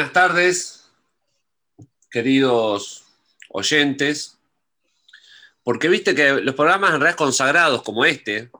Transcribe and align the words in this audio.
buenas 0.00 0.14
tardes, 0.14 0.90
queridos 2.10 3.04
oyentes, 3.50 4.38
porque 5.62 5.90
viste 5.90 6.14
que 6.14 6.40
los 6.40 6.54
programas 6.54 6.94
en 6.94 7.00
realidad 7.00 7.18
consagrados 7.18 7.82
como 7.82 8.06
este, 8.06 8.50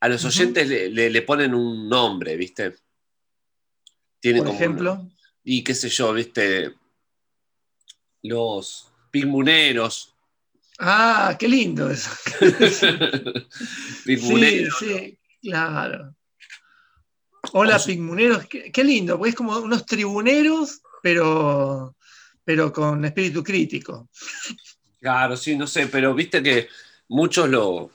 a 0.00 0.08
los 0.08 0.22
oyentes 0.26 0.68
le, 0.68 1.08
le, 1.08 1.22
ponen 1.22 1.54
un 1.54 1.88
nombre, 1.88 2.36
¿viste? 2.36 2.74
Tiene 4.20 4.42
Por 4.42 4.48
ejemplo. 4.48 5.08
y 5.42 5.64
qué 5.64 5.74
sé 5.74 5.88
yo, 5.88 6.12
¿viste? 6.12 6.74
Los 8.22 8.92
pigmuneros. 9.10 10.14
Ah, 10.78 11.38
qué 11.38 11.48
lindo 11.48 11.90
eso. 11.90 12.10
pigmuneros. 14.04 14.78
Sí, 14.78 14.94
sí, 14.94 15.18
claro. 15.40 16.14
Hola, 17.52 17.78
pigmuneros. 17.84 18.46
Qué, 18.46 18.84
lindo, 18.84 19.16
porque 19.16 19.30
es 19.30 19.36
como 19.36 19.58
unos 19.58 19.84
tribuneros, 19.86 20.82
pero, 21.02 21.96
pero 22.44 22.72
con 22.72 23.04
espíritu 23.04 23.42
crítico. 23.42 24.08
Claro, 25.00 25.36
sí, 25.36 25.56
no 25.56 25.66
sé, 25.66 25.86
pero 25.86 26.14
viste 26.14 26.42
que 26.42 26.68
muchos 27.08 27.48
lo 27.48 27.90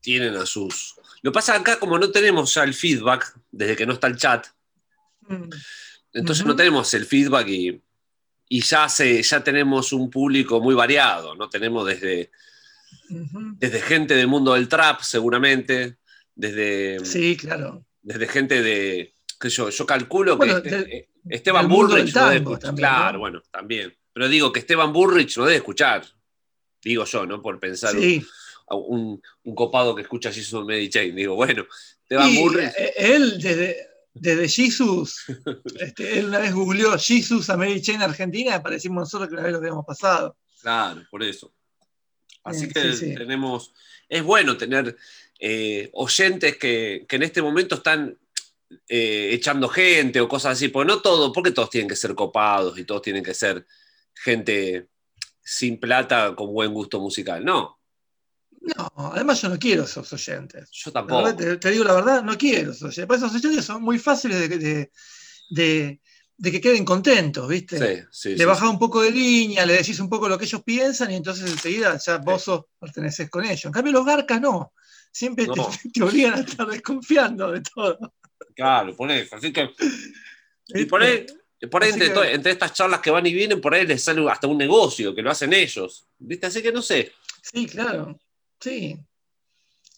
tienen 0.00 0.36
a 0.36 0.46
sus. 0.46 0.96
Lo 1.22 1.32
pasa 1.32 1.54
acá, 1.54 1.78
como 1.78 1.98
no 1.98 2.10
tenemos 2.10 2.54
ya 2.54 2.64
el 2.64 2.74
feedback, 2.74 3.34
desde 3.50 3.76
que 3.76 3.86
no 3.86 3.92
está 3.92 4.06
el 4.06 4.16
chat, 4.16 4.46
mm. 5.28 5.50
entonces 6.14 6.46
no 6.46 6.56
tenemos 6.56 6.92
el 6.94 7.04
feedback 7.04 7.48
y, 7.48 7.80
ya, 8.48 8.88
se, 8.88 9.22
ya 9.22 9.44
tenemos 9.44 9.92
un 9.92 10.10
público 10.10 10.60
muy 10.60 10.74
variado, 10.74 11.34
¿no? 11.36 11.48
Tenemos 11.48 11.86
desde, 11.86 12.30
desde 13.08 13.80
gente 13.80 14.14
del 14.14 14.26
mundo 14.26 14.54
del 14.54 14.68
trap, 14.68 15.02
seguramente, 15.02 15.98
desde. 16.34 17.04
Sí, 17.04 17.36
claro 17.36 17.84
desde 18.02 18.28
gente 18.28 18.62
de, 18.62 19.14
que 19.40 19.48
yo, 19.48 19.70
yo 19.70 19.86
calculo 19.86 20.38
que 20.38 20.50
este, 20.50 20.96
eh, 20.96 21.08
Esteban 21.28 21.68
Burrich 21.68 22.14
no 22.14 22.28
debe 22.28 22.36
escuchar. 22.36 22.74
claro, 22.74 23.18
bueno, 23.18 23.42
también. 23.50 23.96
Pero 24.12 24.28
digo 24.28 24.52
que 24.52 24.60
Esteban 24.60 24.92
Burrich 24.92 25.36
no 25.38 25.44
debe 25.44 25.56
escuchar. 25.56 26.04
Digo 26.82 27.04
yo, 27.04 27.26
¿no? 27.26 27.40
Por 27.40 27.58
pensar 27.58 27.94
un, 28.76 29.20
copado 29.54 29.94
que 29.94 30.02
escucha 30.02 30.32
Jesus 30.32 30.64
Mary 30.64 30.88
Chain. 30.88 31.14
Digo, 31.14 31.34
bueno, 31.34 31.66
Esteban 32.02 32.34
Burrich. 32.34 32.72
Eh, 32.76 32.92
él 32.96 33.40
desde, 33.40 33.76
desde 34.12 34.48
Jesus, 34.48 35.24
este, 35.80 36.18
él 36.18 36.26
una 36.26 36.38
vez 36.38 36.52
googleó 36.52 36.98
Jesus 36.98 37.48
a 37.50 37.56
Mary 37.56 37.80
Chain 37.80 38.02
Argentina, 38.02 38.56
aparecimos 38.56 39.02
nosotros 39.02 39.28
que 39.28 39.34
una 39.34 39.44
vez 39.44 39.52
lo 39.52 39.58
habíamos 39.58 39.86
pasado. 39.86 40.36
Claro, 40.60 41.02
por 41.10 41.22
eso. 41.22 41.52
Así 42.44 42.68
que 42.68 42.80
tenemos. 43.16 43.72
Es 44.08 44.22
bueno 44.22 44.56
tener 44.56 44.96
eh, 45.42 45.88
oyentes 45.94 46.58
que, 46.58 47.06
en 47.08 47.22
este 47.22 47.40
momento 47.40 47.76
están 47.76 48.14
eh, 48.86 49.30
echando 49.32 49.70
gente 49.70 50.20
o 50.20 50.28
cosas 50.28 50.52
así, 50.52 50.68
porque 50.68 50.92
no 50.92 51.00
todo, 51.00 51.32
porque 51.32 51.52
todos 51.52 51.70
tienen 51.70 51.88
que 51.88 51.96
ser 51.96 52.14
copados 52.14 52.78
y 52.78 52.84
todos 52.84 53.00
tienen 53.00 53.24
que 53.24 53.32
ser 53.32 53.66
gente 54.14 54.88
sin 55.42 55.80
plata 55.80 56.34
con 56.36 56.52
buen 56.52 56.74
gusto 56.74 57.00
musical, 57.00 57.42
no. 57.42 57.78
No, 58.60 58.92
además 59.14 59.40
yo 59.40 59.48
no 59.48 59.58
quiero 59.58 59.84
esos 59.84 60.12
oyentes. 60.12 60.68
Yo 60.70 60.92
tampoco. 60.92 61.34
Te, 61.34 61.70
digo 61.70 61.84
la 61.84 61.94
verdad, 61.94 62.22
no 62.22 62.36
quiero 62.36 62.72
esos 62.72 62.90
oyentes. 62.94 63.16
Esos 63.16 63.34
oyentes 63.34 63.64
son 63.64 63.82
muy 63.82 63.98
fáciles 63.98 64.46
de, 65.48 66.00
que 66.42 66.60
queden 66.60 66.84
contentos, 66.84 67.48
¿viste? 67.48 68.06
le 68.24 68.44
bajás 68.44 68.68
un 68.68 68.78
poco 68.78 69.00
de 69.00 69.10
línea, 69.10 69.64
le 69.64 69.72
decís 69.72 69.98
un 70.00 70.10
poco 70.10 70.28
lo 70.28 70.36
que 70.36 70.44
ellos 70.44 70.62
piensan 70.62 71.10
y 71.10 71.16
entonces 71.16 71.50
enseguida 71.50 71.96
ya 71.96 72.18
vos 72.18 72.66
perteneces 72.78 73.30
con 73.30 73.46
ellos. 73.46 73.64
En 73.64 73.72
cambio, 73.72 73.94
los 73.94 74.04
garcas 74.04 74.38
no 74.38 74.74
siempre 75.10 75.46
te, 75.92 76.02
obligan 76.02 76.34
a 76.34 76.40
estar 76.40 76.66
desconfiando 76.66 77.52
de 77.52 77.62
todo. 77.62 78.14
Claro, 78.54 78.94
por 78.96 79.10
eso. 79.10 79.36
Así 79.36 79.52
que. 79.52 79.70
Y 80.68 80.84
por 80.84 81.02
ahí, 81.02 81.26
por 81.70 81.82
ahí 81.82 81.90
entre, 81.92 82.50
estas 82.50 82.72
charlas 82.72 83.00
que 83.00 83.10
van 83.10 83.26
y 83.26 83.34
vienen, 83.34 83.60
por 83.60 83.74
ahí 83.74 83.86
les 83.86 84.02
sale 84.02 84.28
hasta 84.30 84.46
un 84.46 84.58
negocio, 84.58 85.14
que 85.14 85.22
lo 85.22 85.30
hacen 85.30 85.52
ellos. 85.52 86.06
¿Viste? 86.18 86.46
Así 86.46 86.62
que 86.62 86.72
no 86.72 86.82
sé. 86.82 87.12
Sí, 87.42 87.66
claro. 87.66 88.18
Sí. 88.60 88.98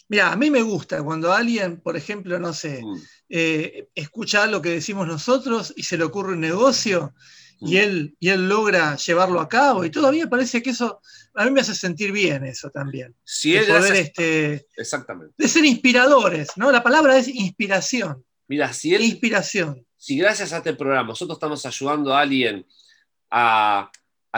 Mira, 0.08 0.32
a 0.32 0.36
mí 0.36 0.50
me 0.50 0.62
gusta 0.62 1.02
cuando 1.02 1.32
alguien, 1.32 1.80
por 1.80 1.96
ejemplo, 1.96 2.38
no 2.38 2.52
sé, 2.52 2.82
mm. 2.82 3.02
eh, 3.30 3.88
escucha 3.94 4.46
lo 4.46 4.60
que 4.60 4.70
decimos 4.70 5.06
nosotros 5.06 5.72
y 5.76 5.84
se 5.84 5.96
le 5.96 6.04
ocurre 6.04 6.34
un 6.34 6.40
negocio 6.40 7.14
y 7.64 7.76
él, 7.76 8.16
y 8.18 8.28
él 8.28 8.48
logra 8.48 8.96
llevarlo 8.96 9.40
a 9.40 9.48
cabo. 9.48 9.84
Y 9.84 9.90
todavía 9.90 10.28
parece 10.28 10.62
que 10.62 10.70
eso, 10.70 11.00
a 11.34 11.44
mí 11.44 11.50
me 11.50 11.60
hace 11.60 11.74
sentir 11.74 12.12
bien 12.12 12.44
eso 12.44 12.70
también. 12.70 13.14
Si 13.24 13.56
él 13.56 13.66
poder, 13.66 13.96
este, 13.96 14.66
Exactamente. 14.76 15.34
De 15.36 15.48
ser 15.48 15.64
inspiradores, 15.64 16.50
¿no? 16.56 16.72
La 16.72 16.82
palabra 16.82 17.16
es 17.16 17.28
inspiración. 17.28 18.24
Mira, 18.48 18.72
si 18.72 18.94
él... 18.94 19.02
Inspiración. 19.02 19.86
Si 19.96 20.18
gracias 20.18 20.52
a 20.52 20.58
este 20.58 20.74
programa 20.74 21.10
nosotros 21.10 21.36
estamos 21.36 21.64
ayudando 21.64 22.12
a 22.12 22.20
alguien 22.20 22.66
a, 23.30 23.90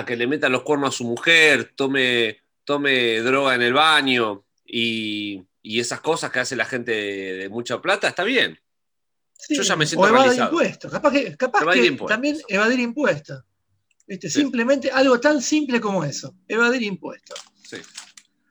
que 0.06 0.16
le 0.16 0.26
meta 0.26 0.48
los 0.48 0.62
cuernos 0.62 0.94
a 0.94 0.98
su 0.98 1.04
mujer, 1.04 1.72
tome, 1.74 2.38
tome 2.64 3.20
droga 3.20 3.54
en 3.54 3.62
el 3.62 3.72
baño 3.72 4.44
y, 4.66 5.42
esas 5.62 6.00
cosas 6.00 6.30
que 6.30 6.40
hace 6.40 6.56
la 6.56 6.66
gente 6.66 6.92
de 6.92 7.48
mucha 7.48 7.80
plata, 7.80 8.08
está 8.08 8.22
bien. 8.22 8.58
Yo 9.50 9.62
ya 9.62 9.76
me 9.76 9.86
siento 9.86 10.04
o 10.04 10.08
evadir 10.08 10.40
impuestos. 10.40 10.92
Capaz 10.92 11.12
que, 11.12 11.36
también 12.08 12.38
evadir 12.48 12.80
impuestos. 12.80 13.44
Simplemente 14.28 14.90
algo 14.90 15.18
tan 15.18 15.40
simple 15.40 15.80
como 15.80 16.04
eso, 16.04 16.34
evadir 16.48 16.82
impuestos. 16.82 17.40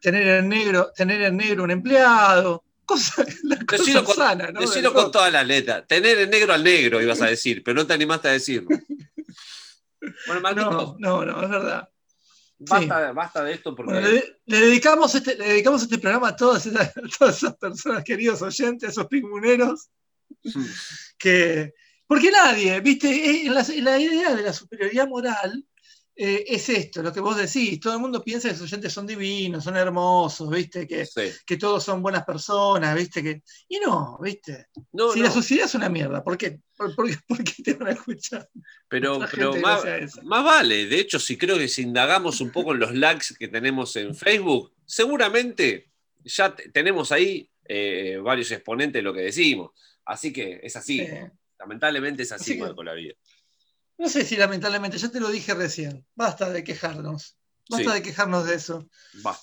Tener 0.01 0.27
en 0.27 0.49
negro, 0.49 0.91
tener 0.95 1.21
en 1.21 1.37
negro 1.37 1.63
un 1.63 1.71
empleado, 1.71 2.63
cosa, 2.85 3.23
decirlo 3.71 4.03
con, 4.03 4.15
sana, 4.15 4.51
¿no? 4.51 4.59
Decirlo 4.59 4.93
con 4.93 5.11
todas 5.11 5.31
las 5.31 5.47
letras. 5.47 5.85
Tener 5.87 6.19
en 6.19 6.29
negro 6.29 6.53
al 6.53 6.63
negro, 6.63 7.01
ibas 7.01 7.21
a 7.21 7.27
decir, 7.27 7.63
pero 7.63 7.75
no 7.75 7.87
te 7.87 7.93
animaste 7.93 8.27
a 8.27 8.31
decirlo. 8.31 8.69
no, 10.55 10.97
no, 10.99 11.25
no, 11.25 11.43
es 11.43 11.49
verdad. 11.49 11.89
Basta, 12.59 13.43
de 13.43 13.53
esto 13.53 13.75
porque. 13.75 14.39
le, 14.45 14.59
dedicamos 14.59 15.15
este, 15.15 15.35
le 15.35 15.49
dedicamos 15.49 15.81
este 15.81 15.97
programa 15.97 16.29
a 16.29 16.35
todas 16.35 16.65
esas, 16.65 16.95
a 16.95 17.01
todas 17.19 17.37
esas 17.37 17.55
personas, 17.57 18.03
queridos 18.03 18.41
oyentes, 18.41 18.89
a 18.89 18.91
esos 18.91 19.07
que, 21.17 21.73
porque 22.07 22.31
nadie, 22.31 22.79
viste, 22.81 23.07
eh, 23.09 23.49
la, 23.49 23.99
idea 23.99 24.35
de 24.35 24.43
la 24.43 24.53
superioridad 24.53 25.07
moral 25.07 25.65
eh, 26.15 26.45
es 26.47 26.69
esto, 26.69 27.01
lo 27.01 27.11
que 27.11 27.19
vos 27.19 27.35
decís, 27.35 27.79
todo 27.79 27.93
el 27.93 27.99
mundo 27.99 28.23
piensa 28.23 28.47
que 28.47 28.55
sus 28.55 28.71
oyentes 28.71 28.93
son 28.93 29.07
divinos, 29.07 29.63
son 29.63 29.75
hermosos, 29.75 30.47
viste, 30.49 30.87
que, 30.87 31.07
que 31.43 31.57
todos 31.57 31.83
son 31.83 32.03
buenas 32.03 32.23
personas, 32.23 32.95
viste, 32.95 33.23
que... 33.23 33.41
Y 33.67 33.79
no, 33.79 34.19
viste. 34.21 34.67
si 35.13 35.21
la 35.21 35.31
sociedad 35.31 35.65
es 35.65 35.73
una 35.73 35.89
mierda, 35.89 36.23
¿por 36.23 36.37
qué, 36.37 36.59
por, 36.77 36.93
qué 37.43 37.63
te 37.63 37.73
van 37.73 37.87
a 37.87 37.91
escuchar? 37.93 38.47
Pero, 38.87 39.19
más, 39.59 39.83
más, 40.21 40.43
vale, 40.43 40.85
de 40.85 40.99
hecho, 40.99 41.19
si 41.19 41.35
creo 41.35 41.57
que 41.57 41.67
si 41.67 41.81
indagamos 41.81 42.41
un 42.41 42.51
poco 42.51 42.73
en 42.73 42.79
los 42.79 42.93
likes 42.93 43.33
que 43.39 43.47
tenemos 43.47 43.95
en 43.95 44.13
Facebook, 44.13 44.71
seguramente 44.85 45.89
ya 46.23 46.55
tenemos 46.55 47.11
ahí 47.11 47.49
eh, 47.65 48.19
varios 48.21 48.51
exponentes 48.51 48.99
de 48.99 49.03
lo 49.03 49.13
que 49.13 49.21
decimos. 49.21 49.71
Así 50.05 50.33
que 50.33 50.59
es 50.63 50.75
así. 50.75 51.07
Lamentablemente 51.59 52.23
es 52.23 52.31
así, 52.31 52.57
con 52.57 52.85
la 52.85 52.93
vida. 52.93 53.13
No 53.97 54.09
sé 54.09 54.25
si 54.25 54.35
lamentablemente, 54.35 54.97
ya 54.97 55.09
te 55.09 55.19
lo 55.19 55.29
dije 55.29 55.53
recién. 55.53 56.05
Basta 56.15 56.49
de 56.49 56.63
quejarnos. 56.63 57.37
Basta 57.69 57.93
de 57.93 58.01
quejarnos 58.01 58.45
de 58.45 58.55
eso. 58.55 58.89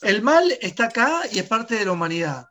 El 0.03 0.23
mal 0.23 0.53
está 0.61 0.87
acá 0.87 1.23
y 1.33 1.39
es 1.39 1.47
parte 1.47 1.77
de 1.77 1.85
la 1.85 1.93
humanidad. 1.93 2.47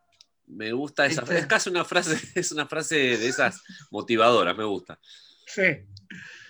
Me 0.47 0.71
gusta 0.71 1.05
esa 1.05 1.23
frase. 1.23 1.41
Es 1.41 1.45
casi 1.45 1.69
una 1.69 1.85
frase, 1.85 2.19
es 2.35 2.51
una 2.51 2.67
frase 2.67 2.95
de 2.95 3.27
esas 3.27 3.61
motivadoras, 3.91 4.57
me 4.57 4.63
gusta. 4.63 4.99
Sí. 5.45 5.85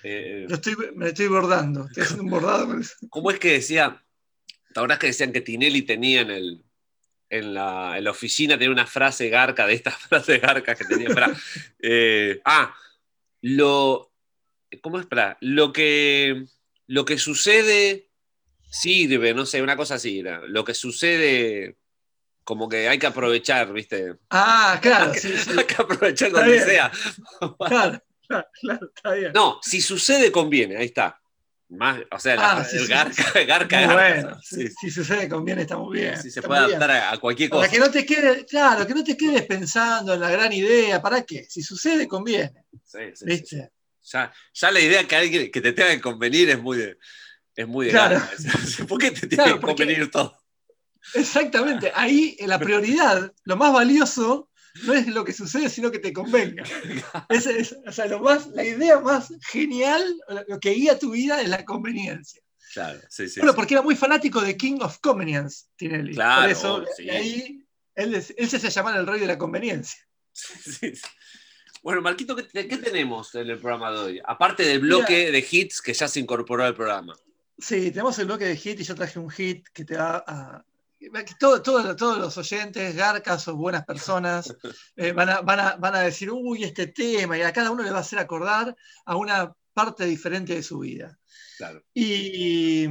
Eh, 0.04 0.48
me 0.96 1.10
estoy 1.10 1.28
bordando. 1.28 1.88
Estoy 1.88 2.04
haciendo 2.04 2.24
un 2.24 2.30
bordado. 2.30 2.80
¿Cómo 3.10 3.32
es 3.32 3.40
que 3.40 3.54
decía? 3.54 4.02
¿Te 4.74 4.98
que 5.00 5.08
decían 5.08 5.34
que 5.34 5.42
Tinelli 5.42 5.82
tenía 5.82 6.22
en 6.22 6.32
el, 6.32 6.64
en 7.30 7.54
la, 7.54 8.00
oficina 8.10 8.58
tenía 8.58 8.72
una 8.72 8.88
frase 8.88 9.30
garca, 9.30 9.68
de 9.68 9.74
estas 9.74 9.96
frases 10.10 10.42
garcas 10.42 10.78
que 10.78 10.86
tenía. 10.86 11.10
Para, 11.10 11.32
eh, 11.80 12.42
ah, 12.46 12.76
lo. 13.42 14.12
¿Cómo 14.82 15.00
es? 15.00 15.06
Para, 15.06 15.38
lo 15.42 15.74
que, 15.74 16.46
lo 16.88 17.06
que 17.06 17.18
sucede 17.18 18.10
sirve, 18.70 19.34
no 19.34 19.46
sé, 19.46 19.62
una 19.62 19.76
cosa 19.76 19.96
así. 19.96 20.24
Lo 20.48 20.64
que 20.64 20.74
sucede, 20.74 21.78
como 22.44 22.70
que 22.70 22.88
hay 22.88 23.00
que 23.00 23.08
aprovechar, 23.08 23.74
¿viste? 23.74 24.16
Ah, 24.30 24.78
claro. 24.82 25.12
Hay 25.12 25.66
que, 25.66 25.76
aprovechar 25.76 26.32
donde 26.32 26.62
sea. 26.62 26.92
Claro, 27.68 28.02
claro, 28.62 28.92
está 28.96 29.14
bien. 29.14 29.32
No, 29.34 29.60
si 29.64 29.82
sucede, 29.82 30.32
conviene, 30.32 30.78
ahí 30.78 30.86
está. 30.86 31.20
Más, 31.70 32.02
o 32.12 32.20
sea, 32.20 32.36
ah, 32.40 32.66
el 32.74 32.88
garca, 32.88 33.44
garca, 33.44 33.94
Bueno, 33.94 34.40
si, 34.42 34.90
sucede 34.90 35.30
conviene, 35.30 35.62
está 35.62 35.78
muy 35.78 36.00
bien. 36.00 36.20
Si 36.20 36.32
se 36.32 36.42
puede 36.42 36.62
adaptar 36.62 36.92
a, 36.92 37.18
cualquier 37.20 37.50
cosa. 37.50 37.62
Para 37.62 37.72
que 37.72 37.80
no 37.80 37.92
te 37.92 38.06
quedes, 38.06 38.46
claro, 38.46 38.88
que 38.88 38.94
no 38.96 39.04
te 39.04 39.16
quedes 39.16 39.46
pensando 39.46 40.16
en 40.16 40.20
la 40.20 40.32
gran 40.32 40.52
idea, 40.52 41.00
¿para 41.00 41.24
qué? 41.24 41.46
Si 41.48 41.62
sucede, 41.62 42.08
conviene. 42.08 42.66
Sí, 42.84 43.00
sí, 43.14 43.26
¿Viste? 43.26 43.72
Ya, 44.02 44.34
ya, 44.54 44.72
la 44.72 44.80
idea 44.80 45.08
que 45.08 45.16
alguien 45.16 45.52
que 45.52 45.62
te 45.62 45.74
tenga 45.74 45.92
que 45.92 46.02
convenir 46.02 46.50
es 46.50 46.60
muy 46.60 46.78
de, 46.78 46.98
es 47.56 47.68
muy 47.68 47.86
de 47.86 47.92
claro. 47.92 48.20
¿Por 48.88 49.00
qué 49.00 49.12
te 49.12 49.28
tiene 49.28 49.54
que 49.54 49.60
convenir 49.60 50.10
todo? 50.10 50.36
Exactamente, 51.14 51.92
ahí 51.94 52.36
la 52.46 52.58
prioridad, 52.58 53.32
lo 53.44 53.58
más 53.58 53.72
valioso, 53.72 54.49
no 54.84 54.94
es 54.94 55.08
lo 55.08 55.26
que 55.26 55.34
sucede, 55.34 55.70
sino 55.70 55.92
que 55.92 56.00
te 56.00 56.14
convenga. 56.14 56.64
Es, 57.30 57.76
o 57.86 57.92
sea, 57.92 58.06
lo 58.08 58.20
más, 58.20 58.48
la 58.48 58.64
idea 58.64 59.00
más 59.00 59.34
genial, 59.50 60.04
lo 60.48 60.60
que 60.60 60.72
guía 60.72 60.98
tu 60.98 61.12
vida 61.12 61.42
es 61.42 61.50
la 61.50 61.66
conveniencia. 61.66 62.42
Claro, 62.74 63.00
sí, 63.10 63.28
sí. 63.28 63.40
Bueno, 63.40 63.56
porque 63.56 63.74
era 63.74 63.82
muy 63.82 63.96
fanático 63.96 64.42
de 64.42 64.56
King 64.56 64.80
of 64.82 65.00
Convenience, 65.00 65.66
Tinelli. 65.76 66.14
Claro, 66.14 66.42
Por 66.42 66.52
eso, 66.52 66.86
sí. 66.96 67.10
ahí 67.10 67.66
él, 67.96 68.16
él 68.16 68.50
se 68.50 68.58
hace 68.58 68.70
llamar 68.70 68.98
el 68.98 69.08
rey 69.08 69.20
de 69.20 69.28
la 69.28 69.38
conveniencia. 69.38 70.00
Sí. 70.32 70.94
Bueno, 71.82 72.02
Marquito, 72.02 72.36
¿qué, 72.36 72.68
qué 72.68 72.78
tenemos 72.78 73.34
en 73.36 73.50
el 73.50 73.58
programa 73.58 73.92
de 73.92 73.98
hoy? 73.98 74.22
Aparte 74.26 74.64
del 74.64 74.80
bloque 74.80 75.32
de 75.32 75.48
hits 75.50 75.82
que 75.82 75.94
ya 75.94 76.08
se 76.08 76.20
incorporó 76.20 76.64
al 76.64 76.76
programa. 76.76 77.16
Sí, 77.58 77.92
tenemos 77.92 78.18
el 78.20 78.26
bloque 78.26 78.46
de 78.46 78.56
hit 78.56 78.80
y 78.80 78.84
yo 78.84 78.96
traje 78.96 79.20
un 79.20 79.30
hit 79.30 79.68
que 79.74 79.86
te 79.86 79.98
va 79.98 80.24
a. 80.26 80.66
todo- 81.40 81.62
todo- 81.62 81.96
todos 81.96 82.18
los 82.18 82.38
oyentes, 82.38 82.96
garcas 82.96 83.48
o 83.48 83.56
buenas 83.56 83.86
personas, 83.86 84.54
eh, 84.96 85.12
van, 85.12 85.30
a, 85.30 85.42
van 85.42 85.60
a- 85.60 85.76
van 85.78 85.96
a 85.96 86.00
decir, 86.02 86.30
uy, 86.32 86.64
este 86.64 86.88
tema, 86.88 87.38
y 87.38 87.42
a 87.42 87.54
cada 87.54 87.72
uno 87.72 87.84
le 87.84 87.92
va 87.92 87.98
a 87.98 88.02
hacer 88.02 88.20
acordar 88.20 88.76
a 89.06 89.16
una 89.16 89.54
parte 89.74 90.06
diferente 90.06 90.56
de 90.56 90.64
su 90.64 90.80
vida. 90.80 91.18
Claro. 91.58 91.84
Y, 91.94 92.86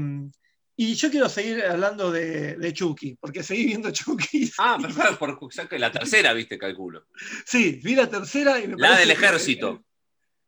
y 0.76 0.94
yo 0.94 1.11
quiero 1.11 1.29
seguir 1.29 1.62
hablando 1.65 2.11
de, 2.12 2.56
de 2.56 2.73
Chucky, 2.73 3.17
porque 3.20 3.43
seguí 3.43 3.67
viendo 3.67 3.91
Chucky. 3.91 4.50
Ah, 4.59 4.79
perfecto, 4.81 5.19
por, 5.19 5.69
que 5.69 5.79
la 5.79 5.91
tercera, 5.91 6.32
viste, 6.32 6.59
calculo. 6.59 7.06
Sí, 7.44 7.81
vi 7.82 7.94
la 7.94 8.09
tercera 8.09 8.59
y 8.61 8.69
me 8.69 8.76
La 8.76 8.97
del 8.99 9.09
que- 9.09 9.15
ejército. 9.15 9.85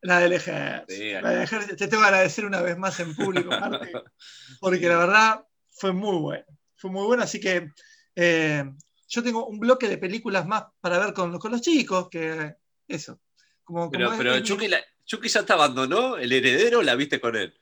La 0.02 0.18
del 0.20 0.32
ejército. 0.32 0.84
Sí, 0.88 1.10
La 1.12 1.30
del 1.30 1.42
ejército. 1.42 1.76
Te 1.76 1.88
tengo 1.88 2.02
que 2.02 2.08
agradecer 2.08 2.46
una 2.46 2.62
vez 2.62 2.78
más 2.78 2.98
en 3.00 3.14
público, 3.14 3.50
Marti, 3.50 3.88
porque 4.60 4.88
la 4.88 4.96
verdad 4.98 5.44
fue 5.72 5.92
muy 5.92 6.16
bueno. 6.18 6.44
Fue 6.80 6.90
muy 6.90 7.04
bueno, 7.06 7.22
así 7.22 7.38
que 7.38 7.68
eh, 8.16 8.64
yo 9.08 9.22
tengo 9.22 9.46
un 9.46 9.58
bloque 9.60 9.86
de 9.88 9.98
películas 9.98 10.46
más 10.46 10.64
para 10.80 10.98
ver 10.98 11.12
con, 11.12 11.38
con 11.38 11.52
los 11.52 11.60
chicos, 11.60 12.08
que 12.10 12.54
eso. 12.88 13.20
Como, 13.62 13.90
Pero, 13.90 14.06
como 14.06 14.18
pero 14.18 14.34
es- 14.34 14.42
Chucky, 14.42 14.68
la- 14.68 14.82
Chucky 15.04 15.28
ya 15.28 15.44
te 15.44 15.52
abandonó, 15.52 16.16
el 16.16 16.32
heredero 16.32 16.82
la 16.82 16.94
viste 16.94 17.20
con 17.20 17.36
él. 17.36 17.54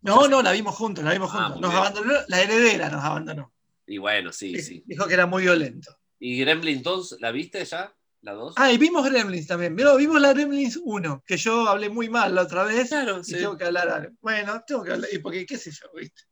No, 0.00 0.28
no, 0.28 0.42
la 0.42 0.52
vimos 0.52 0.74
juntos, 0.74 1.04
la 1.04 1.12
vimos 1.12 1.30
Ah, 1.34 1.44
juntos. 1.44 1.60
Nos 1.60 1.70
bien. 1.70 1.80
abandonó, 1.82 2.12
la 2.28 2.40
heredera 2.42 2.88
nos 2.90 3.04
abandonó. 3.04 3.52
Y 3.86 3.98
bueno, 3.98 4.32
sí, 4.32 4.58
sí. 4.62 4.82
Dijo 4.86 5.06
que 5.06 5.14
era 5.14 5.26
muy 5.26 5.42
violento. 5.42 5.96
¿Y 6.18 6.38
Gremlin 6.40 6.82
2 6.82 7.16
la 7.20 7.30
viste 7.32 7.64
ya? 7.64 7.94
¿La 8.22 8.32
2? 8.32 8.54
Ah, 8.56 8.72
y 8.72 8.78
vimos 8.78 9.04
Gremlins 9.04 9.46
también. 9.46 9.76
Pero 9.76 9.96
vimos 9.96 10.18
la 10.20 10.32
Gremlins 10.32 10.78
1, 10.82 11.22
que 11.26 11.36
yo 11.36 11.68
hablé 11.68 11.90
muy 11.90 12.08
mal 12.08 12.34
la 12.34 12.42
otra 12.42 12.64
vez. 12.64 12.88
claro, 12.88 13.18
Y 13.20 13.24
sí. 13.24 13.32
tengo 13.34 13.56
que 13.58 13.64
hablar. 13.64 14.12
Bueno, 14.22 14.62
tengo 14.66 14.82
que 14.82 14.92
hablar. 14.92 15.10
Y 15.12 15.18
porque, 15.18 15.44
qué 15.44 15.58
sé 15.58 15.70
yo, 15.70 15.86
¿viste? 15.94 16.22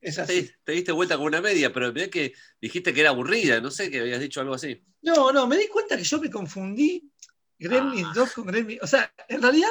Es 0.00 0.14
Te, 0.16 0.20
así. 0.22 0.50
te 0.64 0.72
diste 0.72 0.92
vuelta 0.92 1.16
con 1.16 1.26
una 1.26 1.40
media, 1.40 1.72
pero 1.72 1.92
mirá 1.92 2.08
que 2.08 2.32
dijiste 2.60 2.92
que 2.94 3.00
era 3.00 3.10
aburrida, 3.10 3.60
no 3.60 3.70
sé, 3.70 3.90
que 3.90 4.00
habías 4.00 4.20
dicho 4.20 4.40
algo 4.40 4.54
así. 4.54 4.80
No, 5.02 5.32
no, 5.32 5.46
me 5.46 5.56
di 5.56 5.66
cuenta 5.68 5.96
que 5.96 6.04
yo 6.04 6.20
me 6.20 6.30
confundí 6.30 7.10
Gremlins 7.58 8.08
Ah. 8.10 8.12
2 8.14 8.32
con 8.32 8.46
Gremlins. 8.46 8.82
O 8.82 8.86
sea, 8.86 9.12
en 9.28 9.42
realidad, 9.42 9.68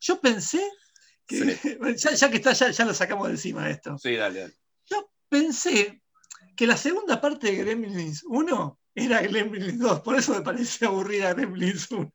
yo 0.00 0.20
pensé 0.20 0.60
que. 1.26 1.36
Ya, 1.96 2.10
ya 2.14 2.30
que 2.30 2.36
está, 2.38 2.52
ya, 2.52 2.70
ya 2.70 2.84
lo 2.84 2.92
sacamos 2.94 3.28
de 3.28 3.34
encima 3.34 3.70
esto. 3.70 3.96
Sí, 3.98 4.16
dale, 4.16 4.40
dale. 4.40 4.54
Yo 4.86 5.10
pensé 5.28 6.02
que 6.56 6.66
la 6.66 6.76
segunda 6.76 7.20
parte 7.20 7.46
de 7.52 7.56
Gremlins 7.58 8.24
1 8.24 8.80
era 8.96 9.22
Gremlins 9.22 9.78
2. 9.78 10.00
Por 10.00 10.16
eso 10.16 10.34
me 10.34 10.42
parecía 10.42 10.88
aburrida 10.88 11.32
Gremlins 11.34 11.88
1. 11.90 12.12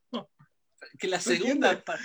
Que 0.98 1.08
la 1.08 1.16
¿No 1.16 1.22
segunda. 1.22 1.72
entiendes? 1.72 1.82
pa- 1.84 1.98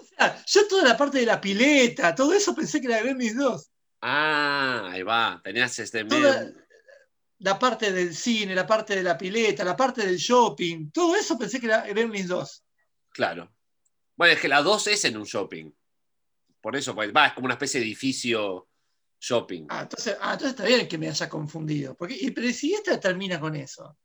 O 0.00 0.04
sea, 0.06 0.44
yo 0.46 0.66
toda 0.68 0.84
la 0.84 0.96
parte 0.96 1.18
de 1.18 1.26
la 1.26 1.40
pileta, 1.40 2.14
todo 2.14 2.32
eso 2.32 2.54
pensé 2.54 2.80
que 2.80 2.86
era 2.88 3.00
Gremlins 3.02 3.36
2. 3.36 3.70
Ah, 4.08 4.88
ahí 4.92 5.02
va. 5.02 5.40
Tenías 5.42 5.76
este 5.80 6.04
Toda 6.04 6.20
medio- 6.44 6.54
la 7.38 7.58
parte 7.58 7.92
del 7.92 8.14
cine, 8.14 8.54
la 8.54 8.66
parte 8.66 8.94
de 8.94 9.02
la 9.02 9.18
pileta, 9.18 9.64
la 9.64 9.76
parte 9.76 10.06
del 10.06 10.16
shopping, 10.16 10.90
todo 10.92 11.16
eso 11.16 11.36
pensé 11.36 11.58
que 11.60 11.66
era 11.66 11.84
Gremlins 11.86 12.28
2. 12.28 12.64
Claro. 13.10 13.52
Bueno, 14.14 14.34
es 14.34 14.40
que 14.40 14.48
la 14.48 14.62
2 14.62 14.86
es 14.86 15.04
en 15.06 15.16
un 15.16 15.24
shopping. 15.24 15.70
Por 16.60 16.76
eso, 16.76 16.94
pues, 16.94 17.12
va, 17.14 17.26
es 17.26 17.32
como 17.32 17.46
una 17.46 17.54
especie 17.54 17.80
de 17.80 17.86
edificio 17.86 18.68
shopping. 19.20 19.66
Ah, 19.68 19.82
entonces, 19.82 20.16
ah, 20.20 20.32
entonces 20.34 20.50
está 20.50 20.64
bien 20.64 20.86
que 20.88 20.98
me 20.98 21.08
haya 21.08 21.28
confundido. 21.28 21.96
Porque, 21.96 22.16
y, 22.18 22.30
pero 22.30 22.50
si 22.52 22.74
esta 22.74 22.98
termina 23.00 23.40
con 23.40 23.56
eso. 23.56 23.98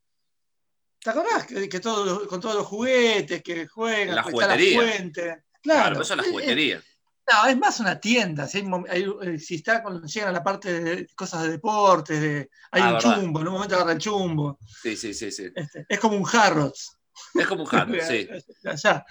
¿Te 0.99 1.09
acordás 1.11 1.45
que, 1.47 1.69
que 1.69 1.79
todos 1.79 2.05
los- 2.05 2.27
con 2.27 2.41
todos 2.41 2.55
los 2.55 2.65
juguetes 2.67 3.41
que 3.43 3.67
juegan, 3.67 4.15
La 4.15 4.23
juguetería. 4.23 4.81
fuente? 4.81 5.21
Claro, 5.61 5.89
Claro, 5.89 6.01
eso 6.01 6.13
es 6.13 6.17
la 6.17 6.23
juguetería. 6.31 6.83
No, 7.29 7.47
es 7.47 7.57
más 7.57 7.79
una 7.79 7.99
tienda. 7.99 8.47
Si, 8.47 8.57
hay 8.59 8.63
mom- 8.63 8.85
hay- 8.89 9.05
eh, 9.21 9.39
si 9.39 9.55
está 9.55 9.81
con- 9.83 10.03
llegan 10.05 10.29
a 10.29 10.33
la 10.33 10.43
parte 10.43 10.81
de 10.81 11.07
cosas 11.15 11.43
de 11.43 11.49
deportes, 11.51 12.19
de, 12.19 12.49
hay 12.71 12.81
Ah, 12.81 12.87
un 12.87 12.93
verdad. 12.95 13.15
chumbo, 13.15 13.39
en 13.41 13.47
un 13.47 13.53
momento 13.53 13.75
agarra 13.75 13.93
el 13.93 13.99
chumbo. 13.99 14.57
Sí, 14.81 14.95
sí, 14.97 15.13
sí, 15.13 15.31
sí. 15.31 15.47
Este, 15.55 15.85
es 15.87 15.99
como 15.99 16.17
un 16.17 16.25
Harrods. 16.31 16.97
Es 17.35 17.47
como 17.47 17.63
un 17.63 17.67
jarro, 17.69 17.93
sí. 18.01 18.27
Allá. 18.65 19.05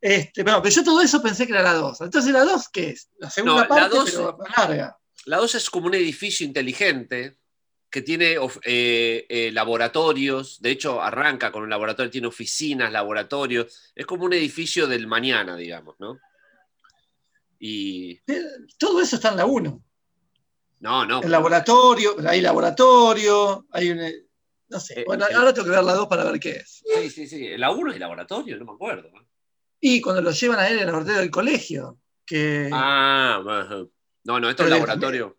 Este, 0.00 0.44
pero, 0.44 0.62
pero 0.62 0.74
yo 0.74 0.84
todo 0.84 1.00
eso 1.02 1.22
pensé 1.22 1.46
que 1.46 1.52
era 1.52 1.62
la 1.62 1.74
2. 1.74 2.00
Entonces, 2.00 2.32
¿la 2.32 2.44
2 2.44 2.68
qué 2.68 2.90
es? 2.90 3.08
La 3.18 3.30
segunda 3.30 3.54
No, 3.54 3.60
la 3.62 3.68
parte, 3.68 3.96
dos- 3.96 4.10
pero 4.10 4.36
más 4.38 4.56
larga. 4.56 4.98
La 5.26 5.36
2 5.38 5.54
es 5.54 5.70
como 5.70 5.86
un 5.86 5.94
edificio 5.94 6.44
inteligente 6.46 7.36
que 7.90 8.02
tiene 8.02 8.36
eh, 8.64 9.26
eh, 9.28 9.50
laboratorios. 9.52 10.60
De 10.60 10.70
hecho, 10.70 11.02
arranca 11.02 11.52
con 11.52 11.62
un 11.62 11.70
laboratorio, 11.70 12.10
tiene 12.10 12.26
oficinas, 12.26 12.90
laboratorios. 12.90 13.92
Es 13.94 14.06
como 14.06 14.24
un 14.24 14.32
edificio 14.32 14.86
del 14.86 15.06
mañana, 15.06 15.56
digamos, 15.56 15.96
¿no? 15.98 16.18
Y. 17.64 18.20
Eh, 18.26 18.42
Todo 18.76 19.00
eso 19.00 19.14
está 19.16 19.28
en 19.30 19.36
la 19.36 19.46
1. 19.46 19.82
No, 20.80 21.06
no. 21.06 21.22
El 21.22 21.30
laboratorio, 21.30 22.16
hay 22.28 22.40
laboratorio, 22.40 23.66
hay 23.70 23.90
un. 23.90 24.00
eh, 24.00 24.26
No 24.68 24.80
sé. 24.80 25.00
Eh, 25.00 25.04
Bueno, 25.06 25.26
el- 25.28 25.36
ahora 25.36 25.54
tengo 25.54 25.66
que 25.66 25.74
ver 25.76 25.84
la 25.84 25.92
2 25.94 26.08
para 26.08 26.24
ver 26.24 26.40
qué 26.40 26.50
es. 26.56 26.82
Sí, 26.84 27.08
sí, 27.10 27.26
sí. 27.28 27.56
La 27.56 27.70
1 27.70 27.92
es 27.92 28.00
laboratorio, 28.00 28.56
no 28.58 28.64
me 28.64 28.72
acuerdo. 28.72 29.10
Y 29.80 30.00
cuando 30.00 30.22
lo 30.22 30.32
llevan 30.32 30.58
a 30.58 30.68
él 30.68 30.80
al 30.80 30.86
laboratorio 30.86 31.20
del 31.20 31.30
colegio, 31.30 31.98
que. 32.26 32.68
Ah, 32.72 33.40
no, 34.24 34.40
no, 34.40 34.50
esto 34.50 34.62
es 34.64 34.66
Pero 34.68 34.74
de- 34.74 34.80
laboratorio. 34.80 35.38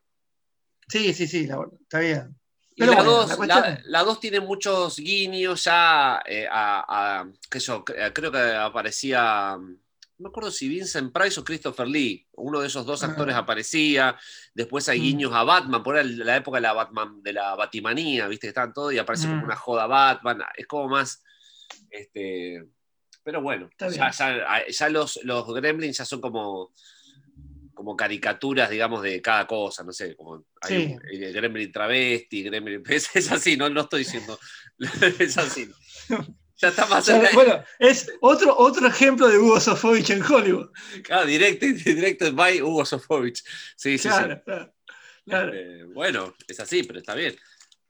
Sí, 0.87 1.13
sí, 1.13 1.27
sí, 1.27 1.45
la- 1.47 1.67
está 1.81 1.99
bien. 1.99 2.35
Y 2.75 2.79
Pero 2.79 2.91
la 2.93 2.97
bueno, 2.99 3.11
2 3.11 3.29
la 3.29 3.35
cuestión- 3.35 3.79
la, 3.85 4.03
dos 4.03 4.19
tiene 4.21 4.39
muchos 4.39 4.97
guiños 4.97 5.63
ya 5.65 6.21
eh, 6.25 6.47
a, 6.49 7.21
a- 7.21 7.59
yo, 7.59 7.83
cre- 7.85 8.11
creo 8.13 8.31
que 8.31 8.39
aparecía, 8.39 9.57
no 10.23 10.29
me 10.29 10.31
acuerdo 10.31 10.51
si 10.51 10.69
Vincent 10.69 11.11
Price 11.13 11.37
o 11.37 11.43
Christopher 11.43 11.85
Lee, 11.85 12.25
uno 12.33 12.61
de 12.61 12.67
esos 12.67 12.85
dos 12.85 13.03
actores 13.03 13.35
aparecía, 13.35 14.17
después 14.53 14.87
hay 14.87 14.99
Mm. 14.99 15.03
guiños 15.03 15.33
a 15.33 15.43
Batman, 15.43 15.83
por 15.83 16.03
la 16.03 16.37
época 16.37 16.57
de 16.57 16.61
la, 16.61 16.71
Batman, 16.71 17.21
de 17.21 17.33
la 17.33 17.55
Batimanía, 17.55 18.27
viste 18.27 18.47
que 18.47 18.49
estaban 18.49 18.71
todos 18.73 18.93
y 18.93 18.97
aparece 18.99 19.27
como 19.27 19.41
Mm. 19.41 19.45
una 19.45 19.55
joda 19.57 19.85
Batman, 19.85 20.41
es 20.55 20.65
como 20.65 20.87
más, 20.87 21.21
este, 21.91 22.63
pero 23.23 23.41
bueno, 23.41 23.69
ya, 23.77 23.87
bien. 23.89 24.01
ya- 24.17 24.67
ya 24.69 24.89
los, 24.89 25.19
los 25.23 25.45
gremlins 25.53 25.97
ya 25.97 26.05
son 26.05 26.21
como 26.21 26.71
como 27.75 27.95
caricaturas, 27.97 28.69
digamos, 28.69 29.01
de 29.01 29.19
cada 29.19 29.47
cosa, 29.47 29.83
no 29.83 29.91
sé, 29.91 30.15
como 30.15 30.45
hay 30.61 30.75
Sí. 30.77 30.93
un- 30.93 31.01
el 31.23 31.33
gremlin 31.33 31.71
travesti, 31.71 32.43
gremlin... 32.43 32.83
Es, 32.95 33.13
es 33.15 33.31
así, 33.31 33.57
no 33.57 33.67
lo 33.67 33.81
estoy 33.81 33.99
diciendo. 34.03 34.39
Es 35.19 35.37
así. 35.39 35.69
Ya 36.63 36.69
está 36.69 36.85
más 36.87 36.99
O 36.99 37.01
sea, 37.03 37.19
cerca. 37.19 37.35
bueno, 37.35 37.63
es 37.79 38.11
otro, 38.21 38.55
otro 38.57 38.87
ejemplo 38.87 39.27
de 39.27 39.37
Hugo 39.37 39.59
Sofovich 39.59 40.09
en 40.11 40.23
Hollywood. 40.23 40.71
Claro, 41.03 41.25
directo, 41.27 41.65
directo 41.65 42.31
by 42.33 42.61
Hugo 42.61 42.85
Sofovich. 42.85 43.43
Sí, 43.75 43.97
sí, 43.97 44.07
Claro, 44.07 44.35
sí. 44.35 44.41
claro, 44.45 44.73
claro. 45.25 45.53
Este, 45.53 45.83
bueno, 45.93 46.33
es 46.47 46.59
así, 46.59 46.83
pero 46.83 46.99
está 46.99 47.15
bien. 47.15 47.35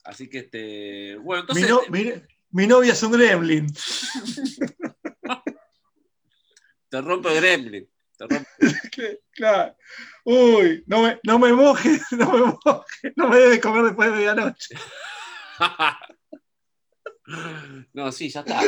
Así 0.03 0.27
que, 0.29 0.39
este, 0.39 1.15
bueno, 1.17 1.43
Mi, 1.53 1.61
entonces, 1.61 1.69
no- 1.69 1.81
mi- 1.89 2.13
mi 2.51 2.67
novia 2.67 2.91
es 2.93 3.03
un 3.03 3.11
gremlin. 3.13 3.67
te 6.89 7.01
rompo 7.01 7.29
el 7.29 7.35
gremlin. 7.35 7.89
Te 8.17 8.25
rompo- 8.25 8.47
Claro. 9.33 9.75
Uy, 10.25 10.83
no 10.87 11.01
me, 11.03 11.19
no 11.23 11.39
me 11.39 11.53
mojes, 11.53 12.01
no 12.11 12.31
me 12.31 12.39
mojes, 12.65 13.13
no 13.15 13.27
me 13.29 13.37
debes 13.37 13.59
comer 13.59 13.83
después 13.85 14.09
de 14.11 14.15
medianoche. 14.17 14.75
No, 17.93 18.11
sí, 18.11 18.29
ya 18.29 18.41
está. 18.41 18.61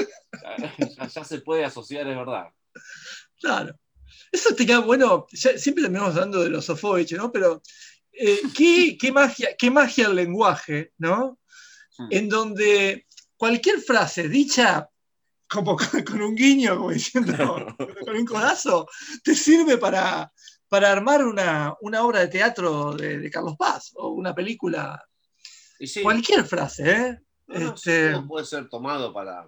Ya, 0.97 1.07
ya 1.07 1.23
se 1.23 1.41
puede 1.41 1.65
asociar, 1.65 2.07
es 2.07 2.15
verdad. 2.15 2.45
Claro. 3.39 3.77
Eso 4.31 4.55
te 4.55 4.65
queda 4.65 4.79
bueno, 4.79 5.27
ya- 5.31 5.57
siempre 5.57 5.83
terminamos 5.83 6.15
hablando 6.15 6.41
de 6.41 6.49
los 6.49 6.65
Sofovich, 6.65 7.13
¿no? 7.13 7.31
Pero 7.31 7.61
eh, 8.11 8.39
¿qué, 8.55 8.97
qué 8.99 9.11
magia, 9.11 9.49
qué 9.57 9.69
magia 9.69 10.07
el 10.07 10.15
lenguaje, 10.15 10.93
¿no? 10.97 11.39
Hmm. 11.97 12.07
En 12.11 12.29
donde 12.29 13.07
cualquier 13.37 13.81
frase 13.81 14.29
dicha 14.29 14.89
como 15.47 15.77
con, 16.07 16.21
un 16.21 16.35
guiño, 16.35 16.77
como 16.77 16.91
diciendo, 16.91 17.33
con 18.05 18.15
un 18.15 18.25
codazo, 18.25 18.87
te 19.23 19.35
sirve 19.35 19.77
para, 19.77 20.31
para 20.67 20.91
armar 20.91 21.25
una, 21.25 21.73
una 21.81 22.03
obra 22.03 22.21
de 22.21 22.27
teatro 22.27 22.93
de, 22.93 23.19
de 23.19 23.31
Carlos 23.31 23.55
Paz 23.57 23.91
o 23.95 24.09
una 24.09 24.33
película. 24.33 25.03
Sí, 25.79 26.01
Cualquier 26.01 26.45
frase, 26.45 26.91
¿eh? 26.91 27.19
No, 27.47 27.59
no, 27.59 27.75
Este- 27.75 28.11
todo 28.11 28.27
puede 28.27 28.45
ser 28.45 28.69
tomado 28.69 29.13
para. 29.13 29.47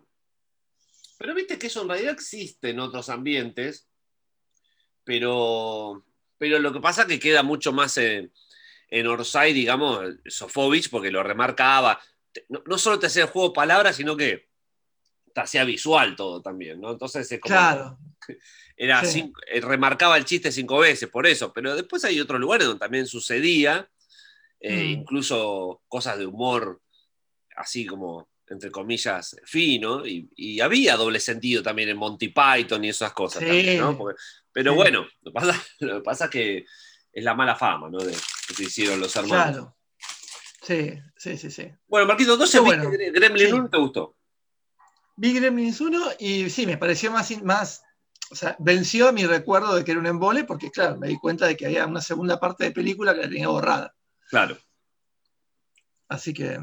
Pero 1.17 1.33
viste 1.33 1.57
que 1.57 1.67
eso 1.67 1.81
en 1.81 1.89
realidad 1.89 2.13
existe 2.13 2.69
en 2.69 2.79
otros 2.79 3.09
ambientes, 3.09 3.87
pero, 5.03 6.05
pero 6.37 6.59
lo 6.59 6.71
que 6.73 6.79
pasa 6.79 7.01
es 7.03 7.07
que 7.07 7.19
queda 7.19 7.41
mucho 7.43 7.71
más 7.71 7.97
en, 7.97 8.31
en 8.89 9.07
Orsay, 9.07 9.53
digamos, 9.53 10.15
Sofovich, 10.25 10.89
porque 10.89 11.11
lo 11.11 11.23
remarcaba. 11.23 11.99
Te- 12.31 12.45
No, 12.49 12.61
no 12.65 12.77
solo 12.77 12.99
te 12.99 13.07
hacía 13.07 13.23
el 13.23 13.29
juego 13.29 13.49
de 13.49 13.55
palabras, 13.55 13.95
sino 13.95 14.15
que 14.15 14.47
hacía 15.35 15.63
visual 15.63 16.15
todo 16.15 16.41
también, 16.41 16.81
¿no? 16.81 16.91
Entonces 16.91 17.31
es 17.31 17.39
como. 17.39 17.53
Claro. 17.53 17.97
Era 18.75 19.01
eh, 19.03 19.61
remarcaba 19.61 20.17
el 20.17 20.25
chiste 20.25 20.51
cinco 20.51 20.79
veces, 20.79 21.09
por 21.09 21.25
eso. 21.25 21.51
Pero 21.53 21.75
después 21.75 22.03
hay 22.03 22.19
otros 22.19 22.39
lugares 22.39 22.67
donde 22.67 22.79
también 22.79 23.07
sucedía, 23.07 23.89
eh, 24.59 24.83
mm. 24.83 24.99
incluso 24.99 25.81
cosas 25.87 26.19
de 26.19 26.25
humor, 26.27 26.81
así 27.57 27.85
como, 27.85 28.29
entre 28.47 28.71
comillas, 28.71 29.35
fino, 29.43 30.05
y, 30.05 30.59
había 30.61 30.95
doble 30.95 31.19
sentido 31.19 31.61
también 31.61 31.89
en 31.89 31.97
Monty 31.97 32.29
Python 32.29 32.83
y 32.85 32.89
esas 32.89 33.11
cosas 33.13 33.43
también, 33.43 33.79
¿no? 33.79 33.97
pero 34.51 34.73
bueno, 34.73 35.05
lo 35.21 35.31
que, 35.31 35.33
pasa, 35.33 35.63
lo 35.79 36.03
pasa 36.03 36.25
es 36.25 36.31
que 36.31 36.65
es 37.11 37.23
la 37.23 37.33
mala 37.33 37.55
fama, 37.55 37.89
¿no? 37.89 37.97
De 37.97 38.13
que 38.47 38.53
se 38.53 38.63
hicieron 38.63 38.99
los 38.99 39.15
hermanos. 39.15 39.51
Claro. 39.51 39.77
Sí, 40.61 40.99
sí, 41.15 41.37
sí, 41.37 41.49
sí. 41.49 41.71
Bueno, 41.87 42.07
Marquito, 42.07 42.33
entonces 42.33 42.61
bueno, 42.61 42.89
Gremlin 42.89 43.53
1 43.53 43.69
te 43.69 43.77
gustó. 43.77 44.15
Vi 45.15 45.33
Gremlins 45.33 45.81
1 45.81 46.11
y 46.19 46.49
sí, 46.49 46.65
me 46.65 46.77
pareció 46.77 47.11
más, 47.11 47.31
más, 47.41 47.83
o 48.29 48.35
sea, 48.35 48.55
venció 48.59 49.11
mi 49.13 49.25
recuerdo 49.25 49.75
de 49.75 49.83
que 49.83 49.91
era 49.91 49.99
un 49.99 50.05
embole, 50.05 50.43
porque 50.43 50.69
claro, 50.69 50.97
me 50.97 51.07
di 51.07 51.17
cuenta 51.17 51.47
de 51.47 51.57
que 51.57 51.65
había 51.65 51.87
una 51.87 52.01
segunda 52.01 52.39
parte 52.39 52.65
de 52.65 52.71
película 52.71 53.15
que 53.15 53.21
la 53.21 53.29
tenía 53.29 53.47
borrada. 53.47 53.95
Claro. 54.29 54.57
Así 56.09 56.33
que, 56.33 56.59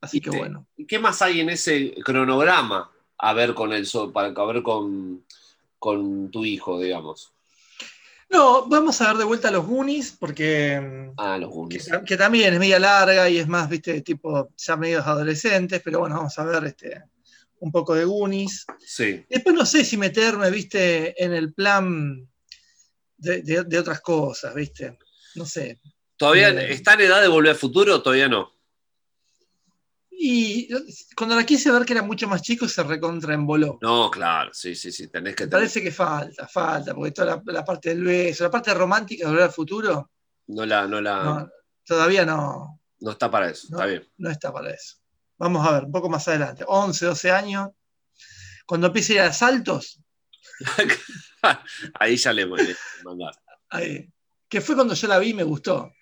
así 0.00 0.20
que 0.20 0.30
bueno. 0.30 0.66
¿Y 0.76 0.86
qué 0.86 0.98
más 0.98 1.22
hay 1.22 1.40
en 1.40 1.50
ese 1.50 1.94
cronograma 2.04 2.90
a 3.18 3.32
ver 3.32 3.54
con 3.54 3.72
el 3.72 3.88
para 4.12 4.28
a 4.28 4.46
ver 4.46 4.62
con, 4.62 5.24
con 5.78 6.30
tu 6.30 6.44
hijo, 6.44 6.80
digamos? 6.80 7.32
No, 8.30 8.66
vamos 8.68 9.00
a 9.00 9.08
ver 9.08 9.16
de 9.16 9.24
vuelta 9.24 9.48
a 9.48 9.50
los 9.50 9.66
Goonies, 9.66 10.12
porque. 10.12 11.10
Ah, 11.16 11.38
los 11.38 11.50
Goonies. 11.50 11.88
Que, 12.06 12.16
también 12.16 12.52
es 12.52 12.60
media 12.60 12.78
larga 12.78 13.28
y 13.28 13.38
es 13.38 13.48
más, 13.48 13.68
viste, 13.68 14.02
tipo, 14.02 14.50
ya 14.56 14.76
medios 14.76 15.06
adolescentes, 15.06 15.80
pero 15.82 16.00
bueno, 16.00 16.16
vamos 16.16 16.38
a 16.38 16.44
ver 16.44 16.64
este, 16.64 17.04
un 17.60 17.72
poco 17.72 17.94
de 17.94 18.04
Goonies. 18.04 18.66
Sí. 18.84 19.24
Después 19.30 19.54
no 19.54 19.64
sé 19.64 19.84
si 19.84 19.96
meterme, 19.96 20.50
viste, 20.50 21.22
en 21.22 21.32
el 21.32 21.54
plan 21.54 22.28
de, 23.16 23.78
otras 23.78 24.00
cosas, 24.00 24.54
viste. 24.54 24.98
No 25.34 25.46
sé. 25.46 25.80
¿Todavía 26.16 26.50
eh, 26.50 26.72
está 26.72 26.94
en 26.94 27.02
edad 27.02 27.22
de 27.22 27.28
volver 27.28 27.52
al 27.52 27.56
futuro 27.56 27.96
o 27.96 28.02
todavía 28.02 28.28
no? 28.28 28.52
Y 30.20 30.68
cuando 31.14 31.36
la 31.36 31.46
quise 31.46 31.70
ver 31.70 31.84
que 31.84 31.92
era 31.92 32.02
mucho 32.02 32.26
más 32.26 32.42
chico, 32.42 32.66
se 32.66 32.82
recontraemboló. 32.82 33.78
No, 33.80 34.10
claro, 34.10 34.50
sí, 34.52 34.74
sí, 34.74 34.90
sí, 34.90 35.06
tenés 35.06 35.36
que... 35.36 35.44
Me 35.44 35.50
parece 35.50 35.80
que 35.80 35.92
falta, 35.92 36.48
falta, 36.48 36.92
porque 36.92 37.12
toda 37.12 37.40
la, 37.46 37.64
parte 37.64 37.90
del 37.90 38.02
beso, 38.02 38.42
la 38.42 38.50
parte 38.50 38.74
romántica 38.74 39.24
de 39.24 39.30
volver 39.30 39.44
al 39.44 39.52
futuro... 39.52 40.10
No 40.48 40.66
la... 40.66 40.88
No 40.88 41.00
la... 41.00 41.48
todavía 41.84 42.26
no... 42.26 42.80
No 42.98 43.12
está 43.12 43.30
para 43.30 43.48
eso, 43.50 43.68
está 43.70 43.86
bien. 43.86 44.10
No 44.16 44.28
está 44.28 44.52
para 44.52 44.70
eso. 44.70 44.96
Vamos 45.36 45.64
a 45.64 45.70
ver, 45.74 45.84
un 45.84 45.92
poco 45.92 46.08
más 46.08 46.26
adelante. 46.26 46.64
11, 46.66 47.06
12 47.06 47.30
años. 47.30 47.68
Cuando 48.66 48.88
empiece 48.88 49.12
a 49.12 49.14
ir 49.14 49.20
a 49.30 49.32
saltos. 49.32 50.02
Ahí 51.94 52.16
ya 52.16 52.32
le 52.32 52.44
voy 52.44 52.60
a 52.62 53.04
mandar. 53.04 53.34
Ahí. 53.68 54.12
Que 54.48 54.60
fue 54.60 54.74
cuando 54.74 54.94
yo 54.94 55.06
la 55.06 55.20
vi 55.20 55.28
y 55.28 55.34
me 55.34 55.44
gustó. 55.44 55.92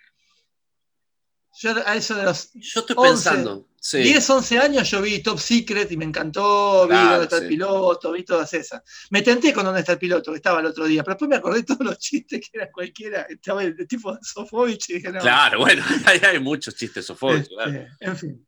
Yo 1.58 1.74
a 1.86 1.96
eso 1.96 2.14
de 2.14 2.24
los. 2.24 2.52
Yo 2.52 2.80
estoy 2.80 2.96
pensando. 2.96 3.68
10, 3.92 4.30
11 4.30 4.58
años 4.58 4.90
yo 4.90 5.00
vi 5.00 5.22
Top 5.22 5.38
Secret 5.38 5.90
y 5.92 5.96
me 5.96 6.04
encantó. 6.04 6.86
vi 6.88 6.94
dónde 6.94 7.22
está 7.22 7.38
el 7.38 7.48
piloto, 7.48 8.12
vi 8.12 8.24
todas 8.24 8.52
esas. 8.52 8.82
Me 9.10 9.22
tenté 9.22 9.52
con 9.52 9.64
dónde 9.64 9.80
está 9.80 9.92
el 9.92 9.98
piloto, 9.98 10.32
que 10.32 10.36
estaba 10.36 10.60
el 10.60 10.66
otro 10.66 10.84
día. 10.86 11.02
Pero 11.02 11.14
después 11.14 11.28
me 11.28 11.36
acordé 11.36 11.60
de 11.60 11.64
todos 11.64 11.86
los 11.86 11.98
chistes 11.98 12.40
que 12.40 12.58
era 12.58 12.70
cualquiera. 12.70 13.22
Estaba 13.22 13.62
el 13.62 13.86
tipo 13.86 14.18
Sofovich 14.20 14.90
y 14.90 14.94
dije, 14.94 15.12
no. 15.12 15.20
Claro, 15.20 15.60
bueno, 15.60 15.82
hay 16.22 16.38
muchos 16.40 16.74
chistes 16.74 17.06
Sofovich. 17.06 17.48
Este, 17.48 17.88
en 18.00 18.16
fin. 18.16 18.46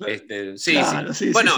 Este, 0.00 0.58
sí, 0.58 0.76
sí. 1.12 1.30
Bueno, 1.30 1.54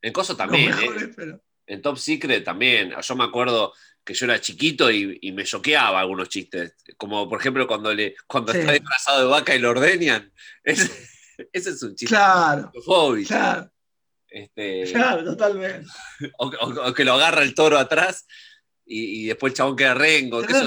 en, 0.00 0.12
Coso, 0.12 0.36
también. 0.36 0.72
¿eh? 0.72 1.38
En 1.66 1.82
Top 1.82 1.96
Secret 1.96 2.44
también. 2.44 2.94
Yo 3.00 3.16
me 3.16 3.24
acuerdo 3.24 3.72
que 4.04 4.14
yo 4.14 4.26
era 4.26 4.40
chiquito 4.40 4.90
y, 4.90 5.32
me 5.32 5.44
choqueaba 5.44 6.00
algunos 6.00 6.28
chistes. 6.28 6.74
Como 6.96 7.28
por 7.28 7.40
ejemplo 7.40 7.66
cuando, 7.66 7.92
le, 7.94 8.14
cuando 8.26 8.52
está 8.52 8.72
disfrazado 8.72 9.20
de 9.20 9.26
vaca 9.26 9.54
y 9.54 9.58
lo 9.58 9.70
ordeñan. 9.70 10.32
Ese, 10.64 10.90
es 11.52 11.82
un 11.82 11.94
chiste. 11.94 12.14
Claro. 12.14 12.72
Claro. 13.26 13.70
Este, 14.28 14.84
claro, 14.92 15.24
totalmente. 15.24 15.88
O, 16.38 16.94
que 16.94 17.04
lo 17.04 17.14
agarra 17.14 17.42
el 17.42 17.54
toro 17.54 17.78
atrás 17.78 18.26
y, 18.84 19.26
después 19.26 19.52
el 19.52 19.56
chabón 19.56 19.76
queda 19.76 19.94
rengo. 19.94 20.42
Que. 20.42 20.54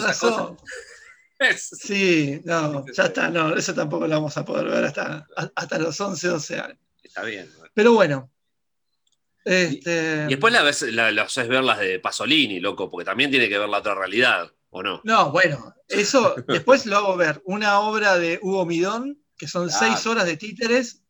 Sí, 1.57 2.39
no, 2.45 2.85
ya 2.93 3.03
está, 3.03 3.29
no, 3.29 3.57
eso 3.57 3.75
tampoco 3.75 4.07
lo 4.07 4.15
vamos 4.15 4.37
a 4.37 4.45
poder 4.45 4.67
ver 4.67 4.85
hasta, 4.85 5.27
hasta 5.53 5.79
los 5.79 5.99
11, 5.99 6.29
12 6.29 6.59
años. 6.59 6.77
Está 7.03 7.23
bien. 7.23 7.51
Pero 7.73 7.93
bueno. 7.93 8.31
Este... 9.45 10.25
Y, 10.25 10.31
después 10.31 10.51
la 10.51 10.63
ves, 10.63 10.81
la, 10.81 11.11
ver 11.11 11.63
las 11.63 11.79
de 11.79 11.99
Pasolini, 11.99 12.59
loco, 12.59 12.89
porque 12.89 13.05
también 13.05 13.29
tiene 13.29 13.47
que 13.47 13.57
ver 13.57 13.69
la 13.69 13.77
otra 13.77 13.95
realidad, 13.95 14.51
¿o 14.71 14.83
no? 14.83 15.01
No, 15.03 15.31
bueno, 15.31 15.73
eso 15.87 16.35
después 16.47 16.85
lo 16.85 16.97
hago 16.97 17.15
ver. 17.15 17.41
Una 17.45 17.79
obra 17.79 18.17
de 18.17 18.39
Hugo 18.41 18.65
Midón, 18.65 19.21
que 19.37 19.47
son 19.47 19.69
seis 19.69 20.05
horas 20.07 20.25
de 20.25 20.37
títeres 20.37 21.03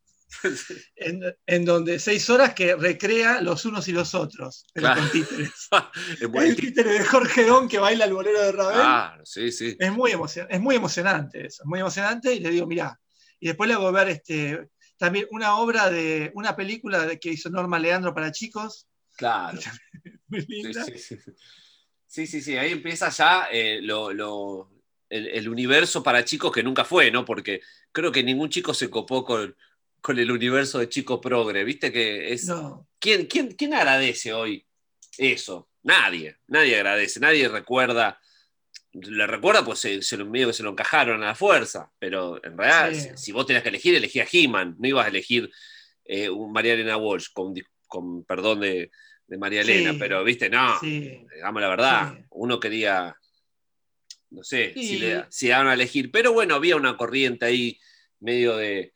en, 1.46 1.66
donde 1.66 2.00
seis 2.00 2.30
horas 2.30 2.54
que 2.54 2.76
recrea 2.76 3.42
los 3.42 3.66
unos 3.66 3.88
y 3.88 3.92
los 3.92 4.14
otros, 4.16 4.66
pero 4.74 4.94
con 4.94 5.10
títeres. 5.12 5.52
el 6.36 6.56
títere 6.56 6.94
de 6.94 7.06
Jorge 7.06 7.46
Don 7.46 7.68
que 7.68 7.80
baila 7.80 8.06
el 8.06 8.14
bolero 8.14 8.42
de 8.42 8.52
Ravel. 8.52 9.22
sí, 9.24 9.52
sí. 9.52 9.76
Es 9.80 9.92
muy, 9.92 10.12
es 10.12 10.60
muy 10.60 10.76
emocionante 10.76 11.48
eso, 11.48 11.64
es 11.64 11.68
muy 11.68 11.80
emocionante 11.80 12.34
y 12.34 12.40
le 12.40 12.50
digo, 12.50 12.68
mirá, 12.68 13.00
y 13.40 13.48
después 13.48 13.68
le 13.68 13.76
hago 13.76 13.92
ver 13.92 14.10
este, 14.10 14.70
también 14.98 15.28
una 15.32 15.58
obra 15.58 15.90
de, 15.90 16.32
una 16.36 16.56
película 16.56 17.16
que 17.18 17.32
hizo 17.32 17.50
Norma 17.50 17.80
Leandro 17.80 18.14
para 18.14 18.32
chicos. 18.32 18.88
Claro. 19.16 19.60
Sí, 22.08 22.28
sí, 22.28 22.40
sí, 22.40 22.56
ahí 22.56 22.72
empieza 22.72 23.10
ya 23.10 23.50
eh, 23.52 23.82
el, 25.10 25.50
universo 25.50 26.02
para 26.02 26.24
chicos 26.24 26.50
que 26.50 26.64
nunca 26.64 26.86
fue, 26.86 27.12
¿no? 27.12 27.26
Porque 27.26 27.60
creo 27.92 28.10
que 28.10 28.24
ningún 28.24 28.48
chico 28.48 28.74
se 28.74 28.90
copó 28.90 29.26
con, 29.26 29.54
con 30.00 30.18
el 30.18 30.32
universo 30.32 30.80
de 30.80 30.88
Chico 30.88 31.20
Progre, 31.20 31.66
¿viste? 31.66 31.92
Que 31.92 32.32
es. 32.32 32.50
¿Quién, 33.00 33.26
quién, 33.26 33.74
agradece 33.74 34.32
hoy 34.32 34.66
eso? 35.18 35.68
Nadie, 35.84 36.38
nadie 36.48 36.78
agradece, 36.78 37.20
nadie 37.20 37.50
recuerda. 37.50 38.18
Le 39.02 39.28
recuerda, 39.28 39.64
pues 39.66 39.80
se, 39.80 40.18
lo, 40.18 40.26
medio 40.26 40.48
que 40.48 40.54
se 40.54 40.64
lo 40.64 40.72
encajaron 40.72 41.22
a 41.24 41.28
la 41.28 41.36
fuerza, 41.36 41.92
pero 42.00 42.44
en 42.44 42.58
realidad, 42.58 43.16
si, 43.16 43.32
vos 43.32 43.46
tenías 43.46 43.64
que 43.64 43.70
elegir, 43.70 43.96
elegí 43.96 44.20
a 44.20 44.28
He-Man, 44.32 44.76
no 44.80 44.88
ibas 44.88 45.06
a 45.06 45.10
elegir 45.10 45.52
eh, 46.06 46.30
un 46.30 46.52
María 46.52 46.74
Elena 46.74 46.98
Walsh, 46.98 47.28
con, 47.34 47.54
con 47.88 48.24
perdón 48.24 48.62
de, 48.62 48.90
María 49.38 49.62
Elena, 49.62 49.96
pero 49.98 50.24
viste, 50.24 50.50
no, 50.50 50.80
digamos 50.82 51.62
la 51.62 51.68
verdad, 51.68 52.18
uno 52.30 52.60
quería, 52.60 53.16
no 54.30 54.44
sé, 54.44 54.74
si, 54.76 55.00
le, 55.00 55.26
si 55.30 55.48
daban 55.48 55.68
a 55.68 55.74
elegir, 55.74 56.12
pero 56.12 56.32
bueno, 56.32 56.56
había 56.56 56.76
una 56.76 56.96
corriente 56.96 57.46
ahí 57.46 57.80
medio 58.20 58.56
de, 58.56 58.94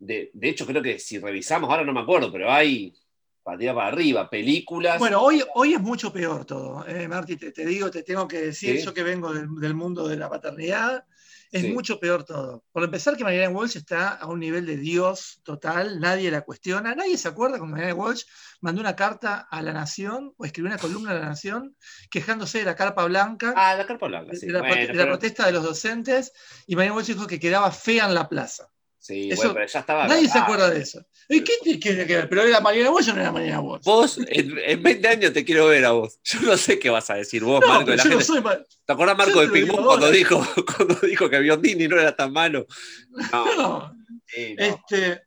de, 0.00 0.30
hecho, 0.42 0.66
creo 0.66 0.82
que 0.82 0.98
si 0.98 1.18
revisamos, 1.18 1.68
ahora 1.70 1.84
no 1.84 1.92
me 1.92 2.00
acuerdo, 2.00 2.32
pero 2.32 2.50
hay 2.50 2.94
para 3.42 3.86
arriba, 3.86 4.28
películas. 4.28 4.98
Bueno, 4.98 5.20
hoy, 5.20 5.42
hoy 5.54 5.74
es 5.74 5.80
mucho 5.80 6.12
peor 6.12 6.44
todo, 6.44 6.86
eh, 6.86 7.08
Marti, 7.08 7.36
te, 7.36 7.64
digo, 7.64 7.90
te 7.90 8.02
tengo 8.02 8.28
que 8.28 8.40
decir, 8.40 8.80
yo 8.82 8.92
que 8.92 9.02
vengo 9.02 9.32
del, 9.32 9.74
mundo 9.74 10.06
de 10.08 10.16
la 10.16 10.28
paternidad, 10.28 11.04
es 11.50 11.68
mucho 11.74 11.98
peor 11.98 12.22
todo. 12.22 12.62
Por 12.70 12.84
empezar, 12.84 13.16
que 13.16 13.24
Mariana 13.24 13.52
Walsh 13.52 13.76
está 13.76 14.10
a 14.10 14.26
un 14.26 14.38
nivel 14.38 14.66
de 14.66 14.76
Dios 14.76 15.40
total, 15.42 15.98
nadie 15.98 16.30
la 16.30 16.42
cuestiona, 16.42 16.94
nadie 16.94 17.18
se 17.18 17.26
acuerda 17.26 17.58
cuando 17.58 17.76
Mariana 17.76 17.94
Walsh 17.94 18.22
mandó 18.60 18.80
una 18.80 18.94
carta 18.94 19.48
a 19.50 19.60
la 19.60 19.72
Nación 19.72 20.32
o 20.36 20.44
escribió 20.44 20.70
una 20.70 20.78
columna 20.78 21.10
a 21.10 21.14
la 21.14 21.26
Nación 21.26 21.76
quejándose 22.08 22.58
de 22.58 22.66
la 22.66 22.76
carpa 22.76 23.04
blanca. 23.06 23.52
Ah, 23.56 23.74
la 23.74 23.84
carpa 23.84 24.06
blanca, 24.06 24.36
sí. 24.36 24.46
De 24.46 24.52
la, 24.52 25.06
protesta 25.06 25.46
de 25.46 25.52
los 25.52 25.64
docentes, 25.64 26.32
y 26.66 26.76
Mariana 26.76 26.96
Walsh 26.96 27.08
dijo 27.08 27.26
que 27.26 27.40
quedaba 27.40 27.72
fea 27.72 28.06
en 28.06 28.14
la 28.14 28.28
plaza. 28.28 28.70
Sí, 29.00 29.30
bueno, 29.34 29.54
pero 29.54 29.66
ya 29.66 29.80
estaba. 29.80 30.06
Nadie 30.06 30.28
se 30.28 30.38
acuerda 30.38 30.68
de 30.68 30.82
eso. 30.82 31.02
¿Y 31.26 31.42
qué 31.42 31.54
tiene 31.62 32.06
que 32.06 32.16
ver? 32.16 32.28
¿Pero 32.28 32.42
era 32.42 32.60
Mariana 32.60 32.90
Walsh 32.90 33.08
o 33.08 33.14
no 33.14 33.20
era 33.22 33.32
Mariana 33.32 33.60
Walsh? 33.60 33.82
Vos, 33.82 34.18
en, 34.26 34.82
20 34.82 35.08
años 35.08 35.32
te 35.32 35.42
quiero 35.42 35.68
ver 35.68 35.86
a 35.86 35.92
vos. 35.92 36.20
Yo 36.22 36.40
no 36.42 36.54
sé 36.58 36.78
qué 36.78 36.90
vas 36.90 37.08
a 37.08 37.14
decir 37.14 37.42
vos, 37.42 37.64
Marco. 37.66 37.90
La 37.90 38.02
gente... 38.02 38.22
soy 38.22 38.42
¿Te 38.42 38.92
acuerdas, 38.92 39.16
Marco, 39.16 39.40
de 39.40 39.48
Pingún 39.48 39.82
cuando 39.82 40.10
dijo, 40.10 40.46
cuando 40.76 40.94
dijo 40.96 41.30
que 41.30 41.38
Biondini 41.38 41.88
no 41.88 41.98
era 41.98 42.14
tan 42.14 42.32
malo? 42.32 42.66
No. 43.56 43.92
Este, 44.32 45.22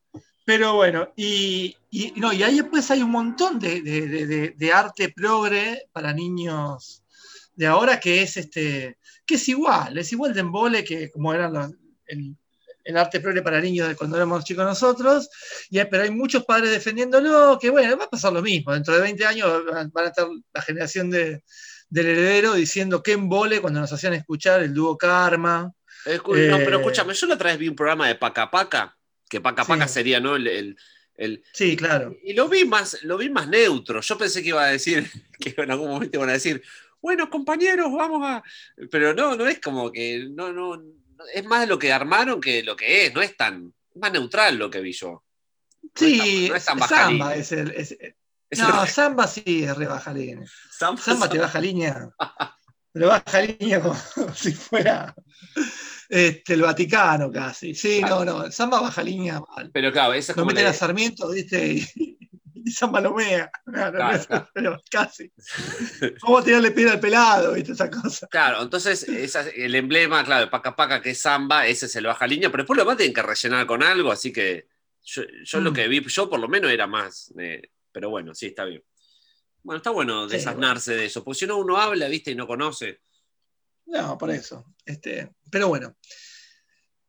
pero 0.46 0.76
bueno, 0.76 1.12
y, 1.16 1.76
y, 1.90 2.14
no, 2.16 2.32
y 2.32 2.44
ahí 2.44 2.58
después 2.58 2.90
hay 2.92 3.02
un 3.02 3.12
montón 3.12 3.60
de, 3.60 3.82
de, 3.82 4.54
de, 4.56 4.72
arte 4.72 5.10
progre 5.10 5.88
para 5.92 6.14
niños 6.14 7.04
de 7.56 7.68
ahora 7.68 8.00
que 8.00 8.22
es 8.22 8.38
este 8.38 8.98
que 9.26 9.36
es 9.36 9.50
igual, 9.50 9.98
es 9.98 10.12
igual 10.14 10.34
de 10.34 10.40
embole 10.40 10.84
que 10.84 11.12
como 11.12 11.34
eran 11.34 11.54
los, 11.54 11.72
el, 12.08 12.36
el 12.84 12.98
arte 12.98 13.20
progre 13.20 13.42
para 13.42 13.62
niños 13.62 13.88
de 13.88 13.96
cuando 13.96 14.18
éramos 14.18 14.44
chicos 14.44 14.66
nosotros, 14.66 15.30
y, 15.70 15.84
pero 15.86 16.04
hay 16.04 16.12
muchos 16.12 16.46
padres 16.46 16.72
defendiéndolo, 16.72 17.58
que 17.60 17.70
bueno, 17.70 17.98
va 17.98 18.06
a 18.06 18.10
pasar 18.10 18.34
lo 18.34 18.42
mismo, 18.42 18.74
dentro 18.74 18.94
de 18.94 19.02
20 19.02 19.26
años 19.26 19.64
van 19.92 20.06
a 20.06 20.08
estar 20.08 20.28
la 20.54 20.62
generación 20.62 21.10
de, 21.10 21.44
del 21.90 22.08
heredero 22.08 22.54
diciendo 22.54 23.04
que 23.04 23.12
embole 23.12 23.62
cuando 23.62 23.80
nos 23.80 23.94
hacían 23.94 24.14
escuchar 24.14 24.64
el 24.64 24.74
dúo 24.74 24.98
Karma. 24.98 25.72
no, 26.06 26.24
pero 26.24 26.38
eh, 26.38 26.76
escúchame, 26.80 27.14
yo 27.14 27.28
la 27.28 27.36
otra 27.36 27.52
vez 27.52 27.60
vi 27.60 27.68
un 27.68 27.76
programa 27.76 28.08
de 28.08 28.16
Paca 28.16 28.50
Paca, 28.50 28.98
que 29.30 29.40
Paca 29.40 29.64
Paca 29.64 29.88
sería 29.88 30.20
¿no? 30.20 30.36
el, 30.36 30.76
sí, 31.54 31.78
claro. 31.78 32.18
Y 32.24 32.34
lo 32.34 32.50
vi, 32.50 32.66
más, 32.66 33.04
lo 33.04 33.18
vi 33.18 33.30
más 33.30 33.48
neutro. 33.48 34.02
Yo 34.02 34.18
pensé 34.18 34.42
que 34.42 34.50
iba 34.50 34.64
a 34.64 34.72
decir, 34.72 35.08
que 35.40 35.54
en 35.56 35.72
algún 35.72 35.90
momento 35.90 36.18
iban 36.18 36.30
a 36.30 36.34
decir, 36.34 36.64
bueno, 37.00 37.30
compañeros, 37.30 37.92
vamos 37.92 38.22
a. 38.24 38.42
Pero 38.90 39.14
no, 39.14 39.36
no 39.36 39.46
es 39.48 39.60
como 39.60 39.92
que. 39.92 40.26
No, 40.32 40.52
no, 40.52 40.82
es 41.34 41.46
más 41.46 41.68
lo 41.68 41.78
que 41.78 41.94
armaron 41.94 42.42
que 42.42 42.64
lo 42.64 42.76
que 42.76 43.06
es, 43.06 43.14
no 43.14 43.22
es 43.22 43.36
tan. 43.38 43.74
Es 43.90 44.02
más 44.02 44.12
neutral 44.12 44.58
lo 44.58 44.70
que 44.70 44.82
vi 44.82 44.94
yo. 44.94 45.24
sí, 45.96 46.48
no 46.50 46.56
es 46.56 46.66
tan, 46.66 46.80
Samba 46.80 47.36
es 47.36 47.52
el. 47.52 48.16
no, 48.58 48.86
Samba 48.88 49.28
sí 49.28 49.64
es 49.64 49.76
rebaja 49.76 50.14
línea. 50.14 50.48
Samba, 50.72 51.30
te 51.30 51.40
baja 51.40 51.60
línea. 51.60 52.10
Pero 52.92 53.08
baja 53.08 53.42
línea 53.42 53.82
como 53.82 53.96
si 54.36 54.52
fuera 54.52 55.16
este, 56.10 56.54
el 56.54 56.62
Vaticano 56.62 57.32
casi. 57.32 57.74
Sí, 57.74 58.02
no, 58.02 58.24
no, 58.24 58.52
Samba 58.52 58.82
baja 58.82 59.02
línea 59.02 59.40
mal. 59.40 59.72
Pero 59.72 59.92
claro, 59.92 60.14
esa 60.14 60.34
es 60.34 60.38
Lo 60.38 60.46
meten 60.46 60.68
a 60.68 60.74
Sarmiento, 60.74 61.30
¿viste? 61.30 61.86
Y, 61.96 62.13
y 62.64 62.72
Samba 62.72 63.02
lo 63.02 63.14
mea. 63.14 63.52
pero 64.54 64.82
casi. 64.90 65.32
¿Cómo 66.22 66.44
tirarle 66.44 66.72
piedra 66.72 66.94
al 66.94 67.00
pelado? 67.00 67.54
¿Viste? 67.54 67.74
Esa 67.74 67.90
cosa. 67.90 68.28
Claro, 68.28 68.62
entonces 68.62 69.06
el 69.08 69.76
emblema, 69.76 70.24
claro, 70.24 70.46
de 70.46 70.52
Paca 70.52 70.76
Paca, 70.76 71.02
que 71.02 71.12
es 71.12 71.20
Samba, 71.20 71.68
ese 71.68 71.88
se 71.88 72.02
lo 72.02 72.10
baja 72.10 72.28
línea, 72.28 72.50
pero 72.50 72.64
después 72.64 72.78
lo 72.78 72.86
más 72.86 72.98
tienen 72.98 73.14
que 73.14 73.22
rellenar 73.22 73.66
con 73.66 73.84
algo, 73.84 74.12
así 74.12 74.32
que 74.32 74.68
yo, 75.04 75.24
lo 75.60 75.72
mm. 75.72 75.74
que 75.74 75.88
vi, 75.88 76.04
yo 76.08 76.30
por 76.30 76.40
lo 76.40 76.48
menos 76.48 76.72
era 76.72 76.88
más. 76.88 77.34
pero 77.92 78.10
bueno, 78.10 78.34
sí, 78.34 78.48
está 78.48 78.66
bien. 78.66 78.84
Bueno, 79.62 79.78
está 79.78 79.92
bueno 79.92 80.28
desasnarse 80.28 80.94
de 80.96 81.06
eso, 81.06 81.24
porque 81.24 81.40
si 81.40 81.48
no 81.48 81.58
uno 81.58 81.78
habla, 81.78 82.08
viste, 82.08 82.32
y 82.32 82.36
no 82.36 82.48
conoce. 82.48 83.00
No, 83.86 84.18
por 84.18 84.32
eso. 84.32 84.66
Este, 84.86 85.32
pero 85.50 85.68
bueno. 85.68 85.96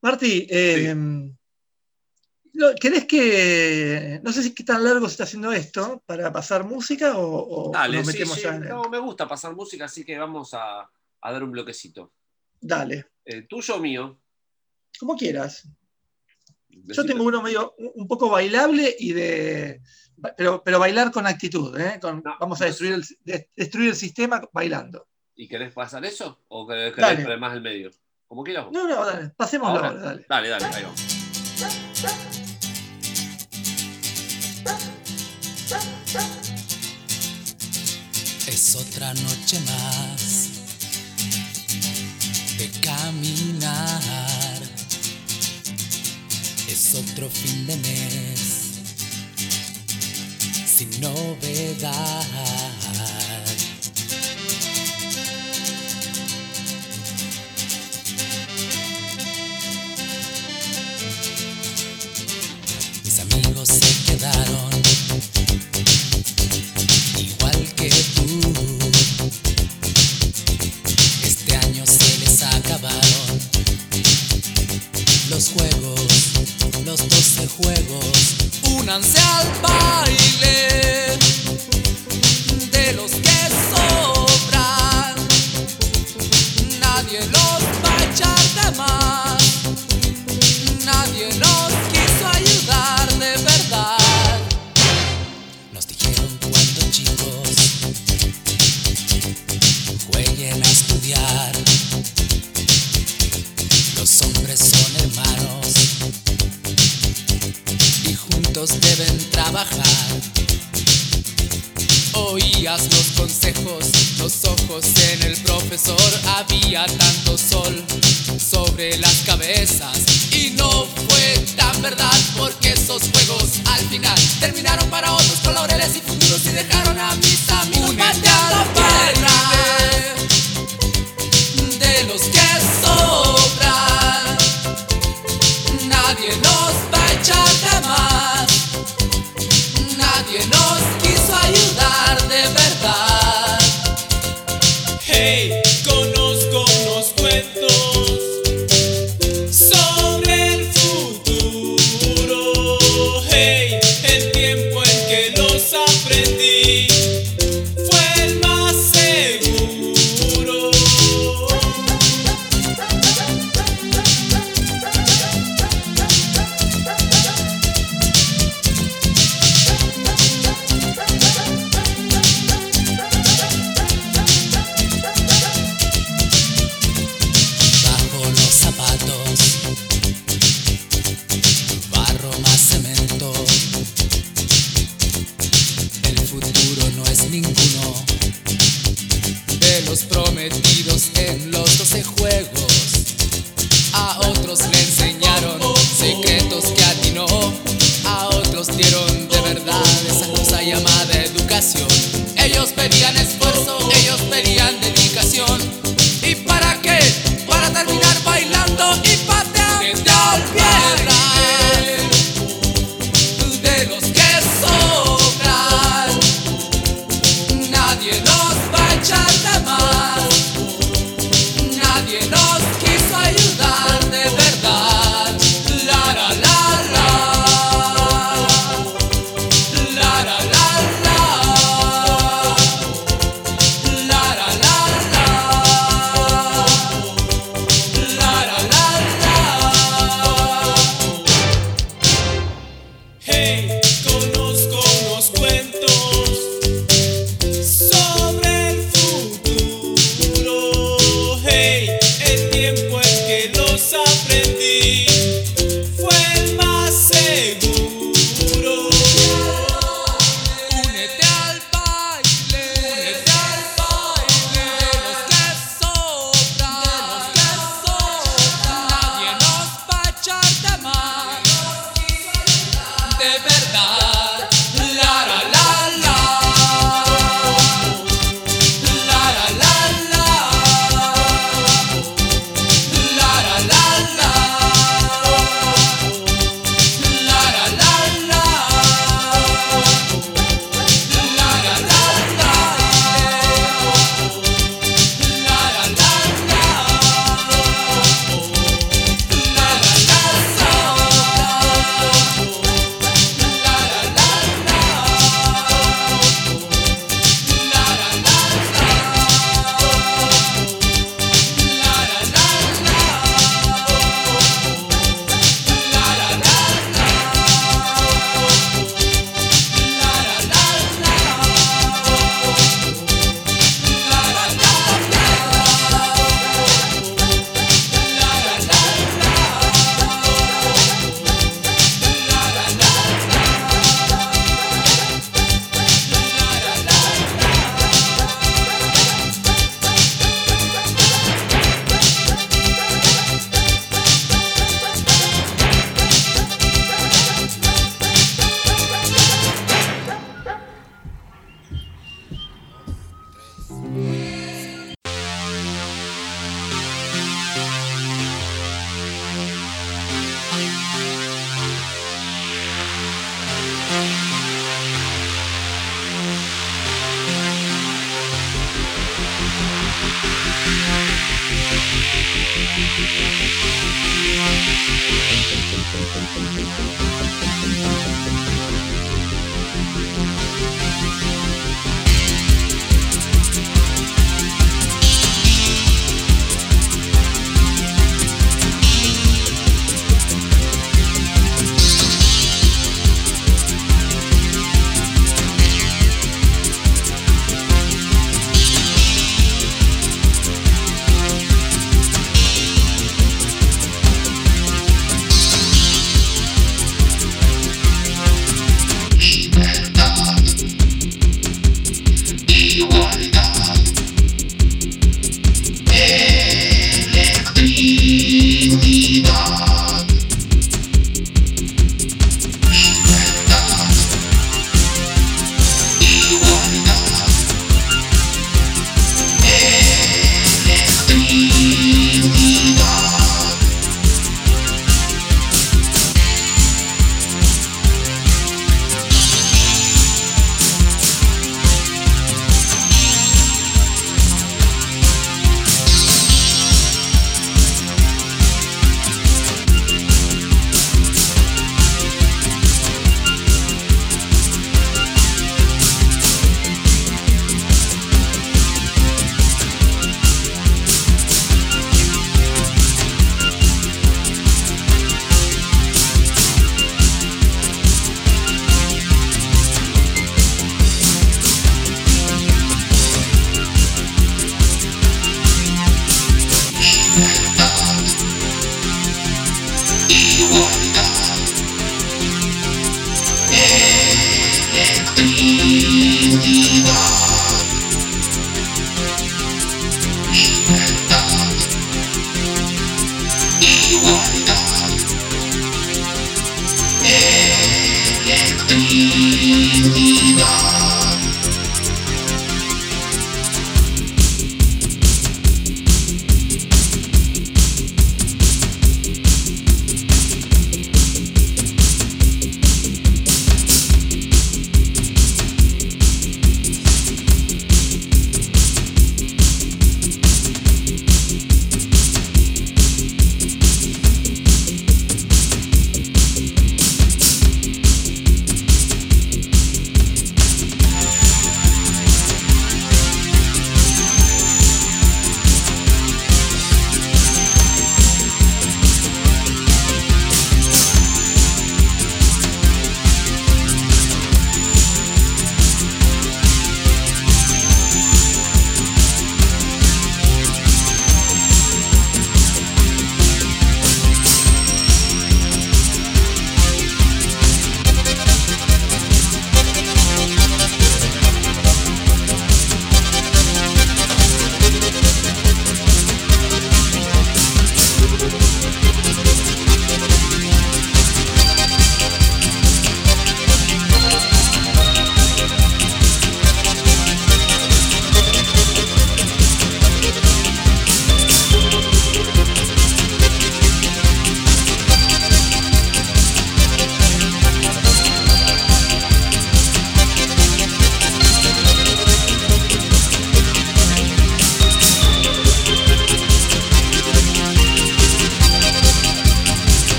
Martí, 0.00 0.46
eh, 0.48 0.94
¿querés 2.80 3.04
que.? 3.06 4.20
No 4.22 4.32
sé 4.32 4.42
si 4.42 4.54
qué 4.54 4.64
tan 4.64 4.82
largo 4.84 5.06
se 5.06 5.12
está 5.12 5.24
haciendo 5.24 5.52
esto 5.52 6.02
para 6.06 6.32
pasar 6.32 6.64
música 6.64 7.14
o, 7.16 7.70
Dale, 7.72 7.98
nos 7.98 8.06
metemos 8.06 8.40
ya 8.40 8.54
en 8.54 8.68
No, 8.68 8.84
me 8.88 8.98
gusta 8.98 9.28
pasar 9.28 9.54
música, 9.54 9.86
así 9.86 10.04
que 10.04 10.18
vamos 10.18 10.50
a, 10.54 10.88
dar 11.22 11.42
un 11.42 11.52
bloquecito. 11.52 12.12
Dale. 12.60 13.06
Eh, 13.24 13.42
¿Tuyo 13.42 13.76
o 13.76 13.80
mío? 13.80 14.18
Como 14.98 15.16
quieras. 15.16 15.68
Yo 16.68 17.04
tengo 17.04 17.24
uno 17.24 17.42
medio 17.42 17.74
un 17.78 18.06
poco 18.06 18.28
bailable 18.28 18.94
y 18.98 19.12
de. 19.12 19.82
Pero, 20.36 20.62
pero 20.64 20.78
bailar 20.78 21.10
con 21.10 21.26
actitud, 21.26 21.78
¿eh? 21.78 22.00
vamos 22.40 22.62
a 22.62 22.64
destruir 22.64 22.94
el, 22.94 23.48
destruir 23.54 23.90
el 23.90 23.96
sistema 23.96 24.40
bailando. 24.52 25.06
¿Y 25.34 25.46
querés 25.46 25.72
pasar 25.74 26.04
eso? 26.06 26.40
¿O 26.48 26.66
querés, 26.66 26.94
querés 26.94 27.38
más 27.38 27.54
el 27.54 27.60
medio? 27.60 27.90
Como 28.26 28.42
quieras. 28.42 28.66
No, 28.72 28.88
no, 28.88 29.04
dale, 29.04 29.30
pasémoslo 29.36 29.84
ahora, 29.84 30.00
dale. 30.00 30.26
Dale, 30.28 30.48
dale, 30.48 30.64
ahí 30.64 30.82
vamos. 30.82 32.35
Es 38.66 38.74
otra 38.74 39.14
noche 39.14 39.60
más 39.60 40.48
de 42.58 42.68
caminar. 42.80 44.02
Es 46.68 46.94
otro 46.96 47.30
fin 47.30 47.64
de 47.68 47.76
mes 47.76 48.40
sin 50.66 51.00
novedad. 51.00 52.26
igual 64.16 64.55
Únanse 78.86 79.18
al 79.18 79.46
baile 79.60 80.25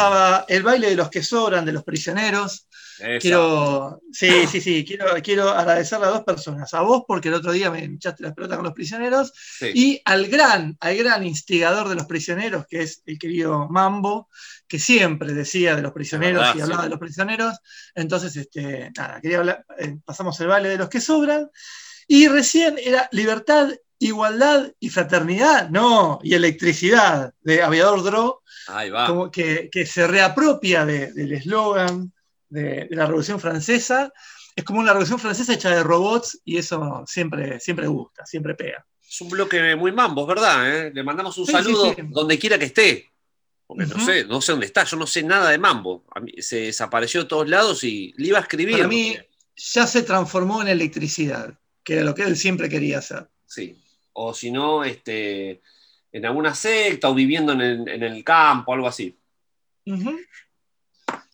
pasaba 0.00 0.44
el 0.48 0.62
baile 0.62 0.90
de 0.90 0.96
los 0.96 1.10
que 1.10 1.22
sobran, 1.22 1.64
de 1.64 1.72
los 1.72 1.84
prisioneros. 1.84 2.66
Quiero, 3.18 4.02
sí, 4.12 4.46
sí, 4.46 4.60
sí, 4.60 4.84
quiero, 4.84 5.06
quiero 5.22 5.48
agradecerle 5.48 6.06
a 6.06 6.10
dos 6.10 6.22
personas. 6.22 6.72
A 6.74 6.82
vos, 6.82 7.04
porque 7.08 7.28
el 7.28 7.34
otro 7.34 7.50
día 7.52 7.70
me 7.70 7.82
echaste 7.82 8.22
las 8.22 8.34
pelotas 8.34 8.58
con 8.58 8.66
los 8.66 8.74
prisioneros, 8.74 9.32
y 9.74 10.02
al 10.04 10.26
gran, 10.26 10.76
al 10.80 10.96
gran 10.96 11.26
instigador 11.26 11.88
de 11.88 11.94
los 11.94 12.06
prisioneros, 12.06 12.66
que 12.66 12.82
es 12.82 13.02
el 13.06 13.18
querido 13.18 13.68
Mambo, 13.70 14.28
que 14.68 14.78
siempre 14.78 15.32
decía 15.32 15.76
de 15.76 15.82
los 15.82 15.92
prisioneros 15.92 16.54
y 16.54 16.60
hablaba 16.60 16.84
de 16.84 16.90
los 16.90 16.98
prisioneros. 16.98 17.58
Entonces, 17.94 18.36
este, 18.36 18.90
nada, 18.96 19.20
quería 19.20 19.38
hablar, 19.38 19.64
eh, 19.78 19.96
pasamos 20.04 20.38
el 20.40 20.48
baile 20.48 20.68
de 20.68 20.78
los 20.78 20.88
que 20.88 21.00
sobran. 21.00 21.50
Y 22.06 22.28
recién 22.28 22.76
era 22.78 23.08
libertad, 23.12 23.70
igualdad 23.98 24.72
y 24.78 24.90
fraternidad, 24.90 25.70
no, 25.70 26.18
y 26.22 26.34
electricidad, 26.34 27.32
de 27.40 27.62
Aviador 27.62 28.02
Dro, 28.02 28.42
Como 29.06 29.30
que, 29.30 29.70
se 29.86 30.06
reapropia 30.06 30.84
del 30.84 31.32
eslogan 31.32 32.12
de, 32.48 32.88
la 32.90 33.06
Revolución 33.06 33.40
Francesa. 33.40 34.12
Es 34.54 34.64
como 34.64 34.80
una 34.80 34.92
Revolución 34.92 35.18
Francesa 35.18 35.54
hecha 35.54 35.70
de 35.70 35.82
robots 35.82 36.40
y 36.44 36.58
eso 36.58 37.04
siempre, 37.06 37.60
siempre 37.60 37.86
gusta, 37.86 38.26
siempre 38.26 38.54
pega. 38.54 38.84
Es 39.08 39.20
un 39.20 39.28
bloque 39.28 39.74
muy 39.76 39.92
mambo, 39.92 40.26
¿verdad? 40.26 40.86
¿Eh? 40.86 40.92
Le 40.94 41.02
mandamos 41.02 41.36
un 41.38 41.46
saludo 41.46 41.94
donde 42.10 42.38
quiera 42.38 42.58
que 42.58 42.66
esté. 42.66 43.06
Porque 43.66 43.86
no 43.86 44.04
sé, 44.04 44.24
no 44.24 44.40
sé 44.40 44.52
dónde 44.52 44.66
está, 44.66 44.82
yo 44.84 44.96
no 44.96 45.06
sé 45.06 45.22
nada 45.22 45.50
de 45.50 45.58
mambo. 45.58 46.04
se 46.38 46.62
desapareció 46.62 47.22
de 47.22 47.28
todos 47.28 47.48
lados 47.48 47.84
y 47.84 48.12
le 48.16 48.28
iba 48.28 48.38
a 48.38 48.42
escribir. 48.42 48.76
Para 48.76 48.88
mí 48.88 49.16
ya 49.56 49.86
se 49.86 50.02
transformó 50.02 50.60
en 50.62 50.68
electricidad, 50.68 51.54
que 51.84 51.94
era 51.94 52.02
lo 52.02 52.14
que 52.14 52.22
él 52.22 52.36
siempre 52.36 52.68
quería 52.68 52.98
hacer. 52.98 53.28
Sí. 53.46 53.76
O 54.12 54.34
si 54.34 54.50
no, 54.50 54.82
este, 54.82 55.60
en 56.12 56.26
alguna 56.26 56.54
secta 56.54 57.08
o 57.08 57.14
viviendo 57.14 57.52
en 57.52 57.60
el, 57.60 57.88
en 57.88 58.02
el 58.02 58.24
campo, 58.24 58.72
algo 58.72 58.88
así. 58.88 59.16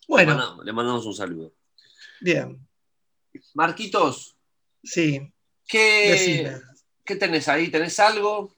Bueno. 0.07 0.63
Le 0.63 0.73
mandamos, 0.73 1.05
un 1.05 1.13
saludo. 1.13 1.53
Bien. 2.21 2.59
Marquitos. 3.53 4.35
Sí. 4.83 5.31
¿Qué, 5.67 6.59
¿Qué 7.03 7.15
tenés 7.15 7.47
ahí? 7.47 7.69
¿Tenés 7.69 7.99
algo? 7.99 8.55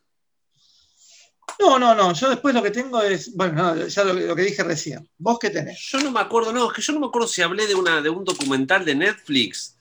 No, 1.59 1.79
no, 1.79 1.95
no. 1.95 2.13
Yo 2.13 2.29
después 2.29 2.53
lo 2.53 2.61
que 2.61 2.71
tengo 2.71 3.01
es. 3.01 3.35
Bueno, 3.35 3.87
ya 3.87 4.03
lo, 4.03 4.35
que 4.35 4.41
dije 4.43 4.63
recién. 4.63 5.09
¿Vos 5.17 5.39
qué 5.39 5.49
tenés? 5.49 5.79
Yo 5.91 5.99
no 5.99 6.11
me 6.11 6.19
acuerdo, 6.19 6.53
no, 6.53 6.69
es 6.69 6.73
que 6.73 6.81
yo 6.81 6.93
no 6.93 6.99
me 6.99 7.07
acuerdo 7.07 7.27
si 7.27 7.41
hablé 7.41 7.67
de, 7.67 7.75
una, 7.75 8.01
de 8.01 8.09
un 8.09 8.23
documental 8.23 8.85
de 8.85 8.95
Netflix. 8.95 9.77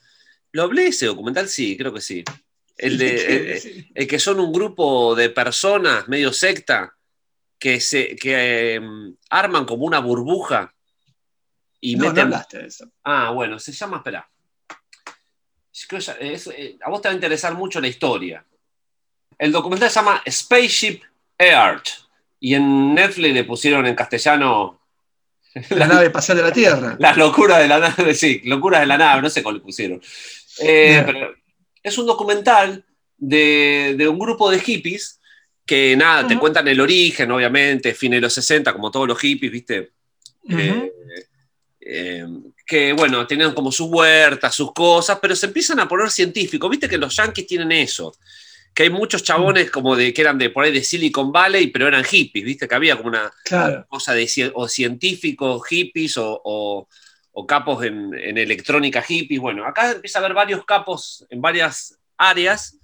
¿Lo 0.52 0.62
hablé 0.62 0.88
ese 0.88 1.06
documental? 1.06 1.48
Sí, 1.48 1.76
creo 1.76 1.92
que 1.92 2.00
sí. 2.00 2.24
El, 2.78 2.96
de, 2.96 3.90
el, 3.94 4.06
que 4.06 4.18
son 4.18 4.40
un 4.40 4.52
grupo 4.52 5.14
de 5.14 5.30
personas, 5.30 6.08
medio 6.08 6.32
secta, 6.32 6.94
que, 7.58 7.80
se, 7.80 8.16
que 8.16 8.74
em, 8.74 9.16
arman 9.30 9.64
como 9.64 9.84
una 9.84 9.98
burbuja 9.98 10.72
y 11.80 11.96
no, 11.96 12.12
no 12.12 12.22
hablaste 12.22 12.58
de 12.58 12.66
eso. 12.66 12.90
Ah, 13.04 13.30
bueno, 13.30 13.58
se 13.58 13.72
llama, 13.72 13.98
espera. 13.98 14.28
Eh, 16.20 16.78
a 16.82 16.90
vos 16.90 17.00
te 17.00 17.08
va 17.08 17.12
a 17.12 17.14
interesar 17.14 17.54
mucho 17.54 17.80
la 17.80 17.88
historia. 17.88 18.44
El 19.38 19.52
documental 19.52 19.88
se 19.88 19.94
llama 19.94 20.22
Spaceship 20.28 21.02
Earth 21.38 21.88
y 22.40 22.54
en 22.54 22.94
Netflix 22.94 23.32
le 23.32 23.44
pusieron 23.44 23.86
en 23.86 23.94
castellano 23.94 24.80
la, 25.70 25.86
nave 25.86 26.06
espacial 26.06 26.36
de 26.36 26.42
la 26.42 26.52
Tierra. 26.52 26.96
Las 26.98 27.16
locuras 27.16 27.58
de 27.58 27.68
la 27.68 27.78
nave, 27.78 28.14
sí, 28.14 28.40
locuras 28.44 28.80
de 28.80 28.86
la 28.86 28.98
nave, 28.98 29.22
no 29.22 29.30
sé 29.30 29.42
cómo 29.42 29.54
le 29.54 29.60
pusieron. 29.60 30.02
Eh, 30.60 31.02
pero 31.06 31.34
es 31.88 31.98
un 31.98 32.06
documental 32.06 32.84
de, 33.16 34.06
un 34.08 34.18
grupo 34.18 34.50
de 34.50 34.60
hippies 34.60 35.20
que 35.66 35.96
nada, 35.96 36.26
te 36.26 36.38
cuentan 36.38 36.66
el 36.68 36.80
origen, 36.80 37.30
obviamente, 37.30 37.94
fin 37.94 38.12
de 38.12 38.20
los 38.20 38.32
60, 38.32 38.72
como 38.72 38.90
todos 38.90 39.06
los 39.06 39.18
hippies, 39.18 39.52
¿viste? 39.52 39.90
Eh, 41.80 42.26
que 42.66 42.92
bueno, 42.92 43.26
tenían 43.26 43.54
como 43.54 43.72
su 43.72 43.86
huerta, 43.86 44.50
sus 44.50 44.72
cosas, 44.72 45.18
pero 45.20 45.34
se 45.34 45.46
empiezan 45.46 45.80
a 45.80 45.88
poner 45.88 46.10
científicos. 46.10 46.70
Viste 46.70 46.88
que 46.88 46.98
los 46.98 47.16
yankees 47.16 47.46
tienen 47.46 47.72
eso, 47.72 48.14
que 48.74 48.84
hay 48.84 48.90
muchos 48.90 49.22
chabones 49.22 49.70
como 49.70 49.96
de 49.96 50.12
que 50.12 50.20
eran 50.20 50.38
de 50.38 50.50
por 50.50 50.64
ahí 50.64 50.72
de 50.72 50.84
Silicon 50.84 51.32
Valley, 51.32 51.68
pero 51.68 51.88
eran 51.88 52.04
hippies, 52.04 52.44
viste 52.44 52.68
que 52.68 52.74
había 52.74 52.96
como 52.96 53.08
una 53.08 53.32
cosa 53.88 54.12
de 54.12 54.52
o 54.54 54.68
científicos 54.68 55.66
hippies 55.66 56.14
o, 56.18 56.86
capos 57.46 57.84
en, 57.84 58.12
electrónica 58.14 59.02
hippies. 59.02 59.40
Bueno, 59.40 59.66
acá 59.66 59.92
empieza 59.92 60.18
a 60.18 60.20
haber 60.20 60.34
varios 60.34 60.64
capos 60.64 61.26
en 61.30 61.40
varias 61.40 61.98
áreas, 62.16 62.78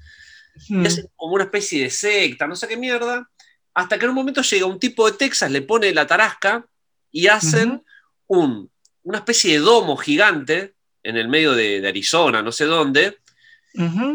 hmm. 0.68 0.86
es 0.86 1.08
como 1.16 1.34
una 1.34 1.44
especie 1.44 1.82
de 1.84 1.90
secta, 1.90 2.46
no 2.46 2.56
sé 2.56 2.68
qué 2.68 2.76
mierda, 2.76 3.28
hasta 3.74 3.98
que 3.98 4.04
en 4.04 4.10
un 4.10 4.16
momento 4.16 4.42
llega 4.42 4.66
un 4.66 4.78
tipo 4.78 5.10
de 5.10 5.16
Texas, 5.16 5.50
le 5.50 5.62
pone 5.62 5.92
la 5.92 6.06
tarasca 6.06 6.64
y 7.10 7.26
hacen 7.26 7.82
un 8.26 8.70
una 9.04 9.18
especie 9.18 9.52
de 9.52 9.58
domo 9.60 9.96
gigante 9.96 10.74
en 11.02 11.16
el 11.16 11.28
medio 11.28 11.52
de, 11.52 11.86
Arizona, 11.86 12.42
no 12.42 12.50
sé 12.50 12.64
dónde, 12.64 13.18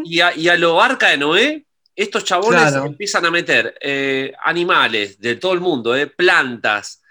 y, 0.04 0.20
a, 0.20 0.56
lo 0.56 0.82
arca 0.82 1.08
de 1.10 1.18
Noé, 1.18 1.66
estos 1.94 2.24
chabones 2.24 2.74
empiezan 2.74 3.24
a 3.26 3.30
meter 3.30 3.76
eh, 3.80 4.32
animales 4.44 5.20
de 5.20 5.36
todo 5.36 5.52
el 5.52 5.60
mundo, 5.60 5.94
eh, 5.94 6.08
plantas, 6.08 7.02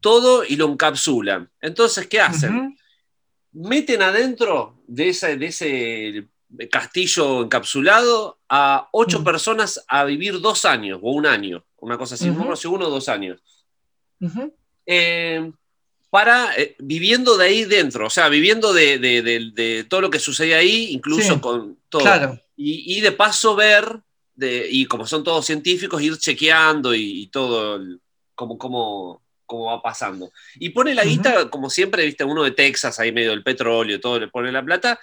todo 0.00 0.44
y 0.44 0.56
lo 0.56 0.66
encapsulan. 0.66 1.50
Entonces, 1.60 2.06
¿qué 2.06 2.20
hacen? 2.20 2.76
Meten 3.52 4.02
adentro 4.02 4.82
de 4.86 5.08
ese, 5.10 5.36
de 5.36 5.46
ese 5.46 6.28
castillo 6.70 7.42
encapsulado 7.42 8.38
a 8.48 8.88
ocho 8.92 9.22
personas 9.22 9.84
a 9.86 10.04
vivir 10.04 10.40
dos 10.40 10.64
años 10.64 10.98
o 11.02 11.12
un 11.12 11.26
año, 11.26 11.64
una 11.78 11.96
cosa 11.96 12.14
así, 12.14 12.28
uno 12.28 12.86
o 12.86 12.90
dos 12.90 13.08
años. 13.08 13.40
Para 16.10 16.56
eh, 16.56 16.74
viviendo 16.80 17.36
de 17.36 17.44
ahí 17.44 17.64
dentro, 17.64 18.06
o 18.06 18.10
sea, 18.10 18.28
viviendo 18.28 18.72
de, 18.72 19.86
todo 19.88 20.00
lo 20.00 20.10
que 20.10 20.18
sucede 20.18 20.54
ahí, 20.54 20.88
incluso 20.90 21.40
con 21.40 21.78
todo. 21.88 22.38
Y, 22.56 23.00
de 23.00 23.12
paso 23.12 23.54
ver, 23.54 24.00
y 24.36 24.86
como 24.86 25.06
son 25.06 25.22
todos 25.22 25.46
científicos, 25.46 26.02
ir 26.02 26.18
chequeando 26.18 26.94
y, 26.94 27.28
todo 27.28 27.80
como, 28.34 28.58
como, 28.58 29.22
va 29.58 29.82
pasando. 29.82 30.30
Y 30.56 30.70
pone 30.70 30.94
la 30.94 31.04
guita, 31.04 31.50
como 31.50 31.70
siempre, 31.70 32.04
viste, 32.04 32.24
uno 32.24 32.42
de 32.44 32.52
Texas, 32.52 32.98
ahí 33.00 33.12
medio 33.12 33.30
del 33.30 33.42
petróleo, 33.42 34.00
todo 34.00 34.18
le 34.18 34.28
pone 34.28 34.52
la 34.52 34.64
plata, 34.64 34.98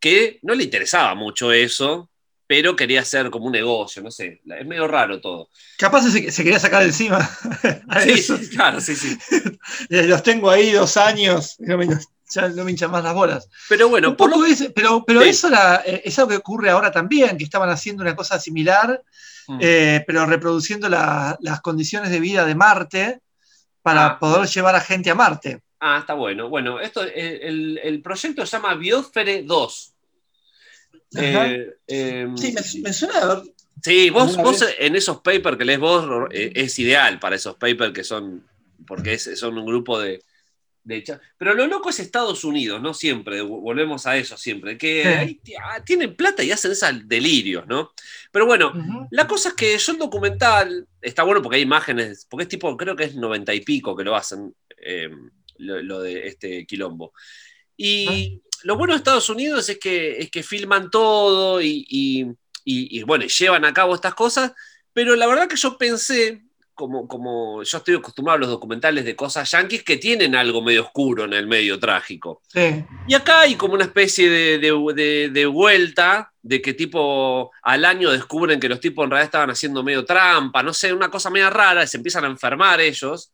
que 0.00 0.38
no 0.42 0.54
le 0.54 0.64
interesaba 0.64 1.14
mucho 1.14 1.52
eso, 1.52 2.10
pero 2.46 2.76
quería 2.76 3.00
hacer 3.00 3.30
como 3.30 3.46
un 3.46 3.52
negocio, 3.52 4.02
no 4.02 4.10
sé, 4.10 4.42
es 4.44 4.66
medio 4.66 4.86
raro 4.86 5.20
todo. 5.20 5.48
Capaz 5.78 6.02
se, 6.10 6.42
quería 6.42 6.58
sacar 6.58 6.82
encima. 6.82 7.26
sí, 8.02 8.48
claro, 8.52 8.80
sí, 8.80 8.94
sí. 8.94 9.16
Los 9.88 10.22
tengo 10.22 10.50
ahí 10.50 10.70
dos 10.70 10.96
años, 10.96 11.56
no 11.60 11.78
me, 11.78 11.88
ya 12.34 12.48
no 12.48 12.64
me 12.64 12.72
hinchan 12.72 12.90
más 12.90 13.04
las 13.04 13.14
bolas. 13.14 13.48
Pero 13.68 13.88
bueno, 13.88 14.16
por 14.16 14.30
pero, 14.74 15.04
pero 15.06 15.22
eso 15.22 15.48
eh, 15.86 16.02
es 16.04 16.18
algo 16.18 16.30
que 16.30 16.36
ocurre 16.36 16.70
ahora 16.70 16.90
también, 16.90 17.38
que 17.38 17.44
estaban 17.44 17.70
haciendo 17.70 18.02
una 18.02 18.16
cosa 18.16 18.38
similar, 18.38 19.02
mm. 19.48 19.58
eh, 19.60 20.04
pero 20.06 20.26
reproduciendo 20.26 20.88
las 20.88 21.60
condiciones 21.62 22.10
de 22.10 22.20
vida 22.20 22.44
de 22.44 22.54
Marte 22.54 23.20
para 23.82 24.06
ah, 24.06 24.18
poder 24.18 24.48
llevar 24.48 24.74
a 24.74 24.80
gente 24.80 25.10
a 25.10 25.14
Marte. 25.14 25.60
Ah, 25.80 25.98
está 26.00 26.14
bueno. 26.14 26.48
Bueno, 26.48 26.80
esto, 26.80 27.02
el, 27.02 27.78
el 27.82 28.02
proyecto 28.02 28.46
se 28.46 28.56
llama 28.56 28.74
Biosfere 28.74 29.42
2 29.42 29.92
eh, 31.14 31.74
em, 31.86 32.36
sí, 32.36 32.54
me, 32.82 32.92
suena 32.92 33.42
Sí, 33.82 34.10
vos, 34.10 34.36
vos 34.36 34.64
en 34.78 34.96
esos 34.96 35.20
papers 35.20 35.56
que 35.56 35.64
lees 35.64 35.80
vos 35.80 36.28
eh, 36.30 36.52
es 36.54 36.78
ideal 36.78 37.18
para 37.18 37.36
esos 37.36 37.56
papers 37.56 37.92
que 37.92 38.04
son, 38.04 38.46
porque 38.86 39.18
son 39.18 39.58
un 39.58 39.66
grupo 39.66 39.98
de, 40.00 40.22
Pero 41.38 41.54
lo 41.54 41.66
loco 41.66 41.90
es 41.90 42.00
Estados 42.00 42.44
Unidos, 42.44 42.82
¿no? 42.82 42.92
Siempre, 42.92 43.40
volvemos 43.40 44.06
a 44.06 44.16
eso 44.16 44.36
siempre, 44.36 44.76
que 44.76 45.38
ah, 45.62 45.82
tienen 45.84 46.16
plata 46.16 46.42
y 46.42 46.50
hacen 46.50 46.72
esos 46.72 47.08
delirios, 47.08 47.66
¿no? 47.66 47.92
Pero 48.32 48.46
bueno, 48.46 48.72
la 49.10 49.26
cosa 49.28 49.50
es 49.50 49.54
que 49.54 49.78
yo 49.78 49.92
el 49.92 49.98
documental 49.98 50.88
está 51.00 51.22
bueno 51.22 51.40
porque 51.40 51.56
hay 51.56 51.62
imágenes, 51.62 52.26
porque 52.28 52.44
es 52.44 52.48
tipo, 52.48 52.76
creo 52.76 52.96
que 52.96 53.04
es 53.04 53.14
noventa 53.14 53.54
y 53.54 53.60
pico 53.60 53.94
que 53.94 54.04
lo 54.04 54.16
hacen, 54.16 54.54
em, 54.78 55.30
lo, 55.58 56.00
de 56.00 56.26
este 56.26 56.66
quilombo. 56.66 57.12
Y 57.76 58.42
lo 58.64 58.76
bueno 58.76 58.94
de 58.94 58.98
Estados 58.98 59.28
Unidos 59.28 59.68
es 59.68 59.78
que, 59.78 60.18
es 60.18 60.30
que 60.30 60.42
filman 60.42 60.90
todo 60.90 61.60
y, 61.62 62.26
bueno, 63.06 63.24
llevan 63.26 63.64
a 63.64 63.72
cabo 63.72 63.94
estas 63.94 64.14
cosas, 64.14 64.52
pero 64.92 65.14
la 65.14 65.26
verdad 65.26 65.48
que 65.48 65.56
yo 65.56 65.78
pensé, 65.78 66.42
como, 66.74 67.06
como 67.06 67.62
yo 67.62 67.78
estoy 67.78 67.96
acostumbrado 67.96 68.36
a 68.36 68.40
los 68.40 68.48
documentales 68.48 69.04
de 69.04 69.14
cosas 69.14 69.50
yanquis 69.50 69.82
que 69.82 69.96
tienen 69.96 70.34
algo 70.34 70.62
medio 70.62 70.82
oscuro 70.82 71.24
en 71.24 71.32
el 71.32 71.46
medio 71.46 71.78
trágico. 71.78 72.42
Y 73.06 73.14
acá 73.14 73.40
hay 73.40 73.56
como 73.56 73.74
una 73.74 73.84
especie 73.84 74.28
de, 74.58 75.46
vuelta 75.46 76.32
de 76.42 76.62
que 76.62 76.74
tipo 76.74 77.50
al 77.62 77.84
año 77.84 78.10
descubren 78.10 78.58
que 78.58 78.68
los 78.68 78.80
tipos 78.80 79.04
en 79.04 79.10
realidad 79.10 79.26
estaban 79.26 79.50
haciendo 79.50 79.82
medio 79.82 80.04
trampa, 80.04 80.62
no 80.62 80.72
sé, 80.72 80.92
una 80.92 81.10
cosa 81.10 81.30
media 81.30 81.50
rara, 81.50 81.86
se 81.86 81.98
empiezan 81.98 82.24
a 82.24 82.28
enfermar 82.28 82.80
ellos. 82.80 83.32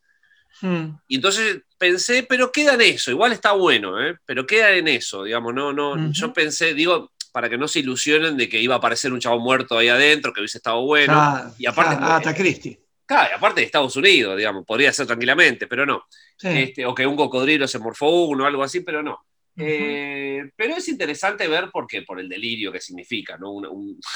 Hmm. 0.61 0.97
Y 1.07 1.15
entonces 1.15 1.61
pensé, 1.77 2.25
pero 2.27 2.51
queda 2.51 2.73
en 2.73 2.81
eso, 2.81 3.11
igual 3.11 3.31
está 3.31 3.53
bueno, 3.53 4.03
¿eh? 4.03 4.17
pero 4.25 4.45
queda 4.45 4.71
en 4.71 4.89
eso, 4.89 5.23
digamos, 5.23 5.53
no, 5.53 5.71
no, 5.71 6.11
yo 6.11 6.33
pensé, 6.33 6.73
digo, 6.73 7.11
para 7.31 7.49
que 7.49 7.57
no 7.57 7.67
se 7.67 7.79
ilusionen 7.79 8.35
de 8.35 8.49
que 8.49 8.59
iba 8.59 8.75
a 8.75 8.79
aparecer 8.79 9.13
un 9.13 9.19
chavo 9.19 9.39
muerto 9.39 9.77
ahí 9.77 9.87
adentro, 9.87 10.33
que 10.33 10.41
hubiese 10.41 10.57
estado 10.57 10.81
bueno. 10.81 11.53
y 11.57 11.65
aparte, 11.65 11.97
ah, 12.01 12.33
Christie. 12.35 12.88
Claro, 13.09 13.37
aparte 13.37 13.61
de 13.61 13.65
Estados 13.65 13.95
Unidos, 13.95 14.37
digamos, 14.37 14.63
podría 14.63 14.93
ser 14.93 15.07
tranquilamente, 15.07 15.65
pero 15.65 15.83
no. 15.83 16.03
Este, 16.43 16.85
o 16.85 16.93
que 16.93 17.07
un 17.07 17.15
cocodrilo 17.15 17.67
se 17.67 17.79
morfó 17.79 18.25
uno 18.25 18.45
algo 18.45 18.61
así, 18.61 18.81
pero 18.81 19.01
no. 19.01 19.25
Eh, 19.57 20.51
pero 20.55 20.75
es 20.75 20.87
interesante 20.89 21.47
ver 21.47 21.71
por 21.71 21.87
qué, 21.87 22.03
por 22.03 22.19
el 22.19 22.29
delirio 22.29 22.71
que 22.71 22.79
significa, 22.79 23.35
¿no? 23.35 23.51
Una, 23.51 23.69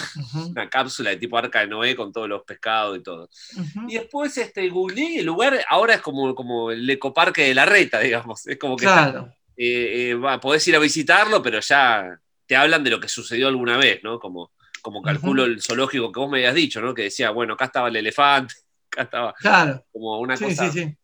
cápsula 0.70 1.10
de 1.10 1.18
tipo 1.18 1.36
arca 1.40 1.62
de 1.62 1.68
Noé 1.70 1.96
con 1.96 2.14
todos 2.14 2.30
los 2.30 2.44
pescados 2.44 3.00
y 3.00 3.02
todo. 3.02 3.32
Y 3.88 3.96
después 3.96 4.38
este, 4.38 4.70
googleé 4.70 5.22
el 5.22 5.26
lugar 5.26 5.60
ahora 5.70 5.96
es 5.96 6.02
como, 6.02 6.36
como 6.36 6.70
el 6.70 6.88
ecoparque 6.88 7.46
de 7.46 7.56
la 7.56 7.66
reta, 7.66 8.00
digamos. 8.00 8.46
Es 8.46 8.60
como 8.60 8.78
que 8.78 8.86
claro. 8.86 9.34
Eh, 9.58 10.12
eh, 10.12 10.40
podés 10.40 10.68
ir 10.68 10.76
a 10.76 10.80
visitarlo, 10.80 11.42
pero 11.42 11.60
ya 11.62 12.16
te 12.46 12.56
hablan 12.56 12.84
de 12.84 12.92
lo 12.92 13.00
que 13.00 13.10
sucedió 13.10 13.48
alguna 13.48 13.76
vez, 13.76 14.04
¿no? 14.04 14.20
Como, 14.20 14.52
como 14.84 15.02
calculo 15.02 15.46
el 15.46 15.64
zoológico 15.64 16.12
que 16.12 16.20
vos 16.20 16.30
me 16.30 16.38
habías 16.38 16.54
dicho, 16.54 16.80
¿no? 16.80 16.94
Que 16.94 17.04
decía, 17.04 17.32
bueno, 17.32 17.56
acá 17.56 17.66
estaba 17.66 17.88
el 17.88 17.96
elefante, 17.96 18.54
acá 18.94 19.04
estaba 19.04 19.34
claro. 19.34 19.86
como 19.92 20.20
una 20.20 20.38
cosa. 20.38 20.72
Sí, 20.72 20.80
sí. 20.80 20.98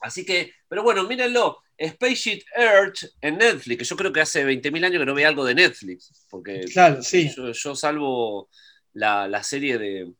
Así 0.00 0.24
que, 0.24 0.52
pero 0.68 0.82
bueno, 0.82 1.04
mírenlo, 1.04 1.58
Spaceship 1.82 2.42
Earth 2.56 3.04
en 3.20 3.38
Netflix, 3.38 3.88
yo 3.88 3.96
creo 3.96 4.12
que 4.12 4.20
hace 4.20 4.46
20.000 4.46 4.84
años 4.84 5.00
que 5.00 5.06
no 5.06 5.14
veía 5.14 5.28
algo 5.28 5.44
de 5.44 5.54
Netflix, 5.54 6.26
porque 6.30 6.64
claro, 6.72 7.02
sí. 7.02 7.30
yo, 7.34 7.74
salvo 7.74 8.48
la, 8.92 9.42
serie 9.42 9.78
de, 9.78 10.12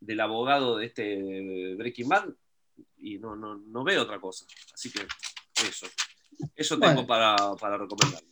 del 0.00 0.20
abogado 0.20 0.76
de 0.76 0.86
este 0.86 1.74
Breaking 1.76 2.08
Bad, 2.08 2.28
y 2.98 3.18
no, 3.18 3.36
no, 3.36 3.56
no 3.56 3.84
veo 3.84 4.02
otra 4.02 4.20
cosa. 4.20 4.44
Así 4.74 4.90
que 4.90 5.06
eso. 5.68 5.86
Eso 6.54 6.78
tengo 6.78 7.06
para, 7.06 7.36
para 7.56 7.78
recomendar. 7.78 8.22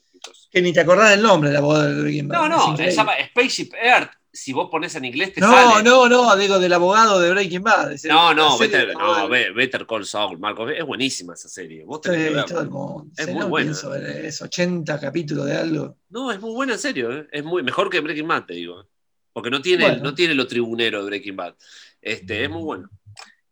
Que 0.50 0.62
ni 0.62 0.72
te 0.72 0.80
acordás 0.80 1.10
del 1.10 1.22
nombre 1.22 1.50
de 1.50 1.54
la 1.54 1.60
abogado 1.60 1.84
de 1.84 2.02
Breaking 2.02 2.28
Bad. 2.28 2.48
No, 2.48 2.70
no, 2.70 2.76
se 2.76 2.90
llama 2.90 3.12
Spaceship 3.30 3.74
Earth. 3.74 4.10
Si 4.36 4.52
vos 4.52 4.68
pones 4.70 4.94
en 4.94 5.04
inglés 5.04 5.32
te 5.32 5.40
no, 5.40 5.50
sale. 5.50 5.82
No, 5.82 6.08
no, 6.08 6.24
no, 6.24 6.36
digo 6.36 6.58
del 6.58 6.72
abogado 6.72 7.18
de 7.18 7.30
Breaking 7.30 7.62
Bad. 7.62 7.96
No, 8.04 8.34
no, 8.34 8.58
Better, 8.58 8.94
no, 8.94 9.28
Better 9.28 9.86
Call 9.86 10.04
Saul, 10.04 10.38
Marco. 10.38 10.68
Es 10.68 10.84
buenísima 10.84 11.34
esa 11.34 11.48
serie. 11.48 11.84
Vos 11.84 12.00
tenés 12.02 12.28
sí, 12.28 12.44
todo 12.48 12.60
el 12.60 12.70
mundo. 12.70 13.06
Es 13.16 13.28
muy 13.28 13.44
buena. 13.46 13.72
Es 13.72 14.42
80 14.42 15.00
capítulos 15.00 15.46
de 15.46 15.56
algo. 15.56 15.96
No, 16.10 16.30
es 16.30 16.40
muy 16.40 16.52
buena 16.52 16.74
en 16.74 16.78
serio. 16.78 17.12
¿eh? 17.12 17.26
Es 17.32 17.42
muy, 17.42 17.62
mejor 17.62 17.90
que 17.90 18.00
Breaking 18.00 18.28
Bad, 18.28 18.44
te 18.44 18.54
digo. 18.54 18.86
Porque 19.32 19.50
no 19.50 19.60
tiene, 19.60 19.96
no 19.96 20.14
tiene 20.14 20.34
lo 20.34 20.46
tribunero 20.46 21.00
de 21.00 21.06
Breaking 21.06 21.36
Bad. 21.36 21.54
Este, 22.00 22.44
es 22.44 22.50
muy 22.50 22.62
bueno. 22.62 22.90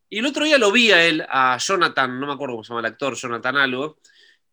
Y 0.09 0.19
el 0.19 0.27
otro 0.27 0.45
día 0.45 0.59
lo 0.59 0.71
vi 0.71 0.93
a 0.93 1.05
él, 1.05 1.25
a 1.29 1.59
Jonathan, 1.59 2.21
no 2.21 2.27
me 2.27 2.35
acuerdo 2.35 2.55
cómo 2.55 2.65
se 2.65 2.69
llama 2.69 2.81
el 2.81 2.87
actor, 2.87 3.15
Jonathan 3.17 3.57
algo 3.57 3.99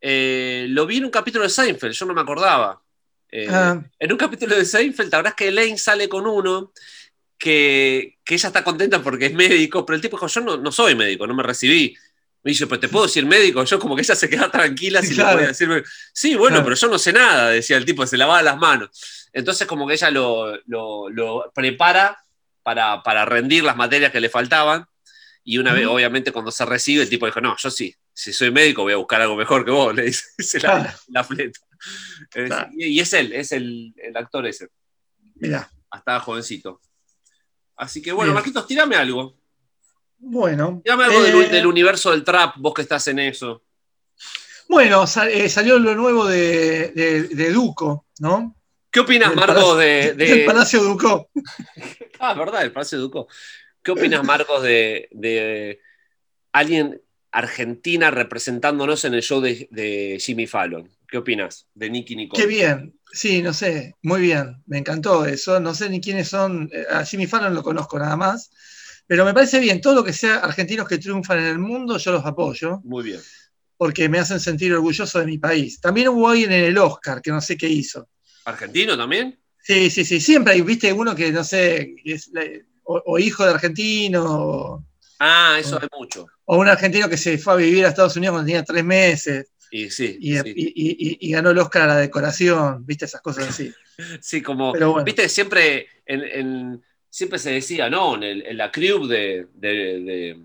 eh, 0.01 0.65
lo 0.69 0.87
vi 0.87 0.97
en 0.97 1.05
un 1.05 1.11
capítulo 1.11 1.43
de 1.43 1.49
Seinfeld, 1.49 1.93
yo 1.93 2.05
no 2.07 2.15
me 2.15 2.21
acordaba. 2.21 2.81
Eh, 3.31 3.47
ah. 3.49 3.81
En 3.97 4.11
un 4.11 4.17
capítulo 4.17 4.55
de 4.55 4.65
Seinfeld, 4.65 5.11
la 5.11 5.19
verdad 5.19 5.31
es 5.31 5.37
que 5.37 5.47
Elaine 5.47 5.77
sale 5.77 6.09
con 6.09 6.27
uno 6.27 6.73
que, 7.37 8.17
ella 8.27 8.47
está 8.47 8.63
contenta 8.63 9.01
porque 9.01 9.27
es 9.27 9.33
médico, 9.33 9.85
pero 9.85 9.95
el 9.95 10.01
tipo 10.01 10.15
dijo, 10.17 10.27
yo 10.27 10.57
no, 10.57 10.71
soy 10.71 10.95
médico, 10.95 11.27
no 11.27 11.33
me 11.33 11.43
recibí. 11.43 11.95
Me 12.43 12.51
dice, 12.51 12.65
pero 12.65 12.79
te 12.79 12.87
puedo 12.87 13.05
decir 13.05 13.25
médico, 13.25 13.63
yo 13.63 13.79
como 13.79 13.95
que 13.95 14.01
ella 14.01 14.15
se 14.15 14.29
queda 14.29 14.49
tranquila 14.49 15.01
si 15.01 15.13
le 15.13 15.23
puede 15.23 15.47
decirme. 15.47 15.83
Sí, 16.13 16.35
bueno, 16.35 16.63
pero 16.63 16.75
yo 16.75 16.87
no 16.87 16.97
sé 16.97 17.13
nada, 17.13 17.49
decía 17.49 17.77
el 17.77 17.85
tipo, 17.85 18.05
se 18.07 18.17
lavaba 18.17 18.41
las 18.41 18.57
manos. 18.57 19.29
Entonces 19.33 19.67
como 19.67 19.87
que 19.87 19.93
ella 19.93 20.09
lo, 20.09 21.51
prepara 21.53 22.17
para, 22.63 23.03
para 23.03 23.25
rendir 23.25 23.63
las 23.63 23.75
materias 23.75 24.11
que 24.11 24.19
le 24.19 24.29
faltaban. 24.29 24.85
Y 25.43 25.57
una 25.57 25.73
vez, 25.73 25.87
obviamente, 25.87 26.31
cuando 26.31 26.51
se 26.51 26.65
recibe, 26.65 27.03
el 27.03 27.09
tipo 27.09 27.25
dijo, 27.25 27.41
no, 27.41 27.55
yo 27.57 27.71
sí, 27.71 27.95
si 28.13 28.33
soy 28.33 28.51
médico 28.51 28.83
voy 28.83 28.93
a 28.93 28.97
buscar 28.97 29.21
algo 29.21 29.35
mejor 29.35 29.65
que 29.65 29.71
vos, 29.71 29.93
le 29.95 30.03
dice 30.03 30.59
la, 31.07 31.23
fleta. 31.23 31.59
y, 32.77 32.99
es 32.99 33.13
él, 33.13 33.33
es 33.33 33.51
el, 33.51 33.93
actor 34.15 34.45
ese. 34.47 34.69
Mira. 35.35 35.69
Hasta 35.89 36.19
jovencito. 36.19 36.81
Así 37.75 38.01
que 38.01 38.11
bueno, 38.11 38.33
Marquitos, 38.33 38.65
tirame 38.67 38.95
algo. 38.95 39.37
Bueno. 40.17 40.81
Tirame 40.83 41.05
algo 41.05 41.21
eh, 41.21 41.49
del, 41.49 41.65
universo 41.65 42.11
del 42.11 42.23
trap, 42.23 42.55
vos 42.57 42.73
que 42.73 42.83
estás 42.83 43.07
en 43.07 43.19
eso. 43.19 43.63
Bueno, 44.69 45.03
eh, 45.29 45.49
salió 45.49 45.77
lo 45.79 45.95
nuevo 45.95 46.25
de, 46.27 46.91
de, 46.91 47.51
Duco, 47.51 48.05
¿no? 48.19 48.55
¿Qué 48.89 49.01
opinas, 49.01 49.35
Marcos, 49.35 49.77
de, 49.79 50.13
Del 50.17 50.45
Palacio 50.45 50.81
Duco. 50.81 51.29
ah, 52.19 52.33
verdad, 52.33 52.63
el 52.63 52.71
Palacio 52.71 52.99
Duco. 52.99 53.27
¿Qué 53.81 53.91
opinas, 53.91 54.23
Marcos, 54.23 54.63
de 54.63 55.79
alguien 56.53 57.01
Argentina 57.31 58.11
representándonos 58.11 59.05
en 59.05 59.13
el 59.13 59.21
show 59.21 59.41
de, 59.41 60.17
Jimmy 60.19 60.47
Fallon. 60.47 60.89
¿Qué 61.11 61.17
opinas 61.17 61.67
de 61.75 61.89
Nicky 61.89 62.15
Nicole? 62.15 62.41
Qué 62.41 62.47
bien, 62.47 62.97
sí, 63.11 63.41
no 63.41 63.53
sé, 63.53 63.95
muy 64.01 64.21
bien, 64.21 64.63
me 64.65 64.77
encantó 64.77 65.25
eso, 65.25 65.59
no 65.59 65.75
sé 65.75 65.89
ni 65.89 65.99
quiénes 65.99 66.29
son, 66.29 66.69
eh, 66.71 66.85
a 66.89 67.03
Jimmy 67.03 67.27
Fallon 67.27 67.53
lo 67.53 67.61
conozco 67.61 67.99
nada 67.99 68.15
más, 68.15 68.49
pero 69.05 69.25
me 69.25 69.33
parece 69.33 69.59
bien, 69.59 69.81
todo 69.81 69.93
lo 69.93 70.03
que 70.05 70.13
sea 70.13 70.37
argentinos 70.37 70.87
que 70.87 70.99
triunfan 70.99 71.39
en 71.39 71.47
el 71.47 71.59
mundo, 71.59 71.97
yo 71.97 72.13
los 72.13 72.25
apoyo. 72.25 72.79
Muy 72.85 73.03
bien. 73.03 73.19
Porque 73.75 74.07
me 74.07 74.19
hacen 74.19 74.39
sentir 74.39 74.71
orgulloso 74.71 75.19
de 75.19 75.25
mi 75.25 75.37
país. 75.37 75.81
También 75.81 76.07
hubo 76.07 76.29
alguien 76.29 76.53
en 76.53 76.63
el 76.63 76.77
Oscar 76.77 77.21
que 77.21 77.31
no 77.31 77.41
sé 77.41 77.57
qué 77.57 77.67
hizo. 77.67 78.07
¿Argentino 78.45 78.95
también? 78.95 79.37
Sí, 79.61 79.89
sí, 79.89 80.05
sí, 80.05 80.21
siempre 80.21 80.53
hay, 80.53 80.61
viste, 80.61 80.93
uno 80.93 81.13
que 81.13 81.31
no 81.33 81.43
sé, 81.43 81.93
o, 82.83 83.19
hijo 83.19 83.43
de 83.43 83.51
argentino. 83.51 84.87
ah, 85.19 85.57
eso 85.59 85.77
hay 85.81 85.89
mucho 85.99 86.25
o 86.53 86.57
un 86.57 86.67
argentino 86.67 87.07
que 87.07 87.15
se 87.15 87.37
fue 87.37 87.53
a 87.53 87.55
vivir 87.55 87.85
a 87.85 87.87
Estados 87.87 88.17
Unidos 88.17 88.33
cuando 88.33 88.47
tenía 88.47 88.65
tres 88.65 88.83
meses. 88.83 89.53
Y, 89.73 89.89
sí, 89.89 90.17
y, 90.19 91.31
ganó 91.31 91.51
el 91.51 91.57
Oscar 91.57 91.83
a 91.83 91.87
la 91.87 91.95
decoración, 91.95 92.85
viste 92.85 93.05
esas 93.05 93.21
cosas 93.21 93.47
así. 93.47 93.73
sí, 94.21 94.41
como, 94.41 94.73
viste, 95.03 95.29
siempre, 95.29 95.87
en, 96.05 96.83
siempre 97.09 97.39
se 97.39 97.51
decía, 97.51 97.89
¿no? 97.89 98.21
En, 98.21 98.57
la 98.57 98.69
crew 98.69 99.07
de, 99.07 99.47
de, 99.53 100.37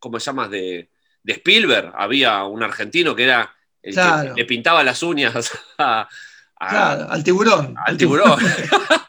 ¿cómo 0.00 0.18
se 0.18 0.26
llama? 0.26 0.48
De, 0.48 0.88
Spielberg, 1.24 1.92
había 1.96 2.42
un 2.42 2.64
argentino 2.64 3.14
que 3.14 3.22
era 3.22 3.54
el 3.80 3.94
que 3.94 4.32
le 4.34 4.44
pintaba 4.46 4.82
las 4.82 5.00
uñas 5.04 5.52
a, 5.78 6.08
claro, 6.58 7.08
al 7.08 7.22
tiburón. 7.22 7.76
Al 7.86 7.96
tiburón. 7.96 8.40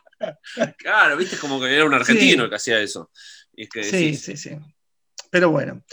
claro, 0.78 1.18
viste, 1.18 1.38
como 1.38 1.60
que 1.60 1.74
era 1.74 1.86
un 1.86 1.96
argentino 1.96 2.44
el 2.44 2.50
que 2.52 2.58
hacía 2.58 2.80
eso. 2.80 3.10
sí, 3.82 4.16
sí, 4.16 4.38
sí. 4.38 4.52
Pero 5.32 5.50
bueno. 5.50 5.84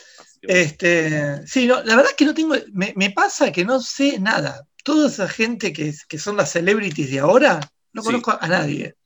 Este, 0.42 1.46
sí, 1.46 1.66
la 1.66 1.82
verdad 1.82 2.06
es 2.08 2.14
que 2.14 2.24
no 2.24 2.34
tengo, 2.34 2.54
me, 2.72 3.10
pasa 3.10 3.52
que 3.52 3.64
no 3.64 3.80
sé 3.80 4.18
nada. 4.18 4.66
Toda 4.82 5.08
esa 5.08 5.28
gente 5.28 5.72
que, 5.72 5.92
son 6.18 6.36
las 6.36 6.50
celebrities 6.50 7.10
de 7.10 7.18
ahora, 7.18 7.60
no 7.92 8.02
conozco 8.02 8.36
a 8.38 8.48
nadie. 8.48 8.96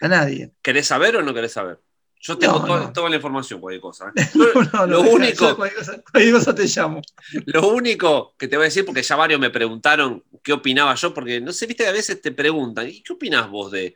A 0.00 0.08
nadie. 0.08 0.52
¿Querés 0.60 0.86
saber 0.86 1.16
o 1.16 1.22
no 1.22 1.32
querés 1.32 1.52
saber? 1.52 1.80
Yo 2.26 2.38
tengo 2.38 2.90
toda, 2.92 3.10
la 3.10 3.16
información, 3.16 3.60
cualquier 3.60 3.82
cosa. 3.82 4.10
¿eh? 4.16 4.26
lo 4.88 5.02
único. 5.02 5.56
Cualquier 5.56 6.32
cosa, 6.32 6.54
te 6.54 6.64
llamo. 6.64 7.02
Lo 7.46 7.68
único 7.68 8.34
que 8.38 8.48
te 8.48 8.56
voy 8.56 8.64
a 8.64 8.68
decir, 8.68 8.86
porque 8.86 9.02
ya 9.02 9.14
varios 9.14 9.38
me 9.38 9.50
preguntaron 9.50 10.24
qué 10.42 10.54
opinaba 10.54 10.94
yo, 10.94 11.12
porque 11.12 11.42
no 11.42 11.52
sé, 11.52 11.66
viste 11.66 11.84
que 11.84 11.90
a 11.90 11.92
veces 11.92 12.22
te 12.22 12.32
preguntan, 12.32 12.88
¿y 12.88 13.02
qué 13.02 13.12
opinás 13.12 13.50
vos 13.50 13.70
de.? 13.70 13.94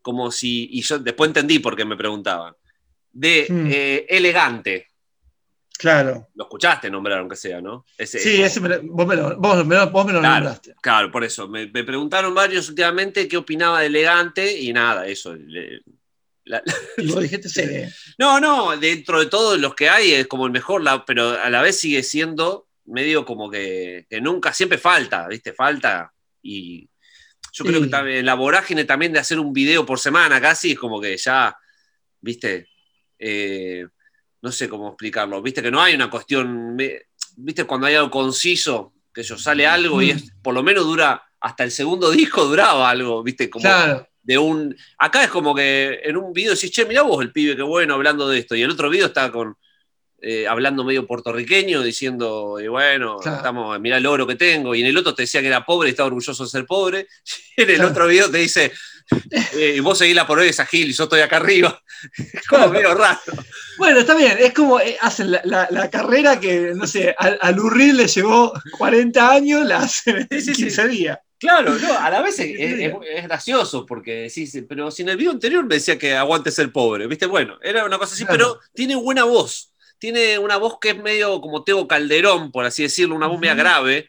Como 0.00 0.30
si. 0.30 0.70
Y 0.72 0.80
yo 0.80 0.98
después 1.00 1.28
entendí 1.28 1.58
por 1.58 1.76
qué 1.76 1.84
me 1.84 1.98
preguntaban. 1.98 2.54
De 3.12 3.46
hmm. 3.46 3.66
eh, 3.70 4.06
elegante. 4.08 4.89
Claro. 5.80 6.28
Lo 6.34 6.44
escuchaste 6.44 6.90
nombrar, 6.90 7.20
aunque 7.20 7.36
sea, 7.36 7.62
¿no? 7.62 7.86
sí, 7.96 8.42
ese 8.42 8.60
vos, 8.82 9.06
me 9.06 9.16
lo, 9.16 9.38
vos, 9.38 9.64
claro, 9.64 10.20
nombraste. 10.20 10.74
Claro, 10.82 11.10
por 11.10 11.24
eso. 11.24 11.48
Me, 11.48 11.68
preguntaron 11.68 12.34
varios 12.34 12.68
últimamente 12.68 13.26
qué 13.26 13.38
opinaba 13.38 13.80
de 13.80 13.86
elegante 13.86 14.60
y 14.60 14.74
nada, 14.74 15.06
eso. 15.06 15.34
y 15.34 17.06
vos 17.10 17.22
dijiste. 17.22 17.90
No, 18.18 18.38
no, 18.38 18.76
dentro 18.76 19.20
de 19.20 19.26
todos 19.26 19.58
los 19.58 19.74
que 19.74 19.88
hay 19.88 20.12
es 20.12 20.26
como 20.26 20.44
el 20.44 20.52
mejor, 20.52 20.82
pero 21.06 21.30
a 21.30 21.48
la 21.48 21.62
vez 21.62 21.80
sigue 21.80 22.02
siendo 22.02 22.68
medio 22.84 23.24
como 23.24 23.50
que, 23.50 24.06
nunca, 24.20 24.52
siempre 24.52 24.76
falta, 24.76 25.26
¿viste? 25.28 25.54
Falta. 25.54 26.12
Y 26.42 26.90
yo 27.52 27.64
creo 27.64 27.80
que 27.80 28.18
en 28.18 28.26
la 28.26 28.34
vorágine 28.34 28.84
también 28.84 29.14
de 29.14 29.20
hacer 29.20 29.38
un 29.38 29.54
video 29.54 29.86
por 29.86 29.98
semana 29.98 30.42
casi 30.42 30.72
es 30.72 30.78
como 30.78 31.00
que 31.00 31.16
ya, 31.16 31.56
¿viste? 32.20 32.68
Eh, 33.18 33.86
no 34.42 34.52
sé 34.52 34.68
cómo 34.68 34.88
explicarlo, 34.88 35.42
viste 35.42 35.62
que 35.62 35.70
no 35.70 35.80
hay 35.80 35.94
una 35.94 36.10
cuestión, 36.10 36.76
viste 37.36 37.64
cuando 37.64 37.86
hay 37.86 37.94
algo 37.94 38.10
conciso, 38.10 38.94
que 39.12 39.22
yo 39.22 39.36
sale 39.36 39.66
algo 39.66 40.00
y 40.00 40.10
es, 40.10 40.32
por 40.42 40.54
lo 40.54 40.62
menos 40.62 40.84
dura, 40.84 41.22
hasta 41.40 41.64
el 41.64 41.70
segundo 41.70 42.10
disco 42.10 42.44
duraba 42.44 42.88
algo, 42.88 43.22
viste, 43.22 43.50
como 43.50 43.68
de 44.22 44.38
un, 44.38 44.76
acá 44.98 45.24
es 45.24 45.30
como 45.30 45.54
que 45.54 46.00
en 46.04 46.16
un 46.16 46.32
video 46.32 46.54
decís, 46.54 46.70
che, 46.70 46.84
mirá 46.84 47.02
vos 47.02 47.22
el 47.22 47.32
pibe, 47.32 47.56
qué 47.56 47.62
bueno, 47.62 47.94
hablando 47.94 48.28
de 48.28 48.38
esto, 48.38 48.54
y 48.54 48.62
el 48.62 48.70
otro 48.70 48.88
video 48.90 49.06
está 49.06 49.30
con, 49.32 49.56
eh, 50.22 50.46
hablando 50.46 50.84
medio 50.84 51.06
puertorriqueño, 51.06 51.82
diciendo, 51.82 52.58
y 52.60 52.68
bueno, 52.68 53.18
estamos, 53.20 53.78
mirá 53.80 53.96
el 53.96 54.06
oro 54.06 54.26
que 54.26 54.36
tengo, 54.36 54.74
y 54.74 54.80
en 54.80 54.86
el 54.86 54.96
otro 54.96 55.14
te 55.14 55.22
decía 55.22 55.40
que 55.40 55.46
era 55.46 55.64
pobre 55.64 55.88
y 55.88 55.90
estaba 55.90 56.08
orgulloso 56.08 56.44
de 56.44 56.50
ser 56.50 56.66
pobre, 56.66 57.06
y 57.56 57.62
en 57.62 57.70
el 57.70 57.84
otro 57.84 58.06
video 58.06 58.30
te 58.30 58.38
dice, 58.38 58.72
eh, 59.52 59.74
y 59.76 59.80
vos 59.80 59.98
seguís 59.98 60.14
la 60.14 60.26
por 60.26 60.40
esa 60.42 60.66
Gil 60.66 60.90
y 60.90 60.92
yo 60.92 61.04
estoy 61.04 61.20
acá 61.20 61.36
arriba. 61.36 61.80
como 62.48 62.68
medio 62.68 62.94
raro. 62.94 63.18
Bueno, 63.76 64.00
está 64.00 64.14
bien, 64.14 64.36
es 64.38 64.52
como 64.52 64.80
eh, 64.80 64.96
hacen 65.00 65.30
la, 65.30 65.90
carrera 65.90 66.38
que, 66.38 66.72
no 66.74 66.86
sé, 66.86 67.14
al, 67.18 67.58
Urril 67.58 67.96
le 67.96 68.06
llevó 68.06 68.52
40 68.78 69.30
años, 69.30 69.66
la 69.66 69.78
hacen 69.78 70.26
en 70.28 70.28
15 70.28 70.88
días. 70.88 71.18
Claro, 71.38 71.74
no, 71.78 71.98
a 71.98 72.10
la 72.10 72.20
vez 72.20 72.38
es, 72.38 72.92
gracioso 73.24 73.86
porque 73.86 74.28
decís, 74.28 74.62
pero 74.68 74.90
si 74.90 75.02
en 75.02 75.08
el 75.08 75.16
video 75.16 75.32
anterior 75.32 75.64
me 75.64 75.76
decía 75.76 75.98
que 75.98 76.14
aguante 76.14 76.50
ser 76.50 76.70
pobre, 76.70 77.06
¿viste? 77.06 77.24
Bueno, 77.24 77.58
era 77.62 77.86
una 77.86 77.96
cosa 77.96 78.14
así, 78.14 78.26
pero 78.26 78.60
tiene 78.74 78.94
buena 78.94 79.24
voz. 79.24 79.69
Tiene 80.00 80.38
una 80.38 80.56
voz 80.56 80.78
que 80.80 80.90
es 80.90 80.98
medio 80.98 81.40
como 81.40 81.62
Teo 81.62 81.86
Calderón, 81.86 82.50
por 82.50 82.64
así 82.64 82.82
decirlo, 82.82 83.14
una 83.14 83.26
voz 83.28 83.38
media 83.38 83.54
grave, 83.54 84.08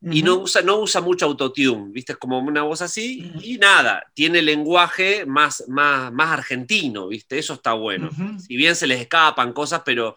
y 0.00 0.22
no 0.22 0.36
usa, 0.36 0.62
no 0.62 0.78
usa 0.78 1.00
mucho 1.00 1.26
autotune, 1.26 1.90
¿viste? 1.90 2.12
Es 2.12 2.18
como 2.18 2.38
una 2.38 2.62
voz 2.62 2.80
así, 2.82 3.30
y 3.42 3.58
nada, 3.58 4.04
tiene 4.14 4.40
lenguaje 4.40 5.26
más, 5.26 5.64
más, 5.68 6.10
más 6.12 6.30
argentino, 6.30 7.08
¿viste? 7.08 7.38
Eso 7.38 7.54
está 7.54 7.74
bueno. 7.74 8.10
Si 8.38 8.56
bien 8.56 8.74
se 8.74 8.86
les 8.86 9.00
escapan 9.00 9.52
cosas, 9.52 9.82
pero 9.84 10.16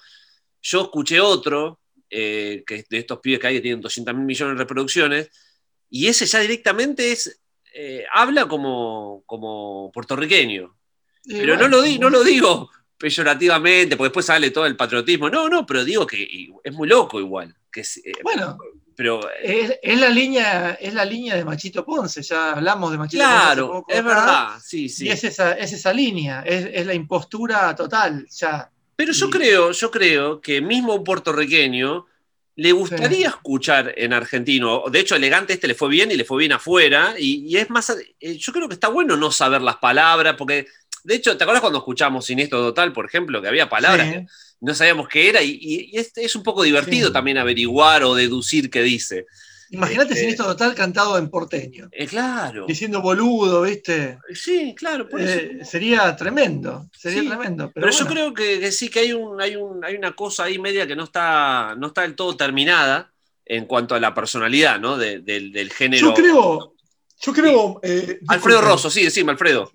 yo 0.62 0.84
escuché 0.84 1.20
otro, 1.20 1.80
eh, 2.10 2.64
que 2.66 2.86
de 2.90 2.98
estos 3.00 3.20
pibes 3.20 3.40
que 3.40 3.48
hay 3.48 3.56
que 3.56 3.62
tienen 3.62 3.82
200 3.82 4.16
mil 4.16 4.26
millones 4.26 4.56
de 4.56 4.64
reproducciones, 4.64 5.30
y 5.90 6.08
ese 6.08 6.26
ya 6.26 6.40
directamente 6.40 7.12
es, 7.12 7.42
eh, 7.74 8.06
habla 8.14 8.48
como, 8.48 9.24
como 9.26 9.92
puertorriqueño. 9.94 10.74
pero 11.28 11.58
no, 11.58 11.68
lo 11.68 11.82
di, 11.82 12.00
no 12.00 12.10
lo 12.10 12.24
digo 12.24 12.70
peyorativamente, 13.02 13.98
porque 13.98 14.10
después 14.10 14.28
sale 14.28 14.52
todo 14.52 14.68
el 14.68 14.76
patriotismo. 14.76 15.28
No, 15.28 15.50
no, 15.50 15.66
pero 15.66 15.84
digo 15.84 16.06
que 16.06 16.52
es 16.64 16.74
muy 16.74 16.88
loco 16.88 17.20
igual. 17.20 17.56
Que 17.72 17.82
eh, 17.82 18.12
bueno, 18.24 18.58
pero, 18.96 19.22
es, 19.42 20.00
la 20.00 20.10
línea, 20.10 20.74
es 20.80 20.94
la 20.94 21.04
línea 21.04 21.36
de 21.36 21.44
Machito 21.44 21.84
Ponce, 21.84 22.22
ya 22.22 22.52
hablamos 22.52 22.92
de 22.92 23.00
Machito 23.00 23.24
Ponce. 23.24 23.42
Claro, 23.42 23.86
es 23.88 24.04
verdad, 24.04 24.50
sí, 24.64 24.88
sí. 24.88 25.08
Y 25.08 25.10
es 25.10 25.24
esa, 25.24 25.54
es 25.54 25.74
esa 25.74 25.92
línea, 25.92 26.44
es, 26.44 26.86
la 26.86 26.94
impostura 26.94 27.76
total, 27.76 28.28
ya. 28.30 28.70
Pero 28.96 29.14
yo 29.14 29.30
creo, 29.32 29.72
yo 29.72 29.90
creo 29.90 30.40
que 30.40 30.62
mismo 30.62 30.94
un 30.94 31.04
puertorriqueño 31.04 32.06
le 32.62 32.74
gustaría 32.74 33.28
escuchar 33.28 33.92
en 33.98 34.14
argentino. 34.14 34.84
De 34.92 35.00
hecho, 35.00 35.16
elegante 35.16 35.54
este 35.54 35.68
le 35.68 35.74
fue 35.74 35.90
bien 35.90 36.12
y 36.12 36.16
le 36.16 36.26
fue 36.26 36.38
bien 36.38 36.52
afuera. 36.52 37.16
Y, 37.18 37.58
es 37.58 37.72
más, 37.72 37.90
eh, 38.20 38.38
yo 38.38 38.54
creo 38.54 38.68
que 38.68 38.76
está 38.76 38.88
bueno 38.88 39.18
no 39.18 39.32
saber 39.32 39.64
las 39.64 39.78
palabras, 39.78 40.36
porque 40.38 40.68
de 41.04 41.16
hecho, 41.16 41.36
¿te 41.36 41.44
acuerdas 41.44 41.62
cuando 41.62 41.80
escuchamos 41.80 42.24
Siniestro 42.24 42.60
Total, 42.60 42.94
por 42.94 43.08
ejemplo, 43.08 43.42
que 43.42 43.48
había 43.48 43.68
palabras 43.68 44.12
que 44.12 44.28
no 44.60 44.76
sabíamos 44.76 45.08
qué 45.08 45.30
era? 45.30 45.42
Y, 45.42 45.92
es, 45.96 46.36
un 46.36 46.44
poco 46.44 46.62
divertido 46.62 47.12
también 47.12 47.40
averiguar 47.40 48.04
o 48.04 48.14
deducir 48.14 48.70
qué 48.70 48.84
dice. 48.84 49.26
Imagínate 49.72 50.10
este, 50.10 50.20
Siniestro 50.20 50.48
Total 50.48 50.76
cantado 50.76 51.18
en 51.18 51.30
porteño. 51.30 51.90
Eh, 51.92 52.06
claro. 52.06 52.66
Diciendo 52.68 53.02
boludo, 53.02 53.62
¿viste? 53.62 54.20
Sí, 54.34 54.76
claro. 54.78 55.08
Eh, 55.18 55.62
sería 55.64 56.16
tremendo, 56.16 56.90
sería 56.92 57.30
tremendo. 57.30 57.72
Pero, 57.74 57.90
yo 57.90 58.06
creo 58.06 58.34
que, 58.34 58.72
sí, 58.72 58.90
que 58.90 59.00
hay, 59.00 59.14
un, 59.14 59.42
hay, 59.42 59.56
hay 59.84 59.96
una 59.96 60.12
cosa 60.14 60.44
ahí 60.44 60.60
media 60.60 60.86
que 60.86 60.96
no 60.96 61.06
está, 61.06 61.74
no 61.78 61.88
está 61.88 62.02
del 62.02 62.16
todo 62.16 62.36
terminada 62.36 63.12
en 63.46 63.66
cuanto 63.66 63.96
a 63.96 64.00
la 64.00 64.14
personalidad, 64.14 64.80
¿no? 64.80 64.98
del 64.98 65.72
género. 65.74 66.08
Yo 66.08 66.14
creo, 66.14 66.76
yo 67.22 67.34
creo. 67.34 67.80
Eh, 67.84 68.20
Alfredo 68.28 68.62
Rosso, 68.62 68.90
sí, 68.90 69.04
decime, 69.04 69.32
Alfredo. 69.32 69.72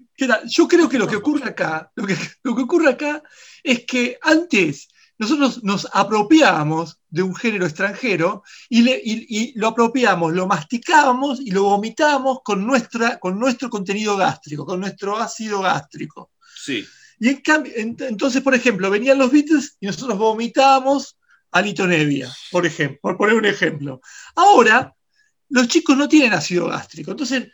Yo 0.46 0.68
creo 0.68 0.88
que 0.88 0.98
lo 0.98 1.06
que 1.06 1.16
ocurre 1.16 1.48
acá, 1.48 1.90
lo 1.94 2.06
que, 2.06 2.16
lo 2.42 2.54
que 2.54 2.62
ocurre 2.62 2.90
acá 2.90 3.22
es 3.62 3.84
que 3.84 4.18
antes 4.20 4.88
nosotros 5.18 5.64
nos 5.64 5.88
apropiábamos 5.92 7.00
de 7.08 7.22
un 7.22 7.34
género 7.34 7.64
extranjero 7.64 8.42
y, 8.68 9.58
lo 9.58 9.68
apropiamos, 9.68 10.34
lo 10.34 10.46
masticábamos 10.46 11.40
y 11.40 11.50
lo 11.50 11.64
vomitábamos 11.64 12.40
con, 12.42 12.66
nuestra, 12.66 13.18
con 13.18 13.38
nuestro 13.38 13.70
contenido 13.70 14.16
gástrico, 14.16 14.66
con 14.66 14.80
nuestro 14.80 15.16
ácido 15.16 15.60
gástrico. 15.60 16.32
Sí. 16.54 16.86
Y 17.18 17.30
en 17.30 17.40
cambio, 17.40 17.72
entonces, 17.76 18.42
por 18.42 18.54
ejemplo, 18.54 18.90
venían 18.90 19.18
los 19.18 19.30
Beatles 19.30 19.76
y 19.80 19.86
nosotros 19.86 20.18
vomitábamos 20.18 21.16
a 21.50 21.62
Lito 21.62 21.86
Nevia, 21.86 22.30
por 22.50 22.66
ejemplo, 22.66 22.98
por 23.00 23.16
poner 23.16 23.36
un 23.36 23.46
ejemplo. 23.46 24.00
Ahora, 24.34 24.94
los 25.48 25.68
chicos 25.68 25.96
no 25.96 26.08
tienen 26.08 26.34
ácido 26.34 26.66
gástrico, 26.66 27.12
entonces 27.12 27.48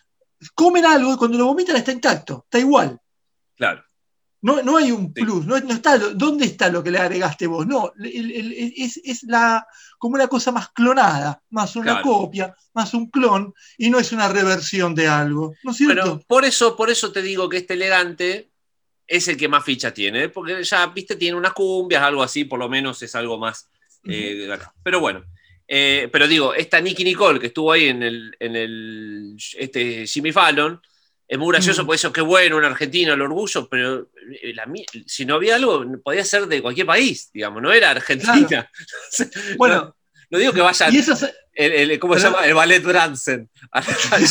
comen 0.55 0.85
algo 0.85 1.15
y 1.15 1.17
cuando 1.17 1.39
lo 1.39 1.47
vomitan 1.47 1.77
está 1.77 1.93
intacto, 1.93 2.43
está 2.45 2.59
igual. 2.59 2.99
Claro. 3.55 3.85
No, 4.43 4.61
no 4.61 4.76
hay 4.76 4.90
un 4.90 5.12
plus, 5.12 5.47
no, 5.47 5.57
está, 5.57 5.97
¿dónde 5.99 6.47
está 6.47 6.68
lo 6.68 6.82
que 6.82 6.90
le 6.90 6.99
agregaste 6.99 7.47
vos? 7.47 7.64
No, 7.64 7.93
es, 8.03 9.22
la, 9.22 9.64
como 9.99 10.16
una 10.16 10.26
cosa 10.26 10.51
más 10.51 10.70
clonada, 10.70 11.40
más 11.51 11.76
una 11.76 12.03
copia, 12.03 12.53
más 12.74 12.93
un 12.93 13.09
clon, 13.09 13.55
y 13.78 13.88
no 13.88 14.01
es 14.01 14.11
una 14.11 14.28
reversión 14.28 14.97
de 14.97 15.07
algo. 15.07 15.55
¿no 15.62 15.70
es 15.70 15.76
cierto? 15.76 16.20
por 16.26 16.45
eso, 16.45 16.76
por 16.76 16.90
eso 16.90 17.12
te 17.12 17.22
digo 17.22 17.49
que 17.49 17.59
este 17.59 17.74
elegante 17.74 18.51
es 19.07 19.28
el 19.28 19.36
que 19.36 19.47
más 19.47 19.64
ficha 19.64 19.95
tiene, 19.95 20.28
porque 20.28 20.64
ya, 20.64 20.86
viste, 20.88 21.14
tiene 21.14 21.36
unas 21.36 21.53
cumbias, 21.53 22.03
algo 22.03 22.22
así, 22.24 22.45
por 22.45 22.59
lo 22.59 22.68
menos 22.68 23.01
es 23.03 23.14
algo 23.14 23.38
más. 23.38 23.68
Eh, 24.05 24.49
pero 24.82 24.99
bueno, 24.99 25.24
eh, 25.68 26.09
pero 26.11 26.26
digo, 26.26 26.53
esta 26.53 26.80
Nicky 26.80 27.05
Nicole 27.05 27.38
que 27.38 27.47
estuvo 27.47 27.70
ahí 27.70 27.88
en 27.88 28.03
el, 28.03 28.36
en 28.40 28.57
el 28.57 29.36
este 29.57 30.07
Jimmy 30.07 30.32
Fallon, 30.32 30.80
es 31.33 31.39
muy 31.39 31.51
gracioso, 31.51 31.83
mm. 31.83 31.87
por 31.87 31.95
eso 31.95 32.12
qué 32.12 32.20
bueno, 32.20 32.59
un 32.59 32.64
argentino, 32.66 33.14
el 33.14 33.22
orgullo, 33.22 33.66
pero 33.66 34.11
eh, 34.43 34.55
si 35.07 35.24
no 35.24 35.37
había 35.37 35.55
algo, 35.55 35.83
podía 36.05 36.26
ser 36.26 36.47
de 36.47 36.61
cualquier 36.61 36.87
país, 36.87 37.30
digamos, 37.33 37.62
no 37.62 37.72
era 37.72 37.93
Argentina. 37.93 38.70
bueno, 39.57 39.97
no, 40.28 40.39
digo 40.39 40.53
que 40.53 40.61
vaya 40.61 40.89
el, 41.55 41.99
¿cómo 41.99 42.16
se 42.16 42.24
llama? 42.24 42.45
El 42.45 42.53
ballet 42.53 42.83
Bransen. 42.83 43.49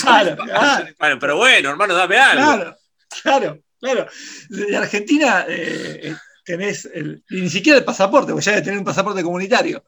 Claro, 0.99 1.17
pero 1.19 1.37
bueno, 1.37 1.71
hermano, 1.71 1.95
dame 1.95 2.19
algo. 2.19 2.43
Claro, 2.43 2.77
claro, 3.23 3.63
claro. 3.79 4.07
De 4.49 4.77
Argentina 4.77 5.45
eh, 5.47 6.15
tenés 6.45 6.85
el, 6.85 7.23
ni 7.31 7.49
siquiera 7.49 7.79
el 7.79 7.83
pasaporte, 7.83 8.31
porque 8.31 8.45
ya 8.45 8.51
debe 8.51 8.63
tener 8.63 8.77
un 8.77 8.85
pasaporte 8.85 9.23
comunitario. 9.23 9.83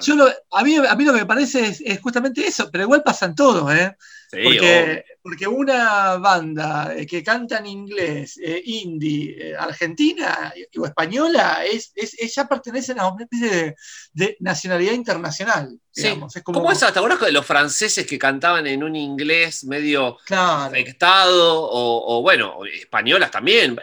Yo 0.00 0.28
a, 0.50 0.64
mí, 0.64 0.74
a 0.74 0.96
mí 0.96 1.04
lo 1.04 1.12
que 1.12 1.20
me 1.20 1.26
parece 1.26 1.68
es, 1.68 1.80
es 1.82 2.00
justamente 2.00 2.44
eso, 2.44 2.68
pero 2.68 2.82
igual 2.82 3.04
pasan 3.04 3.36
todos, 3.36 3.72
¿eh? 3.72 3.96
porque, 4.30 5.04
porque, 5.28 5.46
una 5.46 6.16
banda 6.16 6.94
eh, 6.96 7.06
que 7.06 7.22
canta 7.22 7.58
en 7.58 7.66
inglés, 7.66 8.40
eh, 8.42 8.62
indie, 8.64 9.50
eh, 9.50 9.56
argentina 9.58 10.54
o 10.78 10.86
española, 10.86 11.66
es, 11.70 11.92
es, 11.94 12.34
ya 12.34 12.48
pertenecen 12.48 12.98
a 12.98 13.08
una 13.08 13.24
especie 13.24 13.76
de, 14.14 14.36
nacionalidad 14.40 14.94
internacional. 14.94 15.78
Digamos. 15.94 16.34
Es 16.34 16.42
como... 16.42 16.60
¿Cómo 16.60 16.72
es 16.72 16.82
hasta 16.82 17.00
ahora 17.00 17.16
de 17.16 17.32
los 17.32 17.44
franceses 17.44 18.06
que 18.06 18.18
cantaban 18.18 18.66
en 18.68 18.82
un 18.82 18.96
inglés 18.96 19.64
medio 19.64 20.16
afectado? 20.30 21.60
O, 21.62 22.18
o, 22.18 22.22
bueno, 22.22 22.64
españolas 22.64 23.30
también. 23.30 23.78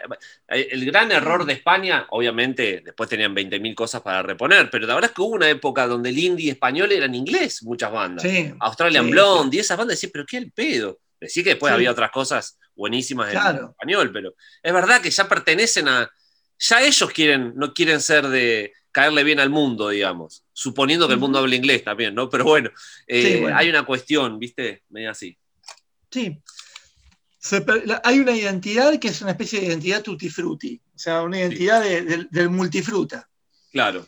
El 0.48 0.84
gran 0.84 1.12
error 1.12 1.44
de 1.44 1.52
España, 1.52 2.06
obviamente, 2.10 2.82
después 2.84 3.08
tenían 3.08 3.36
20.000 3.36 3.74
cosas 3.76 4.02
para 4.02 4.22
reponer, 4.22 4.68
pero 4.68 4.86
la 4.86 4.94
verdad 4.94 5.10
es 5.10 5.14
que 5.14 5.22
hubo 5.22 5.34
una 5.34 5.48
época 5.48 5.86
donde 5.86 6.08
el 6.08 6.18
indie 6.18 6.50
español 6.50 6.90
era 6.90 7.06
en 7.06 7.14
inglés, 7.14 7.62
muchas 7.62 7.92
bandas. 7.92 8.26
Australian 8.58 9.10
Blonde 9.10 9.58
y 9.58 9.60
esas 9.60 9.76
bandas 9.76 9.96
decían, 9.96 10.10
pero 10.12 10.26
¿qué 10.26 10.38
el 10.38 10.50
pedo? 10.50 10.98
Decía 11.26 11.44
que 11.44 11.50
después 11.50 11.72
había 11.72 11.90
otras 11.90 12.10
cosas 12.10 12.58
buenísimas 12.74 13.32
en 13.32 13.66
español, 13.68 14.10
pero 14.12 14.34
es 14.62 14.72
verdad 14.72 15.00
que 15.00 15.10
ya 15.10 15.28
pertenecen 15.28 15.88
a. 15.88 16.10
Ya 16.58 16.82
ellos 16.82 17.10
quieren, 17.10 17.52
no 17.54 17.74
quieren 17.74 18.00
ser 18.00 18.28
de 18.28 18.72
caerle 18.90 19.24
bien 19.24 19.40
al 19.40 19.50
mundo, 19.50 19.90
digamos, 19.90 20.42
suponiendo 20.54 21.06
que 21.06 21.12
el 21.12 21.20
mundo 21.20 21.38
hable 21.38 21.56
inglés 21.56 21.84
también, 21.84 22.14
¿no? 22.14 22.30
Pero 22.30 22.44
bueno, 22.44 22.70
eh, 23.06 23.46
hay 23.54 23.68
una 23.68 23.84
cuestión, 23.84 24.38
¿viste? 24.38 24.84
Medio 24.88 25.10
así. 25.10 25.36
Sí, 26.10 26.40
hay 28.02 28.18
una 28.20 28.32
identidad 28.32 28.98
que 28.98 29.08
es 29.08 29.20
una 29.20 29.32
especie 29.32 29.60
de 29.60 29.66
identidad 29.66 30.02
tutti 30.02 30.28
frutti, 30.28 30.80
o 30.94 30.98
sea, 30.98 31.22
una 31.22 31.38
identidad 31.38 31.82
del 31.82 32.50
multifruta. 32.50 33.28
Claro. 33.70 34.06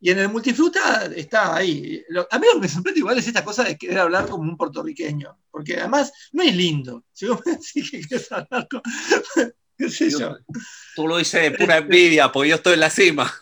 Y 0.00 0.10
en 0.10 0.18
el 0.18 0.28
multifruta 0.30 1.06
está 1.14 1.54
ahí. 1.54 2.02
a 2.30 2.38
mí 2.38 2.46
lo 2.46 2.54
que 2.54 2.60
me 2.60 2.68
sorprende 2.68 3.00
igual 3.00 3.18
es 3.18 3.26
esta 3.26 3.44
cosa 3.44 3.64
de 3.64 3.76
querer 3.76 3.98
hablar 3.98 4.26
como 4.26 4.44
un 4.44 4.56
puertorriqueño, 4.56 5.38
porque 5.50 5.76
además 5.76 6.12
no 6.32 6.42
es 6.42 6.54
lindo. 6.54 7.04
Si 7.12 7.26
vos 7.26 7.40
me 7.44 7.52
decís 7.52 7.90
que 7.90 8.00
quieres 8.00 8.32
hablar 8.32 8.66
como... 8.68 8.82
¿Qué 9.76 9.88
sé 9.88 10.10
yo? 10.10 10.36
Tú 10.94 11.08
lo 11.08 11.16
dices 11.16 11.40
de 11.40 11.50
pura 11.52 11.78
envidia, 11.78 12.30
porque 12.30 12.50
yo 12.50 12.56
estoy 12.56 12.74
en 12.74 12.80
la 12.80 12.90
cima. 12.90 13.32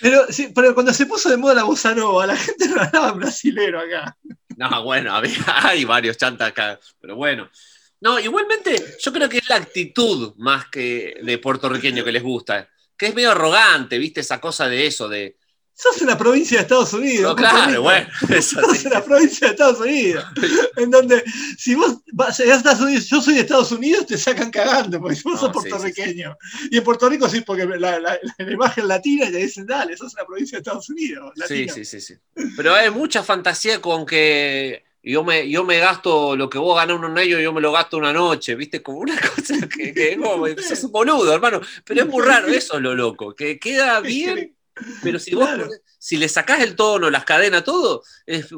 Pero, 0.00 0.26
pero 0.54 0.74
cuando 0.74 0.92
se 0.92 1.06
puso 1.06 1.30
de 1.30 1.36
moda 1.38 1.54
la 1.54 1.62
bossa 1.62 1.94
nova, 1.94 2.26
la 2.26 2.36
gente 2.36 2.68
no 2.68 2.80
hablaba 2.80 3.12
brasilero 3.12 3.80
acá. 3.80 4.16
No, 4.56 4.84
bueno, 4.84 5.14
hay 5.46 5.84
varios 5.84 6.16
chantas 6.16 6.48
acá, 6.48 6.78
pero 7.00 7.16
bueno. 7.16 7.50
No, 8.00 8.18
igualmente, 8.18 8.96
yo 9.00 9.12
creo 9.12 9.28
que 9.28 9.38
es 9.38 9.48
la 9.48 9.56
actitud 9.56 10.34
más 10.36 10.66
que 10.66 11.14
de 11.22 11.38
puertorriqueño 11.38 12.04
que 12.04 12.12
les 12.12 12.22
gusta, 12.22 12.68
que 12.96 13.06
es 13.06 13.14
medio 13.14 13.30
arrogante, 13.30 13.96
¿viste? 13.96 14.20
Esa 14.20 14.40
cosa 14.40 14.68
de 14.68 14.86
eso, 14.86 15.08
de. 15.08 15.38
Sos 15.82 16.00
una 16.00 16.16
provincia 16.16 16.58
de 16.58 16.62
Estados 16.62 16.92
Unidos. 16.92 17.34
claro, 17.34 17.82
bueno. 17.82 18.06
Eso, 18.28 18.60
Sos 18.60 18.84
una 18.84 19.02
provincia 19.02 19.48
de 19.48 19.52
Estados 19.54 19.80
Unidos. 19.80 20.24
en 20.76 20.90
donde, 20.90 21.24
si 21.58 21.74
vos 21.74 21.98
vas 22.12 22.38
a 22.38 22.44
Estados 22.44 22.80
Unidos, 22.80 23.06
yo 23.08 23.20
soy 23.20 23.34
de 23.34 23.40
Estados 23.40 23.72
Unidos, 23.72 24.06
te 24.06 24.16
sacan 24.16 24.52
cagando, 24.52 25.00
porque 25.00 25.20
vos 25.24 25.40
sos 25.40 25.50
puertorriqueño. 25.50 26.36
y 26.70 26.78
en 26.78 26.84
Puerto 26.84 27.08
Rico 27.08 27.28
sí, 27.28 27.40
porque 27.40 27.66
la, 27.66 27.98
la, 27.98 28.18
imagen 28.38 28.86
latina 28.86 29.26
te 29.26 29.38
dicen, 29.38 29.66
dale, 29.66 29.96
sos 29.96 30.14
una 30.14 30.24
provincia 30.24 30.58
de 30.58 30.60
Estados 30.60 30.88
Unidos. 30.88 31.32
Sí, 31.48 31.68
sí, 31.68 31.84
sí, 31.84 32.00
sí. 32.00 32.14
Pero 32.56 32.74
hay 32.74 32.90
mucha 32.90 33.24
fantasía 33.24 33.80
con 33.80 34.06
que 34.06 34.84
yo 35.02 35.24
me, 35.24 35.50
yo 35.50 35.64
me 35.64 35.80
gasto 35.80 36.36
lo 36.36 36.48
que 36.48 36.58
vos 36.58 36.76
ganás 36.76 36.96
un 36.96 37.18
año, 37.18 37.40
yo 37.40 37.52
me 37.52 37.60
lo 37.60 37.72
gasto 37.72 37.96
una 37.96 38.12
noche, 38.12 38.54
¿viste? 38.54 38.82
Como 38.82 38.98
una 38.98 39.16
cosa 39.36 39.68
que, 39.68 39.92
que 39.92 40.16
como, 40.16 40.46
sos 40.46 40.84
un 40.84 40.92
boludo, 40.92 41.34
hermano. 41.34 41.60
Pero 41.84 42.02
es 42.02 42.08
muy 42.08 42.24
raro, 42.24 42.46
eso 42.46 42.76
es 42.76 42.82
lo 42.82 42.94
loco, 42.94 43.34
que 43.34 43.58
queda 43.58 44.00
bien, 44.00 44.54
Pero 45.02 45.18
si 45.18 45.34
vos 45.34 45.48
si 45.98 46.16
le 46.16 46.28
sacás 46.28 46.60
el 46.62 46.74
tono, 46.74 47.10
las 47.10 47.24
cadenas, 47.24 47.62
todo, 47.62 48.02
es, 48.26 48.48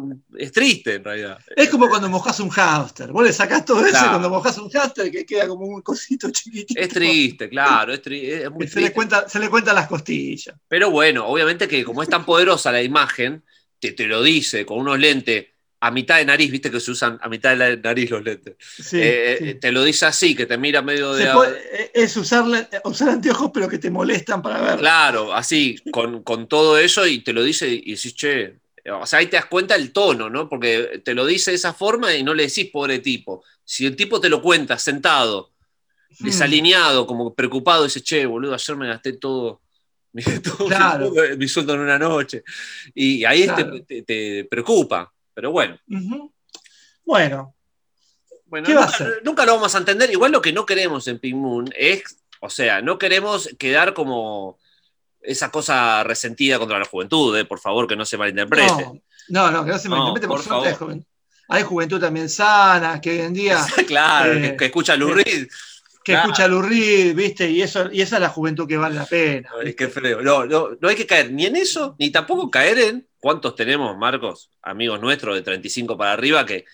triste 0.50 0.94
en 0.94 1.04
realidad. 1.04 1.38
Es 1.54 1.68
como 1.68 1.90
cuando 1.90 2.08
mojás 2.08 2.40
un 2.40 2.48
hámster. 2.48 3.12
Vos 3.12 3.22
le 3.22 3.34
sacás 3.34 3.66
todo 3.66 3.84
eso 3.84 4.02
y 4.02 4.08
cuando 4.08 4.30
mojás 4.30 4.56
un 4.56 4.70
hámster 4.70 5.10
que 5.10 5.26
queda 5.26 5.46
como 5.46 5.66
un 5.66 5.82
cosito 5.82 6.30
chiquitito. 6.30 6.80
Es 6.80 6.88
triste, 6.88 7.50
claro. 7.50 7.92
Es, 7.92 8.50
muy 8.50 8.66
se, 8.66 8.80
Le 8.80 8.92
cuenta, 8.92 9.28
se 9.28 9.38
le 9.38 9.50
cuentan 9.50 9.74
las 9.74 9.88
costillas. 9.88 10.56
Pero 10.68 10.90
bueno, 10.90 11.26
obviamente 11.26 11.68
que 11.68 11.84
como 11.84 12.02
es 12.02 12.08
tan 12.08 12.24
poderosa 12.24 12.72
la 12.72 12.82
imagen, 12.82 13.44
te, 13.78 13.92
te 13.92 14.06
lo 14.06 14.22
dice 14.22 14.64
con 14.64 14.78
unos 14.78 14.98
lentes 14.98 15.48
a 15.84 15.90
mitad 15.90 16.16
de 16.16 16.24
nariz, 16.24 16.50
viste 16.50 16.70
que 16.70 16.80
se 16.80 16.92
usan 16.92 17.18
a 17.20 17.28
mitad 17.28 17.50
de 17.50 17.56
la 17.56 17.76
nariz 17.76 18.08
los 18.08 18.24
lentes. 18.24 18.54
Eh, 18.94 19.38
eh, 19.38 19.54
te 19.56 19.70
lo 19.70 19.84
dice 19.84 20.06
así, 20.06 20.34
que 20.34 20.46
te 20.46 20.56
mira 20.56 20.80
medio 20.80 21.12
de. 21.12 21.24
Eh, 21.24 21.90
es 21.92 22.16
usar, 22.16 22.46
usar 22.84 23.10
anteojos, 23.10 23.50
pero 23.52 23.68
que 23.68 23.76
te 23.76 23.90
molestan 23.90 24.40
para 24.40 24.62
ver. 24.62 24.78
Claro, 24.78 25.34
así, 25.34 25.76
con, 25.92 26.48
todo 26.48 26.78
eso, 26.78 27.06
y 27.06 27.18
te 27.18 27.34
lo 27.34 27.42
dice 27.42 27.68
y 27.68 27.96
decís, 27.96 28.14
che. 28.14 28.60
O 28.98 29.04
sea, 29.04 29.18
ahí 29.18 29.26
te 29.26 29.36
das 29.36 29.44
cuenta 29.44 29.74
el 29.74 29.92
tono, 29.92 30.30
¿no? 30.30 30.48
Porque 30.48 31.02
te 31.04 31.14
lo 31.14 31.26
dice 31.26 31.50
de 31.50 31.56
esa 31.56 31.74
forma 31.74 32.14
y 32.14 32.22
no 32.22 32.32
le 32.32 32.44
decís 32.44 32.70
pobre 32.72 33.00
tipo. 33.00 33.44
Si 33.62 33.84
el 33.84 33.94
tipo 33.94 34.18
te 34.22 34.30
lo 34.30 34.40
cuenta 34.40 34.78
sentado, 34.78 35.52
hmm. 36.18 36.24
desalineado, 36.24 37.06
como 37.06 37.34
preocupado, 37.34 37.84
dice, 37.84 38.02
che, 38.02 38.24
boludo, 38.24 38.54
ayer 38.54 38.76
me 38.76 38.86
gasté 38.86 39.12
todo. 39.18 39.60
todo 40.44 41.36
mi 41.36 41.46
sueldo 41.46 41.74
en 41.74 41.80
una 41.80 41.98
noche. 41.98 42.42
Y 42.94 43.22
ahí 43.26 43.46
te 44.06 44.44
preocupa. 44.44 45.13
Pero 45.34 45.50
bueno. 45.50 45.78
Bueno. 47.04 47.54
Bueno, 48.46 48.68
nunca, 49.24 49.44
lo 49.44 49.54
vamos 49.54 49.74
a 49.74 49.78
entender. 49.78 50.10
Igual 50.10 50.30
lo 50.30 50.40
que 50.40 50.52
no 50.52 50.64
queremos 50.64 51.08
en 51.08 51.18
Pink 51.18 51.34
Moon 51.34 51.70
es, 51.76 52.04
o 52.40 52.48
sea, 52.48 52.82
no 52.82 52.98
queremos 52.98 53.48
quedar 53.58 53.94
como 53.94 54.58
esa 55.20 55.50
cosa 55.50 56.04
resentida 56.04 56.58
contra 56.58 56.78
la 56.78 56.84
juventud, 56.84 57.36
eh, 57.36 57.44
por 57.44 57.58
favor, 57.58 57.88
que 57.88 57.96
no 57.96 58.04
se 58.04 58.16
malinterprete. 58.16 59.02
No, 59.28 59.50
no, 59.50 59.64
que 59.64 59.72
no 59.72 59.78
se 59.78 59.88
malinterprete, 59.88 60.28
por, 60.28 60.42
favor. 60.42 60.98
Hay 61.48 61.62
juventud 61.62 62.00
también 62.00 62.28
sana, 62.28 63.00
que 63.00 63.10
hoy 63.10 63.20
en 63.20 63.34
día. 63.34 63.58
claro, 63.86 64.32
que, 64.34 64.46
eh, 64.46 64.56
escucha 64.60 64.96
Lou 64.96 65.12
Reed. 65.12 65.48
Que 66.04 66.14
escucha 66.14 66.46
Lou 66.46 66.62
Reed, 66.62 67.16
¿viste? 67.16 67.50
Y, 67.50 67.62
eso, 67.62 67.90
y 67.90 68.02
esa 68.02 68.16
es 68.16 68.22
la 68.22 68.28
juventud 68.28 68.68
que 68.68 68.76
vale 68.76 68.94
la 68.94 69.06
pena. 69.06 69.50
Es 69.64 69.74
que 69.74 69.88
feo. 69.88 70.22
No, 70.22 70.44
no, 70.46 70.70
no 70.80 70.88
hay 70.88 70.96
que 70.96 71.06
caer 71.06 71.32
ni 71.32 71.46
en 71.46 71.56
eso, 71.56 71.96
ni 71.98 72.10
tampoco 72.10 72.50
caer 72.50 72.78
en 72.78 73.08
¿Cuántos 73.24 73.56
tenemos, 73.56 73.96
Marcos, 73.96 74.50
amigos 74.60 75.00
nuestros 75.00 75.34
de 75.34 75.40
35 75.40 75.96
para 75.96 76.12
arriba, 76.12 76.44
que 76.44 76.66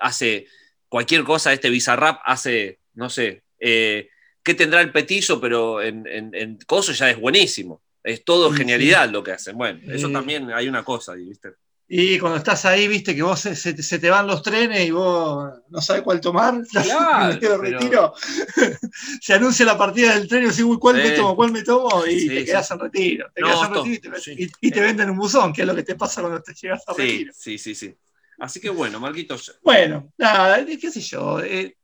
hace 0.00 0.46
cualquier 0.88 1.24
cosa, 1.24 1.52
este 1.52 1.68
Bizarrap 1.68 2.20
hace, 2.24 2.78
no 2.94 3.10
sé, 3.10 3.42
eh, 3.58 4.08
¿qué 4.40 4.54
tendrá 4.54 4.82
el 4.82 4.92
petillo? 4.92 5.40
Pero 5.40 5.82
en, 5.82 6.06
en, 6.06 6.58
Coso 6.64 6.92
ya 6.92 7.10
es 7.10 7.18
buenísimo. 7.18 7.82
Es 8.04 8.24
todo 8.24 8.52
genialidad 8.52 9.10
lo 9.10 9.24
que 9.24 9.32
hacen. 9.32 9.58
Bueno, 9.58 9.80
eso 9.92 10.08
también 10.12 10.52
hay 10.52 10.68
una 10.68 10.84
cosa 10.84 11.14
ahí, 11.14 11.24
¿viste? 11.24 11.54
Y 11.88 12.18
cuando 12.18 12.38
estás 12.38 12.64
ahí, 12.64 12.88
viste 12.88 13.14
que 13.14 13.22
vos 13.22 13.38
se, 13.38 13.98
te 13.98 14.10
van 14.10 14.26
los 14.26 14.42
trenes 14.42 14.88
y 14.88 14.90
vos 14.90 15.52
no 15.68 15.80
sabes 15.80 16.02
cuál 16.02 16.20
tomar, 16.20 16.60
claro, 16.70 17.58
retiro. 17.58 18.12
se 19.20 19.34
anuncia 19.34 19.64
la 19.64 19.78
partida 19.78 20.14
del 20.14 20.26
tren 20.26 20.42
y 20.42 20.46
decís, 20.46 20.62
uy, 20.62 20.78
¿cuál 20.80 20.96
me 20.96 21.10
tomo? 21.10 21.36
¿Cuál 21.36 21.52
me 21.52 21.62
tomo? 21.62 22.04
Y 22.04 22.26
te 22.26 22.44
quedas 22.44 22.70
en 22.72 22.80
retiro. 22.80 23.26
Te 23.32 23.42
quedas 23.42 23.68
en 23.68 23.74
retiro 23.74 24.16
y 24.60 24.70
te, 24.70 24.80
venden 24.80 25.10
un 25.10 25.16
buzón, 25.16 25.52
que 25.52 25.62
es 25.62 25.66
lo 25.66 25.76
que 25.76 25.84
te 25.84 25.94
pasa 25.94 26.22
cuando 26.22 26.42
te 26.42 26.54
llegas 26.54 26.82
a 26.88 26.92
retiro. 26.92 27.32
Sí, 27.32 27.56
sí, 27.56 27.74
sí. 27.74 27.94
Así 28.38 28.60
que 28.60 28.68
bueno, 28.68 28.98
Marquitos. 28.98 29.58
Bueno, 29.62 30.12
nada, 30.18 30.64
qué 30.66 30.90
sé 30.90 31.00
yo. 31.00 31.40
Eh, 31.40 31.76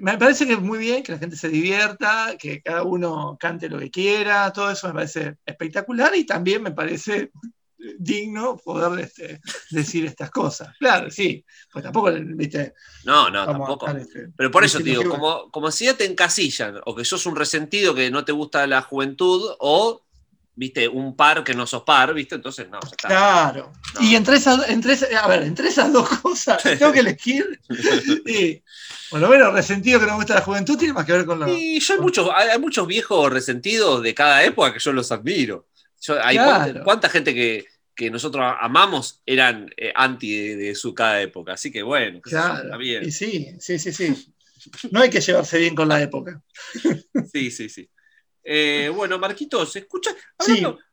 me 0.00 0.16
parece 0.16 0.46
que 0.46 0.54
es 0.54 0.60
muy 0.60 0.78
bien 0.78 1.02
que 1.02 1.12
la 1.12 1.18
gente 1.18 1.36
se 1.36 1.48
divierta, 1.50 2.34
que 2.38 2.62
cada 2.62 2.82
uno 2.82 3.36
cante 3.38 3.68
lo 3.68 3.78
que 3.78 3.90
quiera, 3.90 4.50
todo 4.52 4.70
eso 4.70 4.88
me 4.88 4.94
parece 4.94 5.36
espectacular 5.44 6.14
y 6.16 6.24
también 6.24 6.62
me 6.62 6.72
parece 6.72 7.30
digno 7.98 8.56
poder 8.56 9.00
este, 9.00 9.40
decir 9.70 10.04
estas 10.04 10.30
cosas. 10.30 10.76
Claro, 10.78 11.10
sí, 11.10 11.44
pues 11.72 11.84
tampoco, 11.84 12.12
viste. 12.12 12.74
No, 13.04 13.30
no, 13.30 13.46
tampoco. 13.46 13.88
Este, 13.90 14.28
Pero 14.36 14.50
por 14.50 14.64
eso 14.64 14.78
te 14.78 14.84
digo, 14.84 15.08
como, 15.08 15.50
como 15.50 15.70
si 15.70 15.84
ya 15.84 15.94
te 15.94 16.04
encasillan, 16.04 16.80
o 16.84 16.94
que 16.94 17.04
sos 17.04 17.26
un 17.26 17.36
resentido 17.36 17.94
que 17.94 18.10
no 18.10 18.24
te 18.24 18.32
gusta 18.32 18.66
la 18.66 18.82
juventud, 18.82 19.54
o 19.60 20.02
viste, 20.54 20.88
un 20.88 21.14
par 21.14 21.44
que 21.44 21.54
no 21.54 21.68
sos 21.68 21.84
par, 21.84 22.12
viste, 22.12 22.34
entonces 22.34 22.68
no. 22.68 22.80
Claro. 22.96 23.72
Y 24.00 24.16
entre 24.16 24.36
esas, 24.36 24.68
entre 24.68 24.98
a 25.16 25.28
ver, 25.28 25.44
entre 25.44 25.68
esas 25.68 25.92
dos 25.92 26.08
cosas, 26.08 26.60
tengo 26.62 26.92
que 26.92 27.00
elegir. 27.00 27.60
y, 28.26 28.60
por 29.08 29.20
lo 29.20 29.28
menos 29.28 29.52
resentido 29.52 30.00
que 30.00 30.06
no 30.06 30.12
me 30.12 30.18
gusta 30.18 30.34
la 30.34 30.40
juventud 30.40 30.76
tiene 30.76 30.94
más 30.94 31.06
que 31.06 31.12
ver 31.12 31.26
con 31.26 31.38
la. 31.38 31.48
Y 31.48 31.78
yo 31.78 31.94
hay, 31.94 32.00
muchos, 32.00 32.28
hay 32.34 32.58
muchos 32.58 32.86
viejos 32.88 33.32
resentidos 33.32 34.02
de 34.02 34.14
cada 34.14 34.42
época 34.42 34.72
que 34.72 34.80
yo 34.80 34.92
los 34.92 35.12
admiro 35.12 35.66
hay 36.22 36.38
cuánta, 36.84 37.08
gente 37.08 37.34
que, 37.34 37.66
nosotros 38.10 38.44
amamos 38.60 39.22
eran 39.26 39.70
eh, 39.76 39.92
anti 39.94 40.54
de, 40.54 40.74
su 40.74 40.94
cada 40.94 41.20
época. 41.20 41.54
Así 41.54 41.72
que 41.72 41.82
bueno, 41.82 42.20
está 42.24 42.76
bien. 42.76 43.04
Y 43.04 43.10
sí, 43.10 43.56
sí, 43.58 43.78
sí, 43.78 43.92
sí. 43.92 44.34
No 44.90 45.00
hay 45.00 45.10
que 45.10 45.20
llevarse 45.20 45.58
bien 45.58 45.74
con 45.74 45.88
la 45.88 46.02
época. 46.02 46.42
Sí, 47.32 47.50
sí, 47.50 47.68
sí. 47.68 47.88
Eh, 48.42 48.90
bueno, 48.94 49.18
Marquitos, 49.18 49.76
escucha, 49.76 50.10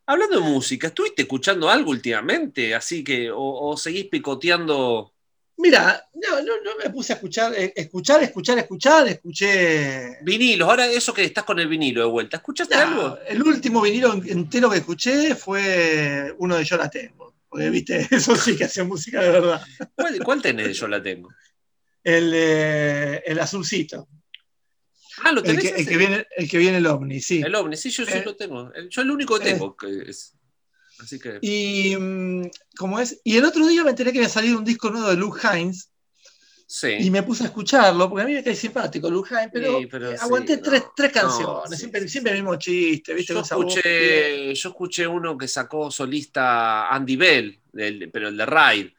hablando, 0.04 0.40
de 0.40 0.42
música, 0.42 0.88
¿estuviste 0.88 1.22
escuchando 1.22 1.70
algo 1.70 1.90
últimamente? 1.90 2.74
Así 2.74 3.02
que, 3.02 3.30
o 3.32 3.76
seguís 3.76 4.06
picoteando 4.06 5.15
Mira, 5.58 6.06
no, 6.14 6.42
no, 6.42 6.60
no, 6.62 6.76
me 6.82 6.90
puse 6.90 7.14
a 7.14 7.16
escuchar, 7.16 7.54
eh, 7.54 7.72
escuchar, 7.74 8.22
escuchar, 8.22 8.58
escuchar, 8.58 9.08
escuché. 9.08 10.18
Vinilos, 10.22 10.68
ahora 10.68 10.86
eso 10.86 11.14
que 11.14 11.24
estás 11.24 11.44
con 11.44 11.58
el 11.58 11.68
vinilo 11.68 12.02
de 12.02 12.10
vuelta, 12.10 12.36
¿escuchaste 12.36 12.74
algo? 12.74 13.18
El 13.26 13.42
último 13.42 13.80
vinilo 13.80 14.12
entero 14.12 14.68
que 14.68 14.78
escuché 14.78 15.34
fue 15.34 16.34
uno 16.38 16.56
de 16.56 16.64
Yo 16.64 16.76
la 16.76 16.90
tengo. 16.90 17.34
Porque 17.48 17.70
viste, 17.70 18.06
eso 18.10 18.36
sí 18.36 18.56
que 18.56 18.64
hacía 18.64 18.84
música 18.84 19.22
de 19.22 19.30
verdad. 19.30 19.62
¿Cuál, 20.22 20.42
tenés 20.42 20.66
de 20.66 20.72
Yo 20.74 20.88
la 20.88 21.02
tengo? 21.02 21.30
El, 22.04 22.34
el 22.34 23.40
azulcito. 23.40 24.08
Ah, 25.22 25.32
lo 25.32 25.42
tenés. 25.42 25.64
El 25.64 25.70
que, 25.70 25.80
el 25.80 25.88
que, 25.88 25.96
viene, 25.96 26.26
el 26.36 26.50
que 26.50 26.58
viene 26.58 26.78
el 26.78 26.86
ovni, 26.86 27.20
sí. 27.20 27.40
El 27.40 27.54
ovni, 27.54 27.76
sí, 27.76 27.90
yo 27.90 28.04
sí 28.04 28.12
eh, 28.12 28.22
lo 28.24 28.36
tengo. 28.36 28.70
Yo 28.90 29.02
el 29.02 29.10
único 29.10 29.38
que 29.38 29.44
tengo. 29.46 29.76
que 29.76 30.10
es, 30.10 30.35
y, 31.40 31.96
mm, 31.96 32.50
¿cómo 32.76 33.00
es? 33.00 33.20
y 33.24 33.36
el 33.36 33.44
otro 33.44 33.66
día 33.66 33.84
me 33.84 33.90
enteré 33.90 34.12
que 34.12 34.18
había 34.18 34.28
salido 34.28 34.58
un 34.58 34.64
disco 34.64 34.90
nuevo 34.90 35.08
de 35.08 35.16
Luke 35.16 35.40
Hines. 35.42 35.90
Y 36.98 37.10
me 37.10 37.22
puse 37.22 37.44
a 37.44 37.46
escucharlo, 37.46 38.08
porque 38.08 38.24
a 38.24 38.26
mí 38.26 38.34
me 38.34 38.42
cae 38.42 38.56
simpático 38.56 39.08
Luke 39.08 39.32
Hines, 39.32 39.50
pero, 39.52 40.10
aguanté 40.20 40.58
tres, 40.58 40.82
canciones, 41.12 41.78
siempre, 41.78 42.08
siempre, 42.08 42.32
el 42.32 42.38
mismo 42.38 42.56
chiste, 42.56 43.14
¿viste? 43.14 43.34
Yo 43.34 43.40
escuché, 43.40 44.52
yo 44.52 44.68
escuché 44.70 45.06
uno 45.06 45.38
que 45.38 45.46
sacó 45.46 45.90
solista 45.90 46.88
Andy 46.88 47.16
Bell, 47.16 47.60
pero 48.12 48.28
el 48.28 48.36
de 48.36 48.46
Ride. 48.46 48.94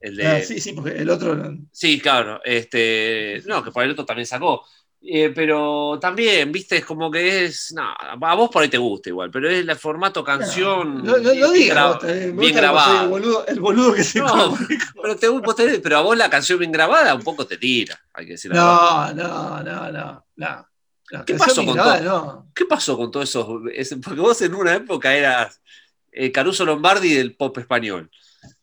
El 0.00 0.16
de... 0.16 0.26
Ah, 0.26 0.42
sí, 0.42 0.58
sí, 0.58 0.72
porque 0.72 0.96
el 0.96 1.08
otro. 1.10 1.56
Sí, 1.70 2.00
claro. 2.00 2.40
Este, 2.44 3.40
no, 3.46 3.62
que 3.62 3.70
por 3.70 3.84
el 3.84 3.92
otro 3.92 4.04
también 4.04 4.26
sacó. 4.26 4.64
Eh, 5.04 5.32
pero 5.34 5.98
también, 6.00 6.52
viste, 6.52 6.76
es 6.76 6.84
como 6.84 7.10
que 7.10 7.44
es. 7.44 7.72
No, 7.74 7.92
a 7.92 8.34
vos 8.36 8.48
por 8.50 8.62
ahí 8.62 8.68
te 8.68 8.78
gusta 8.78 9.08
igual, 9.08 9.32
pero 9.32 9.50
es 9.50 9.66
el 9.66 9.76
formato 9.76 10.22
canción. 10.22 11.02
No, 11.02 11.18
no, 11.18 11.50
digas, 11.50 11.52
bien, 12.34 12.54
grabada. 12.54 13.02
El 13.48 13.60
boludo, 13.60 13.94
que 13.94 14.04
se 14.04 14.20
no, 14.20 14.56
pero, 15.02 15.16
te, 15.16 15.80
pero, 15.80 15.98
a 15.98 16.02
vos 16.02 16.16
la 16.16 16.30
canción 16.30 16.60
bien 16.60 16.70
grabada 16.70 17.16
un 17.16 17.22
poco 17.22 17.46
te 17.46 17.56
tira, 17.56 18.00
hay 18.14 18.26
que 18.26 18.32
decirlo. 18.32 18.56
No, 18.56 19.12
no, 19.12 19.62
no, 19.62 19.90
no, 19.90 20.24
no. 20.36 20.68
¿Qué 21.26 21.34
pasó, 21.34 21.64
con 21.64 21.76
todo, 21.76 22.46
¿Qué 22.54 22.64
pasó 22.64 22.96
con 22.96 23.10
todo 23.10 23.22
eso? 23.22 23.60
Porque 24.02 24.20
vos 24.20 24.40
en 24.40 24.54
una 24.54 24.74
época 24.74 25.14
eras 25.14 25.60
eh, 26.12 26.30
Caruso 26.30 26.64
Lombardi 26.64 27.12
del 27.12 27.34
pop 27.34 27.58
español. 27.58 28.08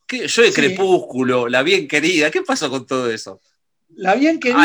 Yo 0.07 0.41
de 0.41 0.53
Crepúsculo, 0.53 1.47
la 1.47 1.61
bien 1.63 1.87
querida. 1.87 2.31
¿Qué 2.31 2.41
pasó 2.41 2.69
con 2.69 2.87
todo 2.87 3.11
eso? 3.11 3.41
La 3.95 4.15
bien 4.15 4.39
querida. 4.39 4.59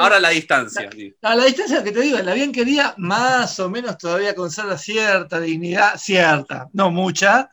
ahora 0.00 0.18
la 0.18 0.30
distancia. 0.30 0.90
A 1.22 1.34
la 1.34 1.44
distancia 1.44 1.84
que 1.84 1.92
te 1.92 2.00
digo, 2.00 2.18
la 2.18 2.34
bien 2.34 2.52
querida, 2.52 2.94
más 2.98 3.58
o 3.60 3.70
menos 3.70 3.98
todavía 3.98 4.34
conserva 4.34 4.76
cierta 4.76 5.38
dignidad, 5.40 5.96
cierta, 5.98 6.68
no 6.72 6.90
mucha. 6.90 7.50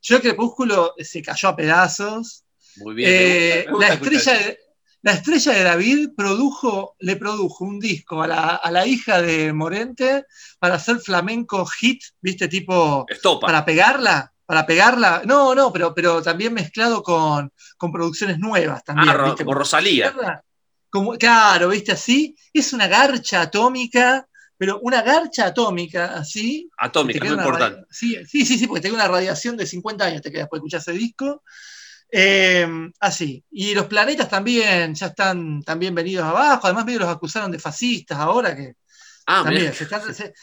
Yo 0.00 0.20
crepúsculo 0.20 0.94
se 0.98 1.22
cayó 1.22 1.48
a 1.48 1.56
pedazos. 1.56 2.44
Muy 2.76 2.94
bien. 2.94 3.10
Eh, 3.12 3.66
la, 3.78 3.88
estrella 3.88 4.32
de, 4.32 4.58
la 5.02 5.12
estrella 5.12 5.52
de 5.52 5.62
David 5.62 6.08
produjo, 6.16 6.96
le 6.98 7.16
produjo 7.16 7.64
un 7.64 7.78
disco 7.78 8.22
a 8.22 8.26
la, 8.26 8.56
a 8.56 8.70
la 8.70 8.86
hija 8.86 9.22
de 9.22 9.52
Morente 9.52 10.24
para 10.58 10.74
hacer 10.74 10.98
flamenco 10.98 11.64
hit, 11.66 12.02
¿viste? 12.20 12.48
Tipo. 12.48 13.06
Para 13.40 13.64
pegarla 13.64 14.31
para 14.46 14.66
pegarla. 14.66 15.22
No, 15.24 15.54
no, 15.54 15.72
pero, 15.72 15.94
pero 15.94 16.22
también 16.22 16.54
mezclado 16.54 17.02
con, 17.02 17.52
producciones 17.92 18.38
nuevas 18.38 18.84
también. 18.84 19.08
Ah, 19.10 19.34
como 19.36 19.54
Rosalía. 19.54 20.42
Como, 20.90 21.12
claro, 21.14 21.68
viste 21.68 21.92
así. 21.92 22.36
Es 22.52 22.72
una 22.72 22.86
garcha 22.86 23.42
atómica, 23.42 24.26
pero 24.56 24.78
una 24.80 25.02
garcha 25.02 25.46
atómica 25.46 26.14
así. 26.14 26.70
Atómica, 26.76 27.24
muy 27.24 27.34
importante. 27.34 27.86
Sí, 27.90 28.16
sí, 28.26 28.44
sí, 28.44 28.66
porque 28.66 28.82
tiene 28.82 28.96
una 28.96 29.08
radiación 29.08 29.56
de 29.56 29.66
50 29.66 30.04
años, 30.04 30.22
te 30.22 30.30
quedas 30.30 30.48
de 30.50 30.56
escuchar 30.56 30.80
ese 30.80 30.92
disco. 30.92 31.42
Eh, 32.14 32.68
así. 33.00 33.42
Y 33.50 33.74
los 33.74 33.86
planetas 33.86 34.28
también 34.28 34.94
ya 34.94 35.06
están 35.06 35.62
también 35.62 35.94
venidos 35.94 36.26
abajo. 36.26 36.66
Además, 36.66 36.84
medio 36.84 36.98
los 37.00 37.08
acusaron 37.08 37.50
de 37.50 37.58
fascistas 37.58 38.18
ahora 38.18 38.54
que 38.54 38.74
Ah, 39.26 39.42
También, 39.44 39.72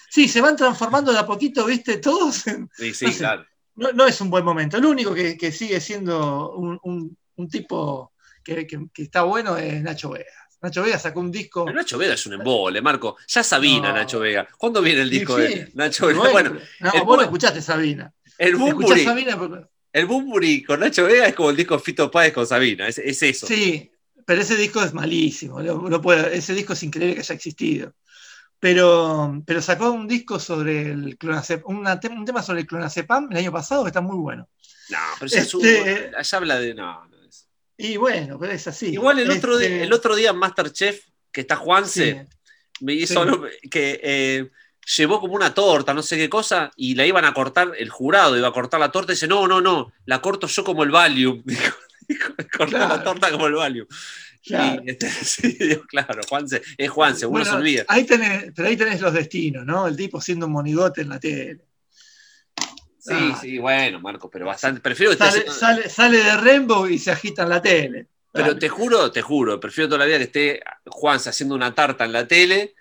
sí, 0.09 0.27
se 0.27 0.41
van 0.41 0.55
transformando 0.55 1.11
de 1.11 1.19
a 1.19 1.25
poquito, 1.25 1.65
¿viste? 1.65 1.97
Todos. 1.97 2.45
sí, 2.73 2.93
sí, 2.93 3.05
claro. 3.17 3.45
No, 3.79 4.05
es 4.05 4.19
un 4.21 4.29
buen 4.29 4.43
momento. 4.43 4.77
El 4.77 4.85
único 4.85 5.13
que, 5.13 5.51
sigue 5.51 5.79
siendo 5.79 6.51
un, 6.53 7.49
tipo 7.49 8.13
que, 8.43 8.67
está 8.95 9.23
bueno 9.23 9.57
es 9.57 9.81
Nacho 9.81 10.11
Vega. 10.11 10.25
Nacho 10.61 10.83
Vega 10.83 10.99
sacó 10.99 11.21
un 11.21 11.31
disco. 11.31 11.71
Nacho 11.71 11.97
Vega 11.97 12.15
es 12.15 12.25
un 12.25 12.33
embole, 12.33 12.81
Marco. 12.81 13.15
Ya 13.27 13.43
Sabina, 13.43 13.93
Nacho 13.93 14.19
Vega. 14.19 14.47
¿Cuándo 14.57 14.81
viene 14.81 15.01
el 15.01 15.09
disco 15.09 15.37
de 15.37 15.71
Nacho 15.73 16.07
Vega? 16.07 16.29
Bueno, 16.31 16.57
no, 16.81 17.05
vos 17.05 17.17
no 17.17 17.23
escuchaste 17.23 17.61
Sabina. 17.61 18.13
El 18.37 18.57
Bumburi. 18.57 19.05
El 19.91 20.05
Bumburi 20.05 20.63
con 20.63 20.81
Nacho 20.81 21.05
Vega 21.05 21.27
es 21.27 21.35
como 21.35 21.49
el 21.49 21.55
disco 21.55 21.79
Fito 21.79 22.11
Páez 22.11 22.33
con 22.33 22.45
Sabina. 22.45 22.87
Es, 22.87 22.97
eso. 22.97 23.47
Sí, 23.47 23.89
pero 24.25 24.41
ese 24.41 24.57
disco 24.57 24.83
es 24.83 24.93
malísimo. 24.93 25.61
ese 25.61 26.53
disco 26.53 26.73
es 26.73 26.83
increíble 26.83 27.15
que 27.15 27.21
haya 27.21 27.35
existido. 27.35 27.93
Pero, 28.59 29.41
pero 29.45 29.61
sacó 29.61 29.91
un 29.91 30.07
disco 30.07 30.37
sobre 30.37 30.91
el 30.91 31.17
clonazepam, 31.17 31.77
un 31.77 32.25
tema 32.25 32.43
sobre 32.43 32.61
el 32.61 32.67
clonazepam 32.67 33.31
el 33.31 33.37
año 33.37 33.51
pasado 33.51 33.83
que 33.83 33.89
está 33.89 34.01
muy 34.01 34.17
bueno. 34.17 34.49
No, 34.89 34.97
pero 35.19 35.31
es 35.33 35.53
un, 35.53 35.65
este, 35.65 36.11
allá 36.17 36.37
habla 36.37 36.59
de. 36.59 36.73
No, 36.73 37.05
no 37.07 37.23
es. 37.23 37.47
Y 37.77 37.95
bueno, 37.95 38.37
pero 38.37 38.51
es 38.51 38.67
así. 38.67 38.87
Igual 38.87 39.19
el, 39.19 39.31
otro, 39.31 39.57
día, 39.57 39.69
este 39.69 39.83
el 39.83 39.93
otro 39.93 40.15
día 40.15 40.33
Masterchef, 40.33 41.05
que 41.31 41.41
está 41.41 41.55
Juanse, 41.55 42.27
me 42.81 42.93
hizo 42.93 43.23
que 43.71 43.99
eh, 44.03 44.49
llevó 44.97 45.21
como 45.21 45.35
una 45.35 45.53
torta, 45.53 45.93
no 45.93 46.01
sé 46.01 46.17
qué 46.17 46.29
cosa, 46.29 46.71
y 46.75 46.95
la 46.95 47.05
iban 47.05 47.23
a 47.23 47.33
cortar, 47.33 47.71
el 47.77 47.89
jurado 47.89 48.37
iba 48.37 48.47
a 48.49 48.53
cortar 48.53 48.81
la 48.81 48.91
torta 48.91 49.13
y 49.13 49.15
dice: 49.15 49.27
No, 49.27 49.47
no, 49.47 49.61
no, 49.61 49.93
la 50.05 50.21
corto 50.21 50.47
yo 50.47 50.63
como 50.65 50.83
el 50.83 50.91
Valium. 50.91 51.43
Dijo, 52.09 52.65
la 52.71 53.03
torta 53.03 53.31
como 53.31 53.47
el 53.47 53.53
Valium. 53.53 53.87
Claro. 54.43 54.81
Este, 54.85 55.09
sí, 55.25 55.57
claro, 55.87 56.21
Juanse, 56.27 56.61
es 56.77 56.89
Juanse, 56.89 57.25
uno 57.25 57.43
se 57.43 57.51
olvida. 57.51 57.85
Ahí 57.87 58.05
tenés, 58.05 58.51
pero 58.55 58.67
ahí 58.67 58.77
tenés 58.77 59.01
los 59.01 59.13
destinos, 59.13 59.65
¿no? 59.65 59.87
El 59.87 59.95
tipo 59.95 60.21
siendo 60.21 60.45
un 60.45 60.53
monigote 60.53 61.01
en 61.01 61.09
la 61.09 61.19
tele. 61.19 61.59
Sí, 62.99 63.13
ah. 63.13 63.37
sí, 63.39 63.57
bueno, 63.57 63.99
Marco, 63.99 64.29
pero 64.29 64.45
bastante. 64.45 64.81
Prefiero 64.81 65.13
sale, 65.13 65.89
sale, 65.89 66.23
de 66.23 66.37
Rainbow 66.37 66.87
y 66.87 66.99
se 66.99 67.11
agita 67.11 67.43
en 67.43 67.49
la 67.49 67.61
tele. 67.61 68.07
Pero 68.31 68.57
te 68.57 68.69
juro, 68.69 69.11
te 69.11 69.21
juro, 69.21 69.59
prefiero 69.59 69.89
toda 69.89 69.99
la 69.99 70.05
vida 70.05 70.17
que 70.17 70.25
esté 70.25 70.61
Juanse 70.85 71.29
haciendo 71.29 71.55
una 71.55 71.73
tarta 71.73 72.05
en 72.05 72.11
la 72.11 72.27
tele 72.27 72.75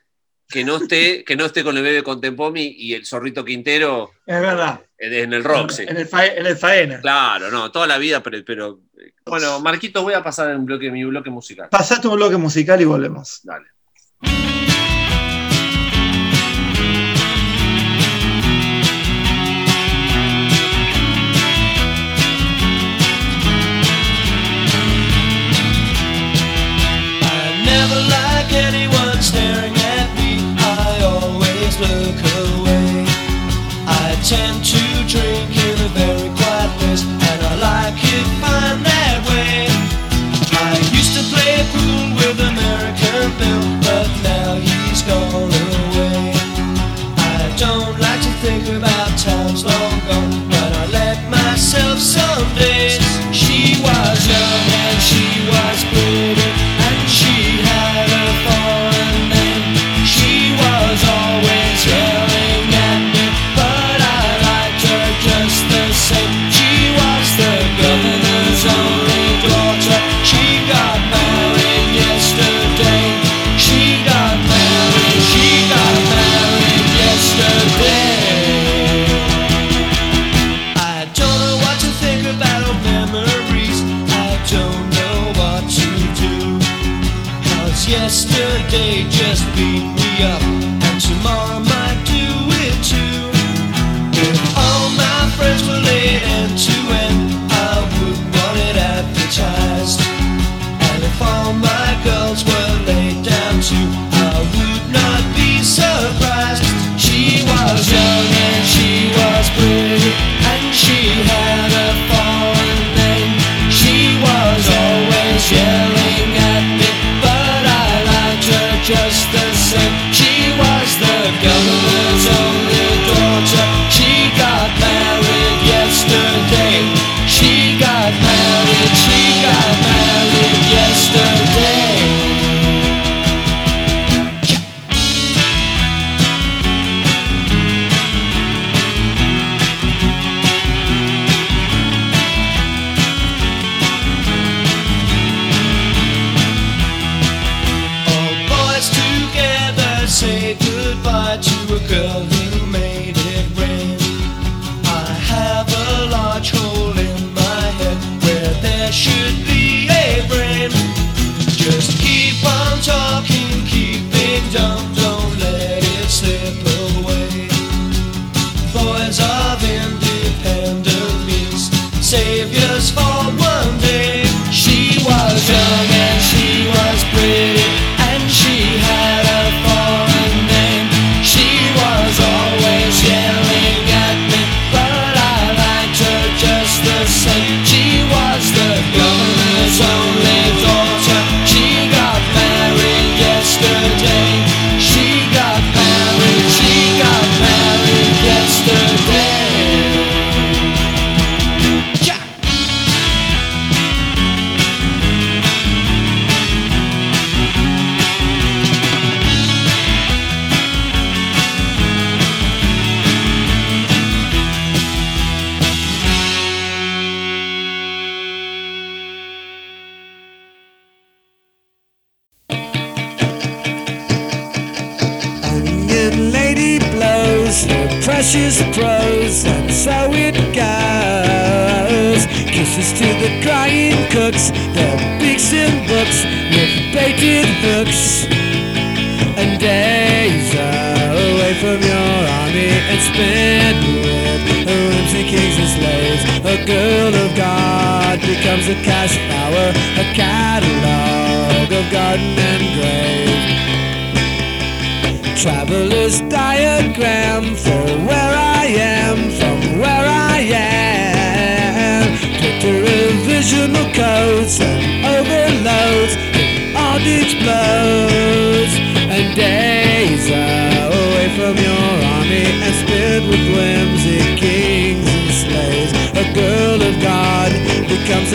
que 0.49 0.64
no 0.64 0.76
esté, 0.76 1.24
que 1.24 1.36
no 1.36 1.44
esté 1.44 1.62
con 1.62 1.76
el 1.76 1.82
bebé 1.82 2.03
con 2.03 2.20
Tempomi 2.20 2.74
y 2.78 2.94
el 2.94 3.05
zorrito 3.05 3.44
Quintero. 3.44 4.12
Es 4.26 4.40
verdad. 4.40 4.80
En 4.99 5.32
el 5.32 5.44
rock, 5.44 5.72
En 5.78 5.96
el, 5.96 6.09
en 6.12 6.46
el 6.46 6.57
faena. 6.57 7.01
Claro, 7.01 7.51
no, 7.51 7.70
toda 7.70 7.86
la 7.86 7.99
vida, 7.99 8.20
pero, 8.22 8.44
pero 8.44 8.80
bueno, 9.24 9.61
Marquito, 9.61 10.03
voy 10.03 10.14
a 10.14 10.24
pasar 10.24 10.51
en 10.51 10.64
bloque, 10.64 10.90
mi 10.90 11.05
bloque 11.05 11.30
musical. 11.30 11.68
Pasaste 11.70 12.09
un 12.09 12.16
bloque 12.16 12.36
musical 12.36 12.80
y 12.80 12.84
volvemos. 12.84 13.40
Dale. 13.44 13.66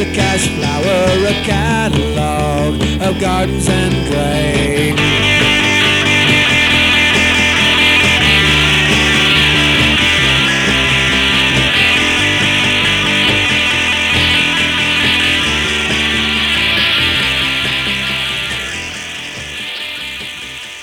A 0.03 0.13
cash 0.13 0.47
flower, 0.57 1.27
a 1.27 1.33
catalogue 1.45 2.75
of 3.01 3.19
gardens 3.21 3.69
and 3.69 3.93
graves. 4.09 4.99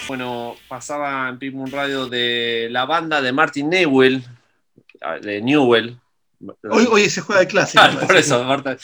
Bueno, 0.09 0.57
pasaba 0.67 1.37
en 1.41 1.55
Moon 1.55 1.71
Radio 1.71 2.09
de 2.09 2.69
la 2.71 2.87
banda 2.87 3.21
de 3.21 3.33
Martin 3.33 3.69
Newell, 3.69 4.25
de 5.23 5.41
Newell. 5.43 5.99
Hoy, 6.71 6.87
hoy 6.91 7.11
se 7.11 7.21
juega 7.21 7.43
de 7.43 7.47
clásico. 7.47 7.85
Ah, 7.85 7.91
por 8.07 8.17
eso, 8.17 8.43
Marta. 8.45 8.77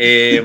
Eh, 0.00 0.44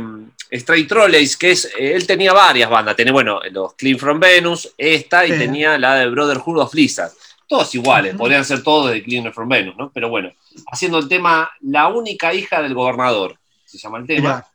Stray 0.51 0.85
Trolleys, 0.85 1.37
que 1.37 1.51
es, 1.51 1.71
él 1.77 2.05
tenía 2.07 2.33
varias 2.33 2.69
bandas, 2.69 2.95
tenía, 2.95 3.13
bueno, 3.13 3.39
los 3.51 3.73
Clean 3.75 3.97
from 3.97 4.19
Venus, 4.19 4.73
esta, 4.77 5.25
y 5.25 5.31
Sí. 5.31 5.37
tenía 5.37 5.77
la 5.77 5.95
de 5.95 6.09
Brotherhood 6.09 6.59
of 6.59 6.73
Lizard. 6.73 7.11
Todos 7.47 7.73
iguales, 7.75 8.15
podrían 8.15 8.43
ser 8.45 8.63
todos 8.63 8.91
de 8.91 9.03
Clean 9.03 9.31
from 9.33 9.47
Venus, 9.49 9.75
¿no? 9.77 9.91
Pero 9.91 10.09
bueno, 10.09 10.31
haciendo 10.71 10.97
el 10.97 11.07
tema 11.07 11.49
La 11.61 11.87
única 11.87 12.33
hija 12.33 12.61
del 12.61 12.73
gobernador, 12.73 13.37
se 13.65 13.77
llama 13.77 13.99
el 13.99 14.07
tema. 14.07 14.45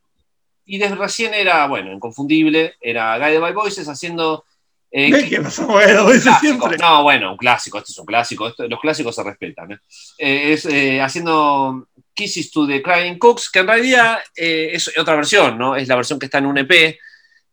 Y 0.64 0.78
desde 0.78 0.96
recién 0.96 1.32
era, 1.34 1.66
bueno, 1.66 1.92
inconfundible, 1.92 2.74
era 2.80 3.16
Guided 3.18 3.40
by 3.40 3.52
Voices 3.54 3.88
haciendo... 3.88 4.44
eh, 4.90 5.10
¿Ves 5.10 5.28
qué? 5.28 5.62
Bueno, 5.64 6.10
dice 6.10 6.30
siempre. 6.40 6.76
No, 6.78 7.02
bueno, 7.02 7.32
un 7.32 7.36
clásico, 7.36 7.78
este 7.78 7.92
es 7.92 7.98
un 7.98 8.06
clásico, 8.06 8.48
esto- 8.48 8.66
los 8.68 8.80
clásicos 8.80 9.14
se 9.14 9.22
respetan. 9.22 9.72
¿eh? 9.72 9.78
Eh, 10.18 10.52
es 10.52 10.66
eh, 10.66 11.00
haciendo 11.00 11.86
Kisses 12.18 12.50
to 12.50 12.66
the 12.66 12.82
Crying 12.82 13.16
Cooks, 13.16 13.48
que 13.48 13.60
en 13.60 13.68
realidad 13.68 14.18
eh, 14.34 14.70
es 14.72 14.90
otra 14.98 15.14
versión, 15.14 15.56
¿no? 15.56 15.76
Es 15.76 15.86
la 15.86 15.94
versión 15.94 16.18
que 16.18 16.26
está 16.26 16.38
en 16.38 16.46
un 16.46 16.58
EP, 16.58 16.98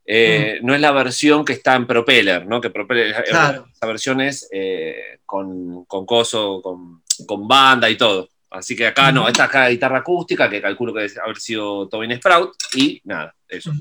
eh, 0.08 0.60
no 0.64 0.74
es 0.74 0.82
la 0.82 0.92
versión 0.92 1.46
que 1.46 1.54
está 1.54 1.76
en 1.76 1.86
Propeller, 1.86 2.48
¿no? 2.48 2.60
Que 2.60 2.72
Propeller, 2.72 3.08
eh, 3.10 3.24
Claro. 3.30 3.68
esa 3.72 3.86
versión 3.86 4.22
es 4.22 4.48
eh, 4.52 5.20
con, 5.24 5.86
con 5.86 6.06
coso, 6.08 6.62
con, 6.64 7.04
con 7.28 7.48
banda 7.48 7.88
y 7.92 7.96
todo. 7.96 8.28
Así 8.50 8.76
que 8.76 8.88
acá 8.88 9.12
no, 9.12 9.28
esta 9.28 9.44
acá 9.44 9.68
guitarra 9.70 10.00
acústica, 10.00 10.50
que 10.50 10.62
calculo 10.62 10.94
que 10.94 11.02
debe 11.02 11.22
haber 11.24 11.38
sido 11.38 11.88
Tobin 11.88 12.16
Sprout, 12.18 12.56
y 12.76 13.00
nada, 13.04 13.36
eso. 13.48 13.72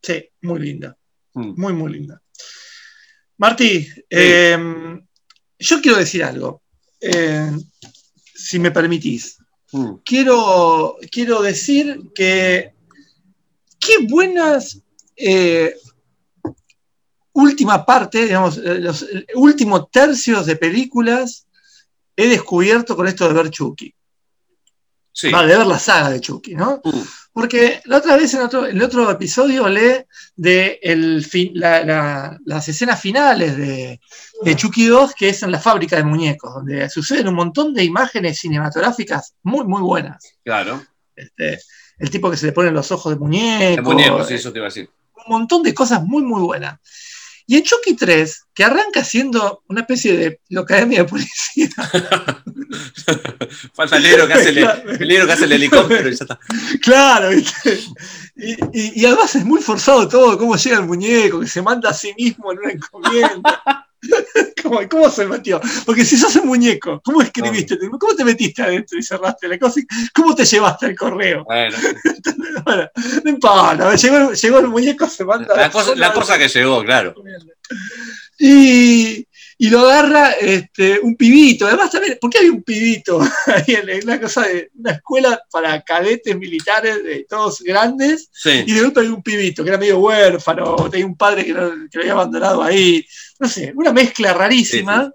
Sí, 0.00 0.28
muy 0.42 0.60
linda. 0.60 0.96
Mm. 1.32 1.60
Muy, 1.60 1.72
muy 1.72 1.92
linda. 1.92 2.22
Martí, 3.38 3.88
eh, 4.08 4.56
yo 5.58 5.80
quiero 5.80 5.98
decir 5.98 6.22
algo. 6.22 6.62
si 8.34 8.58
me 8.60 8.70
permitís. 8.70 9.38
Mm. 9.74 9.94
quiero, 10.04 10.96
quiero 11.10 11.42
decir 11.42 12.12
que 12.14 12.72
qué 13.80 14.06
buenas 14.08 14.80
eh, 15.16 15.74
última 17.32 17.84
parte, 17.84 18.24
digamos, 18.24 18.56
eh, 18.58 18.78
los 18.78 19.02
eh, 19.02 19.26
últimos 19.34 19.90
tercios 19.90 20.46
de 20.46 20.54
películas 20.54 21.48
he 22.14 22.28
descubierto 22.28 22.94
con 22.94 23.08
esto 23.08 23.26
de 23.26 23.34
ver 23.34 23.50
Chucky. 23.50 23.92
Sí. 25.10 25.32
Va, 25.32 25.44
de 25.44 25.56
ver 25.56 25.66
la 25.66 25.80
saga 25.80 26.10
de 26.10 26.20
Chucky, 26.20 26.54
¿no? 26.54 26.80
Mm. 26.84 27.02
Porque 27.34 27.80
la 27.86 27.96
otra 27.98 28.16
vez 28.16 28.32
en 28.34 28.42
otro, 28.42 28.64
en 28.66 28.80
otro 28.80 29.10
episodio 29.10 29.64
hablé 29.64 30.06
de 30.36 30.78
el 30.80 31.24
fin- 31.24 31.50
la- 31.54 31.84
la- 31.84 32.38
las 32.44 32.68
escenas 32.68 33.00
finales 33.00 33.56
de, 33.56 34.00
de 34.42 34.56
Chucky 34.56 34.86
2, 34.86 35.14
que 35.14 35.30
es 35.30 35.42
en 35.42 35.50
la 35.50 35.58
fábrica 35.58 35.96
de 35.96 36.04
muñecos, 36.04 36.54
donde 36.54 36.88
suceden 36.88 37.26
un 37.26 37.34
montón 37.34 37.74
de 37.74 37.82
imágenes 37.82 38.38
cinematográficas 38.38 39.34
muy, 39.42 39.64
muy 39.66 39.82
buenas. 39.82 40.24
Claro. 40.44 40.80
Este, 41.16 41.58
el 41.98 42.08
tipo 42.08 42.30
que 42.30 42.36
se 42.36 42.46
le 42.46 42.52
ponen 42.52 42.72
los 42.72 42.92
ojos 42.92 43.12
de 43.12 43.18
muñeco. 43.18 43.80
El 43.80 43.82
muñeco, 43.82 44.24
sí, 44.24 44.34
eso 44.34 44.52
te 44.52 44.58
iba 44.60 44.66
a 44.66 44.70
decir. 44.70 44.88
Un 45.26 45.38
montón 45.38 45.62
de 45.64 45.74
cosas 45.74 46.04
muy, 46.04 46.22
muy 46.22 46.40
buenas. 46.40 46.78
Y 47.46 47.56
en 47.56 47.62
Chucky 47.62 47.94
3, 47.94 48.46
que 48.54 48.64
arranca 48.64 49.04
siendo 49.04 49.62
una 49.68 49.82
especie 49.82 50.16
de 50.16 50.40
la 50.48 50.62
academia 50.62 51.00
de 51.02 51.08
policía. 51.08 51.68
Falta 53.74 53.96
el 53.98 54.02
negro 54.02 54.26
que 54.26 54.32
hace 54.32 54.48
el, 54.50 54.58
el 54.58 55.08
negro 55.08 55.26
que 55.26 55.32
hace 55.32 55.44
el 55.44 55.52
helicóptero 55.52 56.08
y 56.08 56.14
ya 56.16 56.24
está. 56.24 56.38
Claro, 56.80 57.30
¿viste? 57.30 57.80
Y, 58.36 58.52
y- 58.72 58.92
y 59.02 59.06
además 59.06 59.34
es 59.36 59.44
muy 59.44 59.60
forzado 59.60 60.08
todo, 60.08 60.38
cómo 60.38 60.56
llega 60.56 60.78
el 60.78 60.86
muñeco, 60.86 61.40
que 61.40 61.46
se 61.46 61.62
manda 61.62 61.90
a 61.90 61.94
sí 61.94 62.12
mismo 62.16 62.50
en 62.52 62.58
una 62.58 62.72
encomienda. 62.72 63.62
¿Cómo, 64.62 64.80
cómo 64.90 65.10
se 65.10 65.26
metió? 65.26 65.60
Porque 65.84 66.04
si 66.04 66.16
sos 66.16 66.34
un 66.36 66.46
muñeco, 66.46 67.00
¿cómo 67.04 67.20
escribiste? 67.22 67.78
¿Cómo 67.78 68.14
te 68.14 68.24
metiste 68.24 68.62
adentro 68.62 68.98
y 68.98 69.02
cerraste 69.02 69.46
la 69.48 69.58
cosa? 69.58 69.80
¿Cómo 70.14 70.34
te 70.34 70.44
llevaste 70.44 70.86
el 70.86 70.96
correo? 70.96 71.44
Bueno, 71.44 71.76
Bueno, 72.64 72.88
no 73.24 73.30
importa, 73.30 73.94
llegó, 73.94 74.32
llegó 74.32 74.58
el 74.60 74.68
muñeco, 74.68 75.06
se 75.08 75.24
manda 75.24 75.54
la 75.54 75.70
cosa, 75.70 75.94
la 75.94 76.12
cosa 76.12 76.38
que 76.38 76.48
llegó, 76.48 76.82
claro. 76.82 77.14
Y, 78.38 79.26
y 79.58 79.70
lo 79.70 79.80
agarra 79.80 80.32
este, 80.32 80.98
un 81.00 81.16
pibito. 81.16 81.66
Además, 81.66 81.90
también, 81.90 82.18
¿por 82.20 82.30
qué 82.30 82.38
hay 82.38 82.48
un 82.48 82.62
pibito 82.62 83.20
ahí 83.46 83.74
en, 83.74 84.04
una 84.04 84.20
cosa 84.20 84.42
de 84.42 84.70
una 84.78 84.92
escuela 84.92 85.40
para 85.50 85.80
cadetes 85.82 86.36
militares, 86.36 87.02
de 87.04 87.26
todos 87.28 87.60
grandes? 87.60 88.28
Sí. 88.32 88.64
Y 88.66 88.72
de 88.72 88.80
golpe 88.82 89.00
hay 89.00 89.08
un 89.08 89.22
pibito 89.22 89.62
que 89.62 89.70
era 89.70 89.78
medio 89.78 89.98
huérfano, 89.98 90.76
tenía 90.90 91.06
un 91.06 91.16
padre 91.16 91.44
que, 91.44 91.52
no- 91.52 91.70
que 91.90 91.98
lo 91.98 92.00
había 92.02 92.12
abandonado 92.12 92.62
ahí. 92.62 93.06
No 93.44 93.50
sé, 93.50 93.74
una 93.76 93.92
mezcla 93.92 94.32
rarísima. 94.32 95.12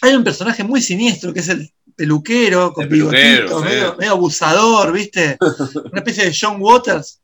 Hay 0.00 0.14
un 0.14 0.22
personaje 0.22 0.62
muy 0.62 0.80
siniestro 0.80 1.34
que 1.34 1.40
es 1.40 1.48
el 1.48 1.68
peluquero 1.96 2.72
con 2.72 2.88
bigotito, 2.88 3.62
medio, 3.62 3.96
medio 3.96 4.12
abusador, 4.12 4.92
¿viste? 4.92 5.36
Una 5.90 5.98
especie 5.98 6.26
de 6.26 6.36
John 6.40 6.58
Waters, 6.60 7.20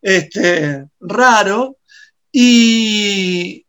este, 0.00 0.86
raro. 1.00 1.76
Y, 2.32 3.66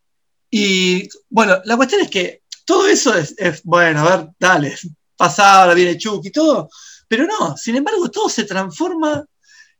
y 0.49 1.09
bueno, 1.29 1.59
la 1.65 1.75
cuestión 1.75 1.99
es 1.99 2.09
que 2.09 2.43
todo 2.63 2.87
eso 2.87 3.13
es, 3.13 3.35
es, 3.37 3.61
bueno, 3.63 3.99
a 3.99 4.15
ver, 4.15 4.29
dale, 4.39 4.73
pasa, 5.17 5.63
ahora 5.63 5.73
viene 5.73 5.97
Chucky 5.97 6.29
y 6.29 6.31
todo, 6.31 6.69
pero 7.09 7.27
no, 7.27 7.57
sin 7.57 7.75
embargo, 7.75 8.09
todo 8.09 8.29
se 8.29 8.45
transforma 8.45 9.25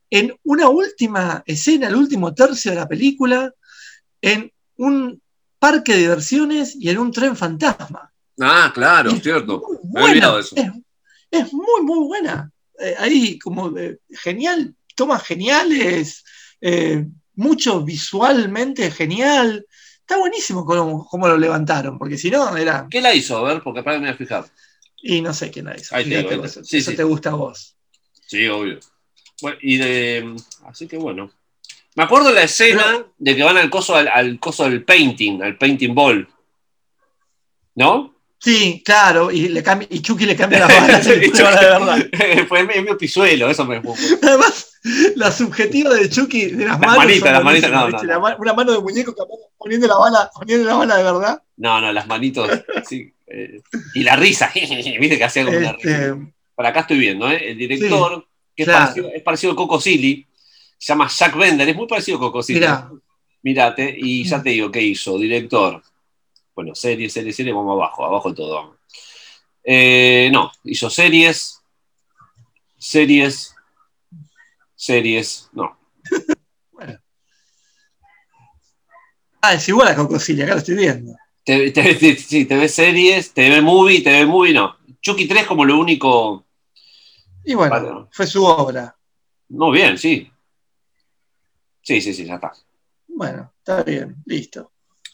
en 0.10 0.38
una 0.44 0.68
última 0.68 1.42
escena, 1.46 1.88
el 1.88 1.96
último 1.96 2.34
tercio 2.34 2.72
de 2.72 2.78
la 2.78 2.90
película, 2.90 3.54
en 4.22 4.52
un 4.76 5.22
parque 5.60 5.94
de 5.94 6.00
diversiones 6.00 6.76
y 6.80 6.90
en 6.90 6.98
un 6.98 7.12
tren 7.12 7.36
fantasma. 7.36 8.12
Ah, 8.40 8.72
claro, 8.74 9.12
Es 9.12 9.22
cierto. 9.22 9.62
Me 9.94 10.02
he 10.02 10.04
olvidado 10.06 10.40
eso. 10.40 10.56
Es, 10.56 10.72
es 11.30 11.54
muy, 11.54 11.82
muy 11.84 12.08
buena. 12.08 12.52
Eh, 12.80 12.96
ahí 12.98 13.38
como 13.40 13.70
de- 13.70 14.00
genial, 14.10 14.74
tomas 14.96 15.24
geniales, 15.24 16.24
eh, 16.62 17.06
mucho 17.36 17.84
visualmente 17.84 18.90
genial. 18.92 19.66
Está 20.00 20.18
buenísimo 20.18 20.66
cómo, 20.66 21.06
cómo 21.06 21.28
lo 21.28 21.38
levantaron, 21.38 22.00
porque 22.00 22.18
si 22.18 22.32
no 22.32 22.56
era... 22.58 22.88
¿Qué 22.90 23.02
la 23.02 23.14
hizo? 23.14 23.38
A 23.38 23.44
ver, 23.54 23.62
porque 23.62 23.84
para 23.84 23.98
que 23.98 24.02
me 24.02 24.08
voy 24.08 24.16
a 24.16 24.18
fijar. 24.18 24.46
Y 25.02 25.22
no 25.22 25.34
sé 25.34 25.52
quién 25.52 25.66
la 25.66 25.78
hizo. 25.78 25.96
Ahí 25.96 26.10
te 26.10 26.48
sí, 26.64 26.78
eso 26.78 26.92
sí. 26.92 26.98
te 26.98 27.04
gusta 27.04 27.30
a 27.30 27.36
vos. 27.36 27.76
Sí, 28.28 28.48
obvio. 28.48 28.80
Bueno, 29.42 29.58
y 29.62 29.78
de. 29.78 30.36
Así 30.66 30.88
que 30.88 30.98
bueno. 30.98 31.32
Me 32.00 32.06
acuerdo 32.06 32.32
la 32.32 32.44
escena 32.44 33.06
de 33.18 33.36
que 33.36 33.44
van 33.44 33.58
al 33.58 33.70
coso, 33.70 33.94
al, 33.94 34.08
al 34.08 34.40
coso 34.40 34.64
del 34.64 34.86
painting, 34.86 35.42
al 35.42 35.58
painting 35.58 35.94
ball. 35.94 36.30
¿No? 37.76 38.16
Sí, 38.40 38.82
claro, 38.86 39.30
y, 39.32 39.50
le 39.50 39.62
cambia, 39.62 39.86
y 39.92 40.02
Chucky 40.02 40.26
le 40.26 40.38
cambia 40.38 40.60
la 40.60 40.68
bala, 40.80 41.02
y 41.04 41.30
de 41.30 41.44
verdad. 41.44 42.08
Fue 42.48 42.64
medio 42.64 42.98
pisuelo, 42.98 43.50
eso 43.50 43.66
me 43.66 43.82
Además, 44.24 44.80
la 45.18 45.30
subjetiva 45.30 45.94
de 45.94 46.10
Chucky 46.10 46.46
de 46.46 46.68
las, 46.68 46.80
las 46.80 46.98
manitas, 46.98 47.34
las 47.34 47.44
manitas, 47.44 47.70
no, 47.70 47.90
no, 47.90 48.36
Una 48.40 48.54
mano 48.54 48.72
de 48.72 48.80
muñeco 48.80 49.14
poniendo 49.58 49.86
la 49.86 49.98
bala, 49.98 50.32
poniendo 50.34 50.70
la 50.70 50.76
bala 50.76 50.96
de 50.96 51.04
verdad. 51.04 51.44
No, 51.58 51.82
no, 51.82 51.92
las 51.92 52.08
manitos, 52.08 52.50
sí. 52.88 53.14
Eh, 53.28 53.60
y 53.94 54.04
la 54.04 54.16
risa, 54.16 54.50
viste 54.54 55.18
que 55.18 55.24
hacía 55.26 55.44
como 55.44 55.58
una 55.58 55.74
risa. 55.74 55.92
Este, 55.92 56.34
Por 56.56 56.66
acá 56.66 56.80
estoy 56.80 56.98
viendo, 56.98 57.30
¿eh? 57.30 57.52
El 57.52 57.58
director, 57.58 58.26
que 58.56 58.64
es, 58.64 58.70
parecido, 58.70 59.12
es, 59.14 59.22
parecido, 59.22 59.52
a 59.52 59.56
Coco 59.58 59.82
Silly, 59.82 60.29
se 60.80 60.94
llama 60.94 61.10
Jack 61.10 61.36
Bender, 61.38 61.68
es 61.68 61.76
muy 61.76 61.88
parecido 61.88 62.18
a 62.18 62.22
Coco 62.22 62.42
Silly. 62.42 62.62
Mirá. 62.62 62.90
Mirate, 63.42 63.96
y 63.98 64.24
ya 64.24 64.42
te 64.42 64.50
digo, 64.50 64.72
¿qué 64.72 64.82
hizo? 64.82 65.18
Director, 65.18 65.82
bueno, 66.56 66.76
series, 66.76 67.14
series, 67.14 67.36
series, 67.36 67.56
vamos 67.56 67.74
abajo, 67.74 68.06
abajo 68.06 68.34
todo. 68.34 68.78
Eh, 69.64 70.30
no, 70.32 70.52
hizo 70.64 70.90
series, 70.90 71.62
series, 72.78 73.56
series, 74.76 75.50
no. 75.54 75.78
bueno. 76.72 77.00
Ah, 79.42 79.54
es 79.54 79.70
igual 79.70 79.90
a 79.90 79.96
Cocosilla, 79.96 80.46
acá 80.46 80.54
lo 80.54 80.60
estoy 80.60 80.76
viendo. 80.76 81.14
sí, 81.46 82.46
te 82.46 82.58
ves 82.58 82.74
series, 82.74 83.34
te 83.34 83.50
ve 83.50 83.62
movie, 83.62 84.02
te 84.02 84.12
ve 84.12 84.26
movie, 84.26 84.54
no. 84.54 84.78
Chucky 85.02 85.28
3 85.28 85.46
como 85.46 85.64
lo 85.64 85.80
único. 85.80 86.46
Y 87.46 87.54
bueno, 87.54 88.10
fue 88.12 88.28
su 88.28 88.44
obra. 88.44 88.96
No, 89.48 89.72
bien, 89.72 89.98
sí. 89.98 90.30
Sí, 91.82 92.02
sí, 92.02 92.14
sí, 92.14 92.26
ya 92.26 92.36
está. 92.36 92.52
Bueno, 93.08 93.54
está 93.58 93.84
bien, 93.84 94.16
listo. 94.26 94.72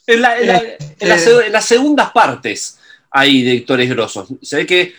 En, 0.07 0.22
las 0.22 1.66
segundas 1.66 2.11
partes 2.11 2.80
hay 3.09 3.43
directores 3.43 3.89
grosos. 3.89 4.28
Se 4.41 4.57
ve 4.57 4.66
que 4.66 4.93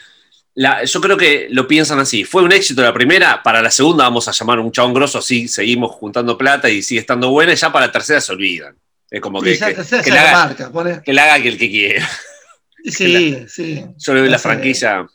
yo 0.84 1.00
creo 1.00 1.16
que 1.16 1.48
lo 1.50 1.68
piensan 1.68 1.98
así. 2.00 2.24
Fue 2.24 2.42
un 2.42 2.52
éxito 2.52 2.82
la 2.82 2.94
primera, 2.94 3.42
para 3.42 3.62
la 3.62 3.70
segunda 3.70 4.04
vamos 4.04 4.26
a 4.28 4.32
llamar 4.32 4.58
un 4.58 4.72
chabón 4.72 4.94
grosso, 4.94 5.18
así 5.18 5.48
seguimos 5.48 5.92
juntando 5.92 6.38
plata 6.38 6.68
y 6.70 6.82
sigue 6.82 7.00
estando 7.00 7.30
buena, 7.30 7.52
y 7.52 7.56
ya 7.56 7.70
para 7.70 7.86
la 7.86 7.92
tercera 7.92 8.20
se 8.20 8.32
olvidan. 8.32 8.76
Es 9.10 9.20
como 9.20 9.40
que, 9.40 9.56
que, 9.56 10.10
le 10.10 10.18
haga, 10.18 10.54
que, 10.56 11.42
que 11.42 11.48
el 11.48 11.58
que 11.58 11.70
quiera. 11.70 12.10
Sí, 12.84 13.46
sí. 13.48 13.84
Yo 13.98 14.14
le 14.14 14.20
doy 14.20 14.28
la 14.28 14.38
franquicia. 14.38 15.06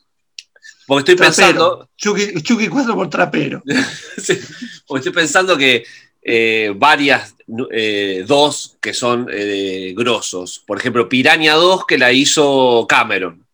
Porque 0.88 1.12
estoy 1.12 1.26
pensando. 1.26 1.90
Chucky, 1.98 2.42
Chucky 2.42 2.68
4 2.68 2.96
por 2.96 3.10
trapero. 3.10 3.64
porque 4.88 5.00
estoy 5.00 5.14
pensando 5.14 5.58
que 5.58 5.84
eh, 6.22 6.72
varias, 6.76 7.36
eh, 7.72 8.24
dos 8.28 8.78
que 8.80 8.94
son 8.94 9.28
eh, 9.32 9.94
grosos. 9.96 10.64
Por 10.66 10.78
ejemplo, 10.78 11.10
Piraña 11.10 11.56
2 11.56 11.86
que 11.86 11.98
la 11.98 12.12
hizo 12.12 12.86
Cameron. 12.88 13.46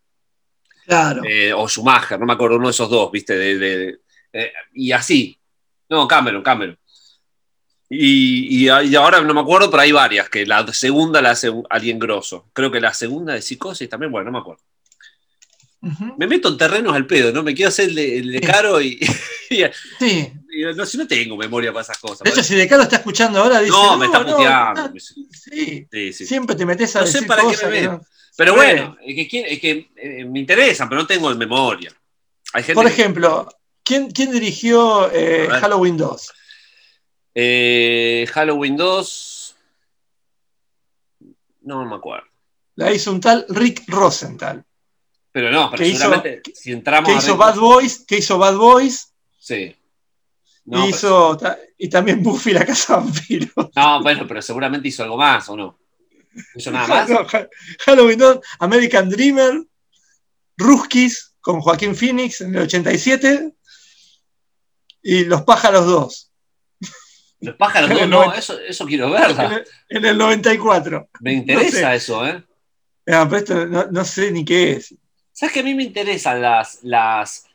Claro. 0.86 1.22
o 1.58 1.68
Schumacher, 1.68 2.18
no 2.18 2.26
me 2.26 2.32
acuerdo, 2.32 2.56
uno 2.56 2.68
de 2.68 2.72
esos 2.72 2.90
dos, 2.90 3.12
¿viste? 3.12 4.00
y 4.74 4.92
así. 4.94 5.38
No, 5.90 6.08
Cameron, 6.08 6.42
Cameron. 6.42 6.78
Y, 7.90 8.68
ahora 8.70 9.22
no 9.22 9.34
me 9.34 9.42
acuerdo, 9.42 9.70
pero 9.70 9.82
hay 9.82 9.92
varias, 9.92 10.30
que 10.30 10.46
la 10.46 10.66
segunda 10.74 11.22
la 11.22 11.32
hace 11.32 11.52
alguien 11.70 12.00
grosso. 12.00 12.50
Creo 12.54 12.72
que 12.72 12.80
la 12.80 12.94
segunda 12.94 13.34
de 13.34 13.42
Psicosis 13.42 13.90
también, 13.90 14.12
bueno, 14.12 14.26
no 14.26 14.32
me 14.32 14.40
acuerdo. 14.40 14.64
Me 15.82 16.28
meto 16.28 16.50
en 16.50 16.58
terrenos 16.58 16.96
al 16.96 17.06
pedo, 17.06 17.32
¿no? 17.32 17.44
Me 17.44 17.54
quiero 17.54 17.70
hacer 17.70 17.90
el 17.98 18.32
de, 18.32 18.42
caro 18.42 18.82
y, 18.82 18.98
sí. 20.00 20.34
no, 20.76 20.86
si 20.86 20.98
no 20.98 21.08
tengo 21.08 21.38
memoria 21.38 21.72
para 21.72 21.84
esas 21.84 22.00
cosas. 22.00 22.22
De 22.22 22.32
hecho, 22.32 22.44
si 22.44 22.56
de 22.56 22.68
caro 22.68 22.84
está 22.84 22.98
escuchando 22.98 23.42
ahora, 23.42 23.60
dice. 23.60 23.72
No, 23.72 23.98
me 23.98 24.08
está 24.08 24.26
puteando. 24.26 24.92
sí, 25.00 25.88
sí, 25.92 26.14
Siempre 26.14 26.56
te 26.56 26.66
metes 26.66 26.96
a 26.96 27.02
no 27.02 27.08
sé 27.08 27.24
para 27.24 27.44
qué 27.44 27.68
me 27.68 28.00
Pero 28.36 28.56
bueno, 28.56 28.98
es 29.06 29.28
que, 29.28 29.90
eh, 29.96 30.26
me 30.26 30.40
interesan, 30.40 30.90
pero 30.90 31.02
no 31.02 31.08
tengo 31.08 31.32
en 31.32 31.38
memoria. 31.38 31.92
Por 32.74 32.88
ejemplo, 32.88 33.48
¿quién, 33.84 34.10
quién 34.10 34.32
dirigió 34.32 35.12
eh, 35.14 35.48
Halloween 35.62 35.98
2? 35.98 36.34
Eh, 37.36 38.28
Halloween 38.34 38.76
2. 38.76 39.56
No 41.62 41.86
me 41.86 41.96
acuerdo. 41.96 42.26
La 42.76 42.92
hizo 42.92 43.12
un 43.12 43.22
tal 43.22 43.46
Rick 43.50 43.84
Rosenthal. 43.88 44.64
Pero 45.38 45.52
no, 45.52 45.70
pero 45.70 45.86
seguramente 45.86 46.42
si 46.52 46.72
entramos. 46.72 47.08
Que 47.08 47.16
hizo 47.16 47.38
Bad 47.38 47.58
Boys, 47.58 48.04
que 48.08 48.18
hizo 48.18 48.40
Bad 48.40 48.56
Boys. 48.56 49.14
Sí. 49.38 49.76
y, 50.66 50.86
hizo, 50.88 51.38
y 51.78 51.88
también 51.90 52.24
Buffy 52.24 52.54
la 52.54 52.66
casa 52.66 52.96
vampiro. 52.96 53.52
No, 53.76 54.02
bueno, 54.02 54.26
pero 54.28 54.42
seguramente 54.42 54.88
hizo 54.88 55.04
algo 55.04 55.16
más, 55.16 55.48
¿o 55.50 55.56
no? 55.56 55.78
¿Hizo 56.56 56.72
nada 56.72 56.88
más? 56.88 57.48
Halloween 57.86 58.18
2, 58.18 58.40
American 58.58 59.10
Dreamer, 59.10 59.64
Ruskis 60.58 61.36
con 61.40 61.62
Joaquín 61.62 61.96
Phoenix 61.96 62.42
en 62.42 62.56
el 62.56 62.64
87 62.64 63.54
y 65.04 65.26
Los 65.26 65.44
Pájaros 65.44 65.86
2. 65.86 66.32
Los 67.42 67.56
pájaros, 67.58 67.92
no, 67.92 68.08
no, 68.08 68.34
eso, 68.34 68.60
eso 68.60 68.88
quiero 68.88 69.12
verla. 69.12 69.64
En 69.88 70.04
el, 70.04 70.18
94. 70.18 71.10
Me 71.20 71.34
interesa 71.34 71.94
eso, 71.94 72.26
¿eh? 72.26 72.44
No, 73.06 74.04
sé 74.04 74.32
ni 74.32 74.44
qué 74.44 74.72
es. 74.72 74.96
¿Sabes 75.38 75.54
que 75.54 75.60
a 75.60 75.64
mí 75.64 75.76
me 75.76 75.84
interesan 75.84 76.42
las, 76.42 76.80
las, 76.82 77.46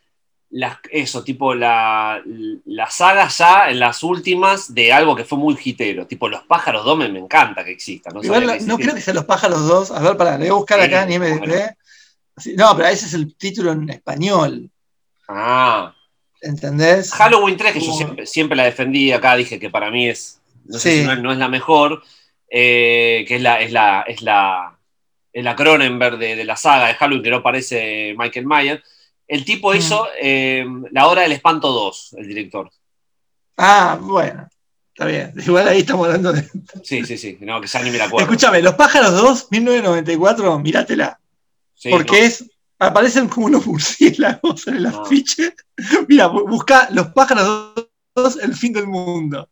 las 0.51 0.79
eso, 0.89 1.25
tipo 1.25 1.53
la, 1.53 2.23
las 2.65 2.95
sagas 2.95 3.39
ya 3.39 3.71
en 3.71 3.81
las 3.81 4.05
últimas 4.05 4.73
de 4.73 4.93
algo 4.93 5.17
que 5.17 5.25
fue 5.25 5.37
muy 5.37 5.59
hitero, 5.61 6.07
tipo 6.07 6.29
Los 6.29 6.45
Pájaros 6.45 6.85
2 6.85 6.99
me, 6.99 7.07
encanta 7.19 7.65
que 7.65 7.73
exista. 7.73 8.11
No, 8.11 8.23
no 8.23 8.79
creo 8.79 8.95
que 8.95 9.01
sea 9.01 9.15
Los 9.15 9.25
Pájaros 9.25 9.67
2, 9.67 9.91
a 9.91 9.99
ver, 10.01 10.17
para, 10.17 10.39
le 10.39 10.45
voy 10.45 10.51
a 10.51 10.53
buscar 10.53 10.81
acá 10.81 11.03
en 11.03 11.11
IMDb. 11.11 11.75
No, 12.57 12.77
pero 12.77 12.87
ese 12.87 13.07
es 13.07 13.15
el 13.15 13.35
título 13.35 13.73
en 13.73 13.91
español. 13.91 14.71
Ah. 15.27 15.93
¿Entendés? 16.41 17.11
Halloween 17.11 17.57
3, 17.57 17.73
que 17.73 17.81
yo 17.81 18.25
siempre, 18.25 18.57
la 18.57 18.63
defendí 18.63 19.11
acá, 19.11 19.35
dije 19.35 19.59
que 19.59 19.71
para 19.71 19.91
mí 19.91 20.09
es, 20.09 20.41
no, 20.67 20.79
sé 20.79 21.01
si 21.01 21.21
no, 21.21 21.33
es 21.33 21.39
la 21.39 21.49
mejor, 21.49 22.01
eh, 22.49 23.25
que 23.27 23.35
es 23.35 23.43
la, 23.43 23.61
es 23.61 23.73
la, 23.73 24.05
es 24.07 24.23
la, 24.23 24.72
es 25.33 25.45
la 25.45 25.57
Cronenberg 25.57 26.19
de, 26.19 26.45
la 26.45 26.57
saga 26.57 26.89
de 26.89 26.95
Halloween, 26.95 27.23
que 27.23 27.31
no 27.31 27.43
parece 27.43 28.15
Michael 28.19 28.47
Myers. 28.47 28.83
El 29.27 29.45
tipo 29.45 29.73
mm. 29.73 29.77
hizo 29.77 30.09
eh, 30.21 30.67
La 30.91 31.07
Hora 31.07 31.23
del 31.23 31.33
Espanto 31.33 31.71
2, 31.73 32.17
el 32.19 32.29
director. 32.29 32.71
Ah, 33.57 33.99
bueno. 34.01 34.49
Está 34.93 35.07
bien. 35.07 35.33
Igual 35.47 35.69
ahí 35.69 35.81
estamos 35.81 36.07
hablando 36.07 36.33
de. 36.33 36.49
Sí, 36.83 37.05
sí, 37.05 37.17
sí. 37.17 37.39
No, 37.41 37.61
que 37.61 37.67
ya 37.67 37.83
ni 37.83 37.91
me 37.91 37.99
la 37.99 38.05
acuerdo. 38.05 38.27
Escúchame, 38.27 38.61
Los 38.61 38.75
Pájaros 38.75 39.13
2, 39.13 39.49
1994, 39.51 40.59
míratela. 40.59 41.19
porque 41.91 42.27
es 42.27 42.45
aparecen 42.79 43.29
como 43.29 43.47
unos 43.47 43.67
murciélagos 43.67 44.67
en 44.67 44.77
el 44.77 44.87
afiche. 44.87 45.55
Mira, 46.09 46.27
busca 46.27 46.89
Los 46.91 47.09
pájaros 47.09 47.75
2, 48.15 48.37
el 48.43 48.55
fin 48.55 48.73
del 48.73 48.87
mundo. 48.87 49.49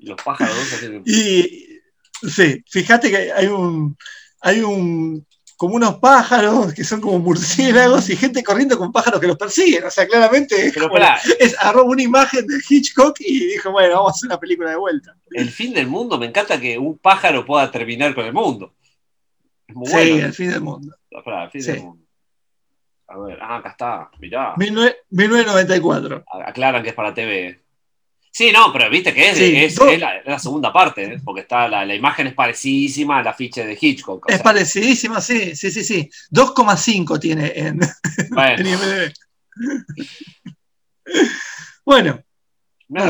Los 0.00 0.20
pájaros 0.22 0.56
2, 0.80 1.02
Y 1.06 1.80
sí, 2.28 2.62
fíjate 2.66 3.10
que 3.10 3.32
hay 3.32 3.46
un. 3.46 3.96
Hay 4.40 4.60
un. 4.60 5.26
como 5.56 5.74
unos 5.74 5.96
pájaros 5.98 6.72
que 6.72 6.84
son 6.84 7.00
como 7.00 7.18
murciélagos 7.18 8.08
y 8.10 8.16
gente 8.16 8.42
corriendo 8.42 8.78
con 8.78 8.92
pájaros 8.92 9.20
que 9.20 9.26
los 9.26 9.36
persiguen. 9.36 9.84
O 9.84 9.90
sea, 9.90 10.06
claramente 10.06 10.72
es, 11.38 11.58
agarró 11.58 11.84
una 11.84 12.02
imagen 12.02 12.46
de 12.46 12.58
Hitchcock 12.68 13.16
y 13.20 13.46
dijo, 13.46 13.70
bueno, 13.70 13.96
vamos 13.96 14.10
a 14.10 14.14
hacer 14.14 14.28
una 14.28 14.40
película 14.40 14.70
de 14.70 14.76
vuelta. 14.76 15.16
El 15.30 15.50
fin 15.50 15.74
del 15.74 15.86
mundo, 15.86 16.18
me 16.18 16.26
encanta 16.26 16.60
que 16.60 16.78
un 16.78 16.98
pájaro 16.98 17.44
pueda 17.44 17.70
terminar 17.70 18.14
con 18.14 18.24
el 18.26 18.32
mundo. 18.32 18.74
sí, 19.84 20.18
el 20.18 20.32
fin 20.32 20.50
del 20.50 20.60
mundo. 20.60 20.94
A 23.10 23.18
ver, 23.18 23.38
ah, 23.40 23.56
acá 23.56 23.70
está, 23.70 24.10
mirá. 24.18 24.54
1994. 24.56 26.24
Aclaran 26.44 26.82
que 26.82 26.90
es 26.90 26.94
para 26.94 27.14
TV. 27.14 27.62
Sí, 28.38 28.52
no, 28.52 28.72
pero 28.72 28.88
viste 28.88 29.12
que 29.12 29.30
es, 29.30 29.40
es, 29.40 29.76
la, 29.98 30.38
segunda 30.38 30.72
parte, 30.72 31.14
¿eh? 31.14 31.20
porque 31.24 31.40
está 31.40 31.66
la, 31.66 31.92
imagen 31.92 32.28
es 32.28 32.34
parecidísima 32.34 33.18
a 33.18 33.22
la 33.24 33.34
ficha 33.34 33.64
de 33.64 33.76
Hitchcock. 33.80 34.30
Es 34.30 34.40
parecidísima, 34.40 35.20
sí, 35.20 35.56
sí, 35.56 35.72
sí, 35.72 35.82
sí. 35.82 36.08
2,5 36.30 37.18
tiene 37.18 37.52
en, 37.56 37.80
bueno. 38.30 38.68
IMDb. 38.70 39.12
bueno, 41.84 42.22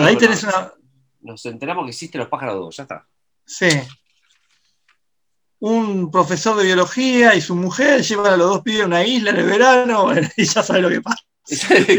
ahí 0.02 0.16
tenés 0.16 0.44
una. 0.44 0.72
Nos 1.20 1.44
enteramos 1.44 1.84
que 1.84 1.90
existe 1.90 2.16
los 2.16 2.28
pájaros 2.28 2.54
2, 2.54 2.76
ya 2.78 2.82
está. 2.84 3.06
Sí 3.44 3.68
un 5.60 6.10
profesor 6.10 6.56
de 6.56 6.64
biología 6.64 7.34
y 7.34 7.40
su 7.40 7.56
mujer 7.56 8.02
llevan 8.02 8.32
a 8.32 8.36
los 8.36 8.48
dos 8.48 8.62
pibes 8.62 8.82
a 8.82 8.86
una 8.86 9.04
isla 9.04 9.30
en 9.30 9.36
el 9.38 9.46
verano 9.46 10.08
y 10.36 10.44
ya 10.44 10.62
sabe 10.62 10.80
lo 10.80 10.88
que 10.88 11.02
pasa. 11.02 11.27
¿Y 11.48 11.98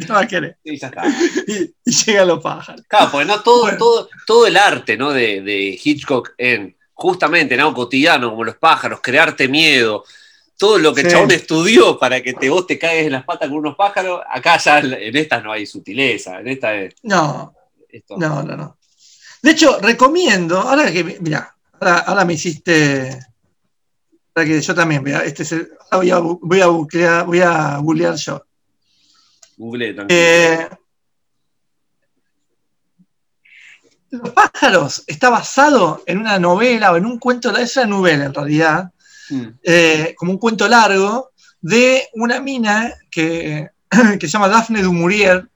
qué 0.00 0.12
más 0.12 0.26
querés? 0.26 0.56
Y, 0.64 0.78
ya 0.78 0.88
está. 0.88 1.04
y, 1.46 1.90
llegan 1.90 2.28
los 2.28 2.42
pájaros. 2.42 2.82
Claro, 2.88 3.10
porque 3.10 3.26
no 3.26 3.42
todo, 3.42 3.76
todo, 3.76 4.08
todo 4.26 4.46
el 4.46 4.56
arte 4.56 4.96
¿no? 4.96 5.12
de, 5.12 5.40
de, 5.40 5.78
Hitchcock 5.82 6.32
en 6.38 6.76
justamente 6.92 7.54
en 7.54 7.60
algo 7.60 7.74
cotidiano, 7.74 8.30
como 8.30 8.44
los 8.44 8.56
pájaros, 8.56 9.00
crearte 9.02 9.48
miedo, 9.48 10.04
todo 10.56 10.78
lo 10.78 10.94
que 10.94 11.02
el 11.02 11.10
chabón 11.10 11.30
estudió 11.30 11.98
para 11.98 12.22
que 12.22 12.32
te, 12.32 12.48
vos 12.48 12.66
te 12.66 12.78
caigas 12.78 13.06
en 13.06 13.12
las 13.12 13.24
patas 13.24 13.50
con 13.50 13.58
unos 13.58 13.76
pájaros, 13.76 14.22
acá 14.30 14.56
ya 14.56 14.78
en 14.78 15.14
estas 15.14 15.44
no 15.44 15.52
hay 15.52 15.66
sutileza, 15.66 16.40
en 16.40 16.48
esta 16.48 16.74
es, 16.74 16.94
No, 17.02 17.54
no, 18.16 18.42
no, 18.42 18.56
no. 18.56 18.78
De 19.42 19.50
hecho, 19.50 19.78
recomiendo, 19.78 20.58
ahora 20.58 20.90
que, 20.90 21.18
mira, 21.20 21.56
Ahora, 21.80 22.24
me 22.24 22.34
hiciste 22.34 23.18
que 24.44 24.60
yo 24.60 24.74
también 24.74 25.02
vea. 25.02 25.20
Este 25.24 25.42
es 25.44 25.52
el, 25.52 25.70
ah, 25.90 25.96
voy, 25.96 26.10
a, 26.10 26.18
voy, 26.18 26.60
a 26.60 26.66
googlear, 26.66 27.24
voy 27.26 27.40
a 27.40 27.76
googlear 27.78 28.14
yo. 28.16 28.44
Google 29.56 29.94
también. 29.94 30.20
Eh, 30.20 30.68
Los 34.10 34.30
pájaros 34.30 35.02
está 35.06 35.30
basado 35.30 36.02
en 36.06 36.18
una 36.18 36.38
novela 36.38 36.92
o 36.92 36.96
en 36.96 37.06
un 37.06 37.18
cuento, 37.18 37.54
es 37.56 37.76
una 37.76 37.86
novela 37.86 38.24
en 38.26 38.34
realidad, 38.34 38.92
Mm. 39.28 39.46
eh, 39.64 40.14
como 40.16 40.30
un 40.30 40.38
cuento 40.38 40.68
largo 40.68 41.32
de 41.60 42.04
una 42.14 42.40
mina 42.40 42.94
que, 43.10 43.68
que 44.20 44.20
se 44.20 44.28
llama 44.28 44.46
Daphne 44.48 44.82
du 44.82 44.92
Maurier, 44.92 45.48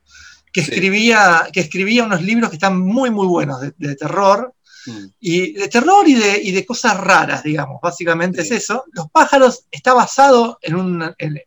que, 0.52 0.64
Sí. 0.64 0.72
escribía, 0.72 1.46
que 1.52 1.60
escribía 1.60 2.02
unos 2.04 2.20
libros 2.20 2.50
que 2.50 2.56
están 2.56 2.80
muy, 2.80 3.10
muy 3.10 3.28
buenos 3.28 3.60
de, 3.60 3.72
de 3.78 3.94
terror, 3.94 4.52
Mm. 4.86 5.04
y 5.20 5.52
de 5.52 5.68
terror 5.68 6.08
y 6.08 6.14
de, 6.14 6.40
y 6.42 6.52
de 6.52 6.64
cosas 6.64 6.96
raras, 6.96 7.42
digamos, 7.42 7.80
básicamente 7.82 8.42
Sí. 8.42 8.54
es 8.54 8.64
eso. 8.64 8.84
Los 8.92 9.10
pájaros 9.10 9.66
está 9.70 9.92
basado 9.94 10.58
en 10.62 10.74
un, 10.76 11.14
en, 11.18 11.40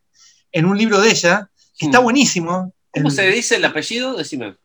en 0.52 0.66
un 0.66 0.78
libro 0.78 1.00
de 1.02 1.10
ella, 1.10 1.50
que 1.78 1.86
está 1.88 2.00
Mm. 2.00 2.04
buenísimo. 2.04 2.74
¿Cómo 2.92 3.10
El- 3.10 3.16
se 3.16 3.28
dice 3.32 3.56
el 3.56 3.66
apellido? 3.66 4.16
Decime. 4.16 4.56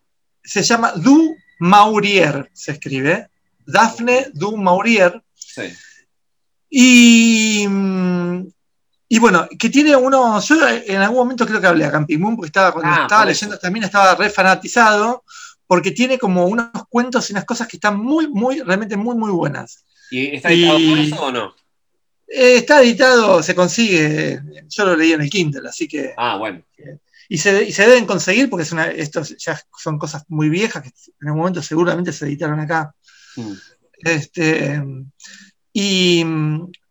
se 0.44 0.62
llama 0.62 0.92
Du 0.96 1.34
Maurier, 1.58 2.48
se 2.54 2.72
escribe. 2.72 3.28
Daphne 3.66 4.28
Du 4.32 4.56
Maurier. 4.56 5.22
Sí. 5.34 5.62
Y, 6.70 7.66
mm, 7.68 8.46
y 9.08 9.18
bueno, 9.18 9.48
que 9.58 9.70
tiene 9.70 9.96
uno. 9.96 10.40
Yo 10.40 10.68
en 10.68 10.96
algún 11.00 11.18
momento 11.18 11.46
creo 11.46 11.60
que 11.60 11.66
hablé 11.66 11.84
a 11.84 11.90
Camping 11.90 12.18
Moon, 12.18 12.36
porque 12.36 12.48
estaba, 12.48 12.72
cuando 12.72 12.90
Ah, 12.92 13.02
estaba 13.02 13.24
leyendo 13.24 13.58
también 13.58 13.84
estaba 13.84 14.14
re 14.14 14.28
fanatizado, 14.30 15.24
porque 15.68 15.92
tiene 15.92 16.18
como 16.18 16.46
unos 16.46 16.70
cuentos 16.88 17.30
y 17.30 17.34
unas 17.34 17.44
cosas 17.44 17.68
que 17.68 17.76
están 17.76 18.00
muy, 18.00 18.26
muy, 18.26 18.60
realmente 18.62 18.96
muy, 18.96 19.14
muy 19.14 19.30
buenas. 19.30 19.84
¿Y 20.10 20.34
está 20.34 20.50
editado 20.50 20.78
Y- 20.80 20.88
por 20.90 20.98
eso 20.98 21.22
o 21.26 21.30
no? 21.30 21.54
Eh, 22.26 22.56
está 22.56 22.82
editado, 22.82 23.42
se 23.42 23.54
consigue. 23.54 24.40
Yo 24.68 24.84
lo 24.84 24.96
leí 24.96 25.12
en 25.12 25.22
el 25.22 25.30
Kindle, 25.30 25.68
así 25.68 25.86
que. 25.88 26.12
Ah, 26.16 26.36
bueno. 26.36 26.62
Y 27.28 27.38
se, 27.38 27.64
y 27.64 27.72
se 27.72 27.86
deben 27.86 28.06
conseguir 28.06 28.50
porque 28.50 28.64
es 28.64 28.72
una, 28.72 28.86
estos 28.86 29.36
ya 29.38 29.58
son 29.78 29.98
cosas 29.98 30.24
muy 30.28 30.48
viejas 30.48 30.82
que 30.82 30.88
en 30.88 31.28
algún 31.28 31.40
momento 31.40 31.62
seguramente 31.62 32.12
se 32.12 32.26
editaron 32.26 32.60
acá. 32.60 32.94
Mm. 33.36 33.52
Este, 34.04 34.82
y, 35.72 36.24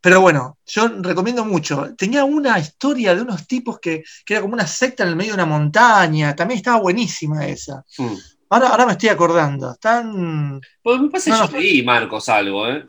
pero 0.02 0.22
bueno, 0.22 0.58
yo 0.66 0.88
recomiendo 1.02 1.44
mucho. 1.46 1.94
Tenía 1.96 2.24
una 2.24 2.58
historia 2.60 3.16
de 3.16 3.22
unos 3.22 3.48
tipos 3.48 3.80
que, 3.80 4.04
que 4.26 4.34
era 4.34 4.42
como 4.42 4.54
una 4.54 4.68
secta 4.68 5.04
en 5.04 5.10
el 5.10 5.16
medio 5.16 5.32
de 5.32 5.44
una 5.44 5.46
montaña. 5.46 6.36
También 6.36 6.58
estaba 6.60 6.80
buenísima 6.80 7.46
esa. 7.46 7.84
Mm. 7.98 8.16
Ahora, 8.50 8.70
ahora 8.70 8.86
me 8.86 8.92
estoy 8.94 9.10
acordando. 9.10 9.72
Están. 9.72 10.62
Pues 10.82 11.00
me 11.02 11.10
parece 11.10 11.30
No, 11.32 11.48
que 11.48 11.54
yo 11.54 11.60
leí, 11.60 11.84
Marcos, 11.84 12.30
algo, 12.30 12.68
¿eh? 12.68 12.86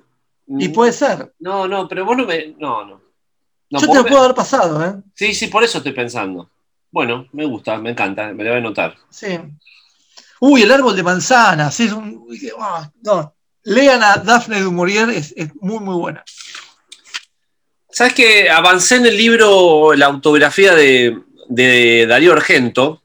Y 0.47 0.69
puede 0.69 0.93
ser. 0.93 1.33
No, 1.41 1.67
no, 1.69 1.87
pero 1.89 2.05
vos 2.05 2.17
no 2.17 2.25
me. 2.27 2.55
No, 2.59 2.85
no. 2.85 3.01
No, 3.71 3.81
yo 3.81 3.87
te 3.89 3.95
lo 3.99 4.07
puedo 4.07 4.23
haber 4.23 4.35
pasado, 4.35 4.83
¿eh? 4.85 4.95
Sí, 5.15 5.35
sí, 5.35 5.49
por 5.49 5.63
eso 5.63 5.79
estoy 5.79 5.93
pensando. 5.93 6.49
Bueno, 6.91 7.27
me 7.33 7.45
gusta, 7.45 7.77
me 7.79 7.91
encanta, 7.91 8.29
me 8.33 8.45
lo 8.45 8.51
voy 8.51 8.57
a 8.57 8.61
anotar. 8.61 8.95
Sí. 9.11 9.39
Uy, 10.41 10.63
el 10.63 10.73
árbol 10.73 10.97
de 10.97 11.03
manzanas. 11.03 11.75
sí, 11.75 11.85
es 11.85 11.93
un- 11.93 12.27
ah, 12.61 12.91
no. 13.03 13.35
Lean 13.65 14.03
a 14.03 14.17
Daphne 14.17 14.61
du 14.63 14.73
Maurier, 14.73 15.11
es, 15.11 15.35
es 15.37 15.55
muy, 15.57 15.81
muy 15.81 15.97
buena. 15.97 16.25
¿Sabes 17.91 18.15
que 18.15 18.49
avancé 18.49 18.97
en 18.97 19.07
el 19.07 19.17
libro 19.17 19.93
La 19.95 20.07
autografía 20.07 20.75
de, 20.75 21.19
de 21.49 22.07
Darío 22.07 22.33
Argento 22.33 23.03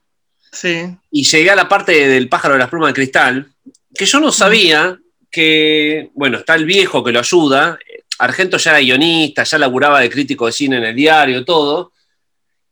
Sí. 0.54 0.86
y 1.10 1.24
llegué 1.24 1.50
a 1.50 1.56
la 1.56 1.68
parte 1.68 2.08
del 2.08 2.28
pájaro 2.28 2.54
de 2.54 2.60
las 2.60 2.70
plumas 2.70 2.88
de 2.90 2.94
cristal, 2.94 3.48
que 3.94 4.06
yo 4.06 4.20
no 4.20 4.30
sabía 4.32 4.96
que, 5.30 6.10
bueno, 6.14 6.38
está 6.38 6.54
el 6.54 6.64
viejo 6.64 7.02
que 7.02 7.12
lo 7.12 7.18
ayuda, 7.18 7.78
Argento 8.18 8.56
ya 8.56 8.70
era 8.70 8.80
guionista, 8.80 9.42
ya 9.42 9.58
laburaba 9.58 10.00
de 10.00 10.08
crítico 10.08 10.46
de 10.46 10.52
cine 10.52 10.76
en 10.76 10.84
el 10.84 10.94
diario, 10.94 11.44
todo, 11.44 11.92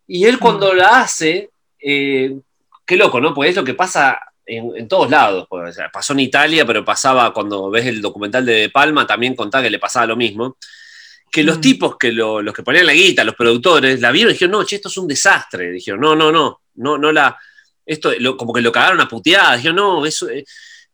y 0.07 0.25
él 0.27 0.39
cuando 0.39 0.73
la 0.73 1.01
hace, 1.01 1.51
eh, 1.81 2.37
qué 2.87 2.97
loco, 2.97 3.21
¿no? 3.21 3.35
Porque 3.35 3.51
es 3.51 3.57
lo 3.57 3.65
que 3.65 3.75
pasa 3.75 4.19
en, 4.47 4.71
en 4.77 4.87
todos 4.87 5.11
lados, 5.11 5.47
porque, 5.49 5.71
o 5.71 5.73
sea, 5.73 5.91
pasó 5.91 6.13
en 6.13 6.21
Italia, 6.21 6.65
pero 6.65 6.85
pasaba 6.85 7.33
cuando 7.33 7.71
ves 7.71 7.87
el 7.87 8.01
documental 8.01 8.45
de 8.47 8.53
De 8.55 8.71
Palma, 8.71 9.07
también 9.07 9.35
contaba 9.35 9.65
que 9.65 9.71
le 9.71 9.79
pasaba 9.81 10.07
lo 10.07 10.17
mismo, 10.17 10.57
que 11.31 11.43
los 11.43 11.59
Mm. 11.59 11.61
tipos 11.63 11.97
que 11.99 12.13
lo- 12.13 12.43
los 12.43 12.55
que 12.55 12.63
ponían 12.63 12.87
la 12.87 12.93
guita, 12.93 13.25
los 13.25 13.35
productores, 13.35 14.01
la 14.01 14.13
vieron 14.13 14.31
y 14.31 14.35
dijeron, 14.35 14.53
no, 14.53 14.65
che, 14.65 14.77
esto 14.77 14.89
es 14.89 14.97
un 14.99 15.09
desastre, 15.09 15.73
dijeron, 15.73 16.01
no, 16.01 16.15
no, 16.15 16.31
no, 16.31 16.61
no, 16.75 16.99
no 16.99 17.11
la, 17.11 17.37
esto 17.87 18.13
lo- 18.19 18.37
como 18.37 18.53
que 18.53 18.61
lo 18.63 18.73
cagaron 18.73 19.01
a 19.01 19.09
puteadas, 19.09 19.57
dijeron, 19.57 19.77
no, 19.77 20.07
eso, 20.07 20.29
eh, 20.29 20.45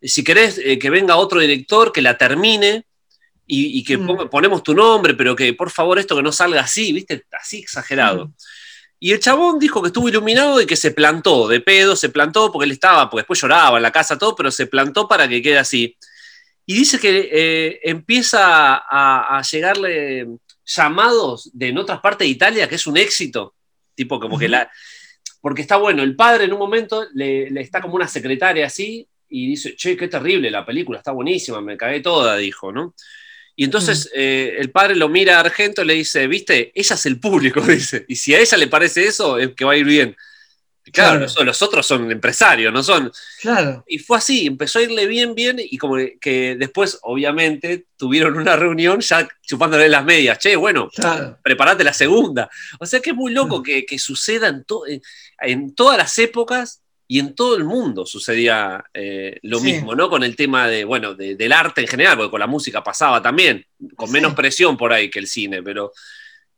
si 0.01 0.23
querés 0.25 0.59
eh, 0.59 0.79
que 0.79 0.91
venga 0.91 1.17
otro 1.17 1.41
director, 1.41 1.93
que 1.93 2.03
la 2.03 2.17
termine 2.17 2.85
y, 3.47 3.79
y 3.79 3.85
que 3.85 3.97
Mm. 3.99 4.07
ponga- 4.07 4.31
ponemos 4.31 4.63
tu 4.63 4.75
nombre, 4.75 5.15
pero 5.15 5.35
que 5.35 5.53
por 5.55 5.71
favor 5.71 5.99
esto 5.99 6.17
que 6.17 6.23
no 6.23 6.33
salga 6.33 6.61
así, 6.63 6.93
viste, 6.93 7.25
así 7.41 7.59
exagerado. 7.59 8.27
Mm. 8.27 8.35
Y 9.01 9.13
el 9.13 9.21
chabón 9.21 9.59
dijo 9.61 9.81
que 9.81 9.89
estuvo 9.89 10.09
iluminado 10.09 10.61
y 10.61 10.67
que 10.67 10.75
se 10.77 10.91
plantó, 10.91 11.47
de 11.47 11.61
pedo, 11.61 11.95
se 11.95 12.09
plantó 12.09 12.51
porque 12.51 12.65
él 12.67 12.73
estaba, 12.73 13.09
porque 13.09 13.21
después 13.23 13.41
lloraba 13.41 13.77
en 13.77 13.83
la 13.85 13.93
casa, 13.93 14.19
todo, 14.19 14.35
pero 14.35 14.51
se 14.51 14.67
plantó 14.67 15.07
para 15.07 15.29
que 15.29 15.41
quede 15.41 15.59
así. 15.59 15.97
Y 16.67 16.75
dice 16.75 16.99
que 16.99 17.29
eh, 17.33 17.81
empieza 17.85 18.75
a, 18.77 19.39
a 19.39 19.43
llegarle 19.43 20.27
llamados 20.67 21.49
de 21.55 21.69
en 21.69 21.79
otras 21.79 22.01
partes 22.01 22.27
de 22.27 22.31
Italia, 22.31 22.69
que 22.69 22.75
es 22.75 22.87
un 22.87 22.97
éxito, 22.97 23.55
tipo 23.95 24.19
como 24.21 24.39
que 24.39 24.49
la... 24.49 24.71
Porque 25.41 25.63
está 25.63 25.77
bueno, 25.77 26.03
el 26.03 26.17
padre 26.17 26.45
en 26.45 26.53
un 26.53 26.59
momento 26.59 27.07
le, 27.15 27.51
le 27.51 27.61
está 27.61 27.81
como 27.81 27.95
una 27.95 28.09
secretaria 28.09 28.67
así 28.67 29.07
y 29.29 29.47
dice, 29.49 29.77
che, 29.77 29.97
qué 29.97 30.09
terrible 30.09 30.51
la 30.51 30.65
película, 30.67 30.99
está 30.99 31.13
buenísima, 31.13 31.61
me 31.61 31.77
cagué 31.77 32.01
toda, 32.01 32.37
dijo, 32.37 32.73
¿no? 32.73 32.95
Y 33.55 33.65
entonces 33.65 34.09
eh, 34.15 34.57
el 34.59 34.71
padre 34.71 34.95
lo 34.97 35.09
mira 35.09 35.37
a 35.37 35.41
Argento 35.41 35.83
y 35.83 35.87
le 35.87 35.95
dice, 35.95 36.27
viste, 36.29 36.71
ella 36.75 36.95
es 36.95 37.07
el 37.07 37.19
público, 37.21 37.61
dice, 37.67 38.05
y 38.09 38.17
si 38.17 38.35
a 38.35 38.41
ella 38.41 38.57
le 38.57 38.69
parece 38.69 39.05
eso, 39.07 39.37
es 39.39 39.55
que 39.55 39.65
va 39.65 39.73
a 39.73 39.77
ir 39.77 39.85
bien. 39.85 40.17
Y 40.85 40.91
claro, 40.91 41.19
Claro. 41.19 41.25
los, 41.25 41.45
los 41.45 41.61
otros 41.63 41.85
son 41.87 42.11
empresarios, 42.11 42.73
no 42.73 42.83
son... 42.83 43.13
Claro. 43.43 43.85
Y 43.87 43.99
fue 43.99 44.17
así, 44.17 44.47
empezó 44.47 44.79
a 44.79 44.83
irle 44.83 45.07
bien, 45.07 45.35
bien, 45.35 45.57
y 45.59 45.77
como 45.77 45.97
que 46.19 46.57
después, 46.59 46.99
obviamente, 47.03 47.85
tuvieron 47.99 48.39
una 48.39 48.57
reunión 48.57 49.01
ya 49.01 49.29
chupándole 49.43 49.89
las 49.91 50.03
medias. 50.05 50.39
Che, 50.39 50.57
bueno, 50.57 50.89
Claro. 50.95 51.37
preparate 51.43 51.85
la 51.85 51.93
segunda. 51.93 52.49
O 52.81 52.87
sea 52.87 53.01
que 53.01 53.11
es 53.11 53.17
muy 53.17 53.33
loco 53.35 53.63
que, 53.63 53.85
que 53.85 53.99
suceda 53.99 54.49
en, 54.49 54.65
to- 54.65 54.85
en- 55.41 55.75
todas 55.75 55.97
las 55.99 56.19
épocas 56.19 56.83
y 57.07 57.21
en 57.21 57.35
todo 57.35 57.57
el 57.57 57.65
mundo 57.65 58.05
sucedía 58.05 58.85
eh, 58.93 59.39
lo 59.43 59.59
Sí. 59.61 59.65
mismo, 59.65 59.95
¿no? 59.95 60.11
Con 60.11 60.23
el 60.25 60.37
tema 60.37 60.69
de, 60.69 60.85
bueno, 60.85 61.15
de- 61.15 61.37
del 61.37 61.53
arte 61.53 61.81
en 61.81 61.87
general, 61.89 62.17
porque 62.17 62.31
con 62.33 62.41
la 62.41 62.47
música 62.47 62.83
pasaba 62.85 63.23
también, 63.23 63.65
con 63.97 64.09
Sí. 64.09 64.13
menos 64.13 64.35
presión 64.35 64.77
por 64.77 64.93
ahí 64.93 65.09
que 65.11 65.19
el 65.19 65.27
cine, 65.27 65.63
pero 65.63 65.93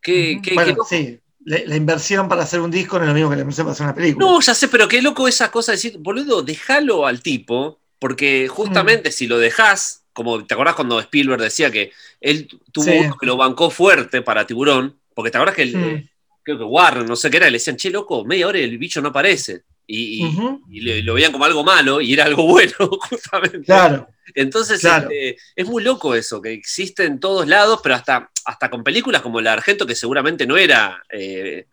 qué, 0.01 0.41
bueno, 0.55 0.77
qué 0.89 0.97
sí. 0.97 1.19
La, 1.45 1.59
la 1.65 1.77
inversión 1.77 2.29
para 2.29 2.43
hacer 2.43 2.61
un 2.61 2.71
disco 2.71 2.99
no 2.99 3.05
es 3.05 3.09
lo 3.09 3.15
mismo 3.15 3.31
que 3.31 3.37
la 3.37 3.43
inversión 3.43 3.65
para 3.67 3.73
hacer 3.73 3.87
una 3.87 3.95
película. 3.95 4.27
No, 4.27 4.41
ya 4.41 4.55
sé, 4.55 4.69
pero 4.69 4.87
qué 4.89 5.01
loco 5.01 5.27
esa 5.27 5.51
cosa 5.51 5.73
de 5.73 5.77
decir, 5.77 5.97
boludo, 5.99 6.43
déjalo 6.43 7.07
al 7.07 7.23
tipo, 7.23 7.81
porque 7.99 8.47
justamente 8.49 9.09
Mm. 9.09 9.13
si 9.13 9.27
lo 9.27 9.39
dejas, 9.39 10.05
como 10.13 10.45
te 10.45 10.53
acordás 10.53 10.75
cuando 10.75 11.01
Spielberg 11.01 11.41
decía 11.41 11.71
que 11.71 11.93
él 12.21 12.47
tuvo 12.73 12.93
uno 12.93 13.17
que 13.17 13.25
lo 13.27 13.37
bancó 13.39 13.71
fuerte 13.71 14.21
para 14.21 14.47
Tiburón, 14.47 14.99
porque 15.15 15.31
te 15.31 15.39
acordás 15.39 15.55
que 15.57 15.63
el, 15.63 16.10
creo 16.43 16.59
que 16.59 16.65
Warren, 16.65 17.07
no 17.07 17.17
sé 17.17 17.31
qué 17.31 17.39
era, 17.39 17.47
le 17.47 17.53
decían, 17.59 17.77
che, 17.77 17.91
loco, 17.91 18.25
media 18.25 18.47
hora 18.47 18.59
y 18.59 18.63
el 18.65 18.79
bicho 18.79 19.01
no 19.01 19.09
aparece. 19.11 19.63
Y, 19.87 20.23
y- 20.23 20.27
Ujú. 20.27 20.63
y 20.71 20.81
le- 20.83 21.03
lo 21.03 21.15
veían 21.15 21.33
como 21.33 21.45
algo 21.45 21.65
malo 21.65 22.01
y 22.01 22.13
era 22.13 22.25
algo 22.25 22.45
bueno, 22.47 22.75
justamente. 23.09 23.63
Claro. 23.65 24.09
Entonces, 24.35 24.81
Claro. 24.81 25.11
este, 25.11 25.37
es 25.57 25.67
muy 25.67 25.83
loco 25.83 26.15
eso, 26.15 26.41
que 26.41 26.53
existe 26.53 27.05
en 27.05 27.19
todos 27.19 27.49
lados, 27.49 27.81
pero 27.83 27.97
hasta, 27.97 28.31
hasta 28.45 28.71
con 28.71 28.85
películas 28.85 29.23
como 29.23 29.41
la 29.41 29.53
Argento, 29.55 29.87
que 29.87 29.97
seguramente 29.97 30.47
no 30.47 30.57
era. 30.57 31.03
eh, 31.13 31.67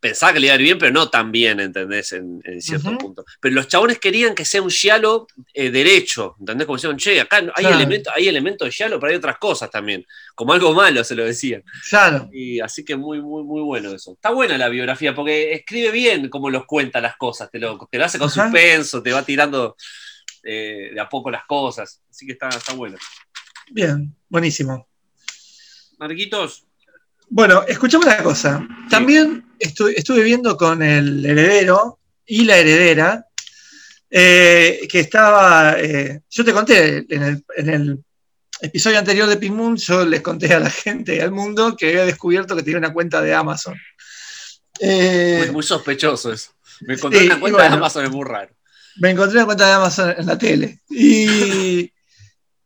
pensaba 0.00 0.32
que 0.32 0.40
le 0.40 0.46
iba 0.46 0.54
a 0.54 0.56
ir 0.56 0.62
bien, 0.62 0.78
pero 0.78 0.92
no 0.92 1.08
tan 1.10 1.32
bien, 1.32 1.58
¿entendés? 1.60 2.12
En, 2.12 2.40
en 2.44 2.62
cierto 2.62 2.96
punto. 2.98 3.24
Pero 3.40 3.54
los 3.54 3.66
chabones 3.68 3.98
querían 3.98 4.34
que 4.34 4.44
sea 4.44 4.62
un 4.62 4.70
giallo 4.70 5.26
eh, 5.52 5.70
derecho, 5.70 6.36
¿entendés? 6.38 6.66
Como 6.66 6.76
decían, 6.76 6.96
che, 6.96 7.20
acá 7.20 7.38
hay, 7.38 7.44
Claro. 7.64 7.74
elementos, 7.76 8.12
hay 8.14 8.28
elementos 8.28 8.66
de 8.66 8.72
giallo, 8.72 9.00
pero 9.00 9.10
hay 9.10 9.16
otras 9.16 9.38
cosas 9.38 9.70
también. 9.70 10.06
Como 10.34 10.52
algo 10.52 10.72
malo, 10.72 11.02
se 11.02 11.14
lo 11.14 11.24
decían. 11.24 11.64
Claro. 11.88 12.28
Y 12.32 12.60
así 12.60 12.84
que 12.84 12.96
muy, 12.96 13.20
muy, 13.20 13.42
muy 13.42 13.62
bueno 13.62 13.92
eso. 13.92 14.12
Está 14.12 14.30
buena 14.30 14.56
la 14.56 14.68
biografía, 14.68 15.14
porque 15.14 15.52
escribe 15.52 15.90
bien 15.90 16.28
cómo 16.28 16.48
los 16.50 16.64
cuenta 16.66 17.00
las 17.00 17.16
cosas, 17.16 17.50
te 17.50 17.58
lo, 17.58 17.78
te 17.90 17.98
lo 17.98 18.04
hace 18.04 18.18
con 18.18 18.30
suspenso, 18.30 19.02
te 19.02 19.12
va 19.12 19.24
tirando 19.24 19.76
eh, 20.44 20.90
de 20.94 21.00
a 21.00 21.08
poco 21.08 21.30
las 21.30 21.44
cosas. 21.46 22.02
Así 22.08 22.24
que 22.24 22.32
está, 22.32 22.48
está 22.50 22.72
bueno. 22.74 22.96
Bien. 23.70 24.14
Buenísimo. 24.28 24.86
Marquitos, 25.98 26.67
Bueno, 27.30 27.64
escuchame 27.66 28.06
una 28.06 28.22
cosa. 28.22 28.66
También 28.90 29.44
estu- 29.58 29.92
estuve 29.94 30.22
viendo 30.22 30.56
con 30.56 30.82
el 30.82 31.24
heredero 31.24 31.98
y 32.26 32.44
la 32.44 32.56
heredera 32.56 33.26
eh, 34.10 34.86
que 34.90 35.00
estaba. 35.00 35.76
eh, 35.78 36.20
yo 36.30 36.44
te 36.44 36.52
conté 36.52 37.04
en 37.08 37.22
el, 37.22 37.44
en 37.56 37.68
el 37.68 37.98
episodio 38.60 38.98
anterior 38.98 39.28
de 39.28 39.36
Pink 39.36 39.52
Moon, 39.54 39.76
yo 39.76 40.04
les 40.04 40.20
conté 40.22 40.52
a 40.54 40.60
la 40.60 40.70
gente 40.70 41.16
y 41.16 41.20
al 41.20 41.30
mundo 41.30 41.76
que 41.76 41.88
había 41.90 42.04
descubierto 42.06 42.56
que 42.56 42.62
tenía 42.62 42.78
una 42.78 42.92
cuenta 42.92 43.20
de 43.20 43.34
Amazon. 43.34 43.76
Eh, 44.80 45.36
muy, 45.44 45.50
muy 45.52 45.62
sospechoso 45.62 46.32
eso. 46.32 46.50
Me 46.80 46.94
encontré 46.94 47.26
una 47.26 47.40
cuenta 47.40 47.62
de. 47.64 47.68
Amazon, 47.68 48.04
es 48.04 48.10
muy 48.10 48.24
raro. 48.26 48.50
me 48.96 49.10
encontré 49.10 49.36
una 49.38 49.46
cuenta 49.46 49.66
de 49.66 49.72
Amazon 49.72 50.14
en 50.16 50.26
la 50.26 50.38
tele. 50.38 50.80
Y, 50.88 51.92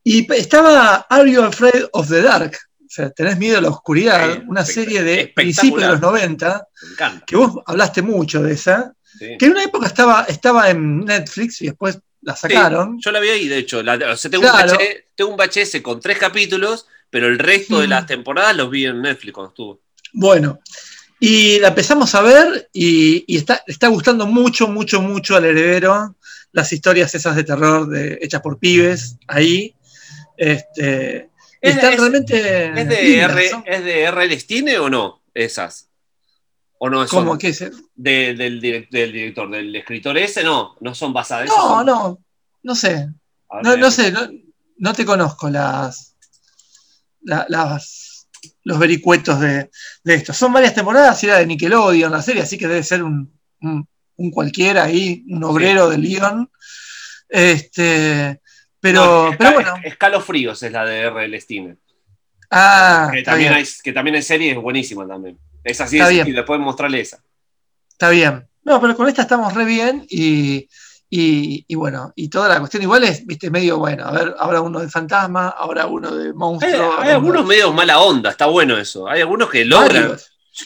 y 0.04 0.32
estaba 0.34 1.06
Are 1.10 1.30
You 1.30 1.42
Afraid 1.42 1.84
of 1.92 2.08
the 2.08 2.22
Dark? 2.22 2.56
Sea, 2.94 3.10
tenés 3.10 3.38
miedo 3.38 3.58
a 3.58 3.60
la 3.62 3.70
oscuridad, 3.70 4.42
una 4.46 4.64
serie 4.64 5.02
de 5.02 5.32
principios 5.34 5.82
de 5.82 5.88
los 5.88 6.00
90, 6.00 6.68
que 7.26 7.36
vos 7.36 7.62
hablaste 7.66 8.02
mucho 8.02 8.42
de 8.42 8.52
esa, 8.54 8.94
que 9.18 9.44
en 9.44 9.52
una 9.52 9.62
época 9.62 9.86
estaba, 9.86 10.24
estaba 10.28 10.70
en 10.70 11.04
Netflix 11.04 11.62
y 11.62 11.66
después 11.66 11.98
la 12.20 12.36
sacaron. 12.36 12.98
yo 13.00 13.10
la 13.10 13.20
vi 13.20 13.28
ahí, 13.28 13.48
de 13.48 13.58
hecho. 13.58 13.82
tengo, 14.30 15.30
un 15.30 15.36
VHS, 15.36 15.80
con 15.82 16.00
tres 16.00 16.18
capítulos, 16.18 16.86
pero 17.10 17.28
el 17.28 17.38
resto 17.38 17.80
de 17.80 17.88
las 17.88 18.04
mm. 18.04 18.06
temporadas 18.06 18.56
los 18.56 18.70
vi 18.70 18.86
en 18.86 19.00
Netflix 19.00 19.32
cuando 19.32 19.48
estuvo. 19.50 19.80
Bueno, 20.12 20.60
y 21.18 21.58
la 21.60 21.68
empezamos 21.68 22.14
a 22.14 22.22
ver 22.22 22.68
y, 22.72 23.36
está, 23.36 23.62
está, 23.66 23.88
gustando 23.88 24.26
mucho, 24.26 24.68
mucho, 24.68 25.00
mucho 25.00 25.36
al 25.36 25.44
heredero 25.44 26.16
las 26.52 26.72
historias 26.72 27.14
esas 27.14 27.36
de 27.36 27.44
terror 27.44 27.88
de, 27.88 28.18
hechas 28.20 28.42
por 28.42 28.58
pibes 28.58 29.16
ahí. 29.26 29.74
Este, 30.36 31.30
¿Es, 31.62 31.80
realmente. 31.80 32.80
¿Es 32.80 32.88
de, 32.88 33.18
R, 33.20 33.50
¿Es 33.64 33.84
de 33.84 34.02
R.L. 34.02 34.40
Stine 34.40 34.78
o 34.78 34.90
no? 34.90 35.22
Esas. 35.32 35.88
¿O 36.78 36.90
no 36.90 37.06
¿Cómo? 37.06 37.38
¿Qué 37.38 37.48
es? 37.48 37.64
del, 37.94 38.36
del, 38.36 38.60
director, 38.90 39.48
del 39.48 39.74
escritor 39.76 40.18
ese, 40.18 40.42
no, 40.42 40.76
no 40.80 40.94
son 40.96 41.12
basadas. 41.12 41.48
No, 41.48 41.84
no, 41.84 42.18
no 42.64 42.74
sé. 42.74 43.08
No, 43.62 43.76
no, 43.76 43.90
sé, 43.92 44.12
no, 44.78 44.92
te 44.92 45.04
conozco 45.04 45.48
las, 45.48 46.16
las 47.22 48.26
los 48.64 48.78
vericuetos 48.80 49.38
de, 49.38 49.70
de, 50.02 50.14
esto. 50.14 50.32
Son 50.32 50.52
varias 50.52 50.74
temporadas 50.74 51.22
y 51.22 51.26
era 51.26 51.38
de 51.38 51.46
Nickelodeon 51.46 52.10
la 52.10 52.22
serie, 52.22 52.42
así 52.42 52.58
que 52.58 52.66
debe 52.66 52.82
ser 52.82 53.04
un, 53.04 53.32
un, 53.60 54.30
cualquiera 54.32 54.84
ahí, 54.84 55.24
un 55.28 55.44
obrero 55.44 55.88
de 55.88 55.98
Leon. 55.98 56.50
Este, 57.28 58.41
pero, 58.82 59.30
pero 59.38 59.52
bueno. 59.52 59.74
Escalofríos 59.84 60.60
es 60.64 60.72
la 60.72 60.84
de 60.84 61.02
R.L. 61.02 61.40
Stine. 61.40 61.76
Ah, 62.50 63.10
que 63.14 63.22
también, 63.22 63.52
hay, 63.52 63.64
que 63.82 63.92
también 63.92 64.16
hay 64.16 64.22
serie 64.22 64.50
es 64.50 64.56
buenísima 64.58 65.06
también. 65.06 65.38
Esa 65.62 65.86
sí 65.86 66.00
es, 66.00 66.26
y 66.26 66.32
después 66.32 66.58
mostrarle 66.58 67.00
esa. 67.00 67.22
Está 67.88 68.10
bien. 68.10 68.44
No, 68.64 68.80
pero 68.80 68.96
con 68.96 69.08
esta 69.08 69.22
estamos 69.22 69.54
re 69.54 69.64
bien 69.64 70.04
y, 70.10 70.68
y, 71.08 71.74
bueno, 71.76 72.12
y 72.16 72.28
toda 72.28 72.48
la 72.48 72.58
cuestión 72.58 72.82
igual 72.82 73.04
es, 73.04 73.24
viste, 73.24 73.50
medio 73.50 73.78
bueno. 73.78 74.04
A 74.04 74.10
ver, 74.10 74.34
ahora 74.36 74.60
uno 74.60 74.80
de 74.80 74.88
fantasma, 74.88 75.50
ahora 75.50 75.86
uno 75.86 76.10
de 76.10 76.32
monstruo. 76.32 76.98
Hay, 76.98 77.10
algunos 77.10 77.46
medio 77.46 77.72
mala 77.72 78.00
onda, 78.00 78.30
está 78.30 78.46
bueno 78.46 78.76
eso. 78.76 79.08
Hay 79.08 79.20
algunos 79.20 79.48
que 79.48 79.64
logran, 79.64 80.16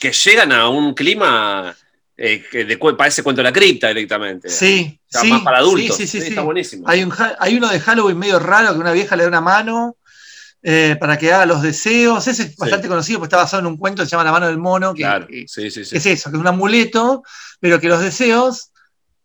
que 0.00 0.12
llegan 0.12 0.52
a 0.52 0.70
un 0.70 0.94
clima 0.94 1.76
eh, 2.18 2.42
que 2.50 2.64
de, 2.64 2.78
parece 2.78 3.22
cuento 3.22 3.40
de 3.40 3.44
la 3.44 3.52
cripta 3.52 3.88
directamente. 3.88 4.48
Sí, 4.48 4.98
sí 5.06 5.28
más 5.28 5.42
para 5.42 5.58
adultos. 5.58 5.96
Sí, 5.96 6.06
sí, 6.06 6.20
sí, 6.20 6.28
está 6.28 6.40
buenísimo. 6.40 6.88
Hay, 6.88 7.02
un, 7.02 7.12
hay 7.38 7.56
uno 7.56 7.68
de 7.68 7.78
Halloween 7.78 8.18
medio 8.18 8.38
raro 8.38 8.72
que 8.72 8.80
una 8.80 8.92
vieja 8.92 9.16
le 9.16 9.24
da 9.24 9.28
una 9.28 9.42
mano 9.42 9.96
eh, 10.62 10.96
para 10.98 11.18
que 11.18 11.30
haga 11.30 11.44
los 11.44 11.60
deseos. 11.60 12.26
Ese 12.26 12.44
es 12.44 12.56
bastante 12.56 12.88
conocido 12.88 13.18
porque 13.18 13.28
está 13.28 13.36
basado 13.36 13.60
en 13.60 13.66
un 13.66 13.76
cuento 13.76 14.02
que 14.02 14.08
se 14.08 14.12
llama 14.12 14.24
La 14.24 14.32
mano 14.32 14.46
del 14.46 14.56
mono. 14.56 14.94
Que, 14.94 15.02
claro, 15.02 15.26
sí, 15.46 15.70
sí, 15.70 15.80
es 15.80 15.92
eso, 15.92 16.30
que 16.30 16.36
es 16.36 16.40
un 16.40 16.46
amuleto, 16.46 17.22
pero 17.60 17.78
que 17.78 17.88
los 17.88 18.00
deseos 18.00 18.72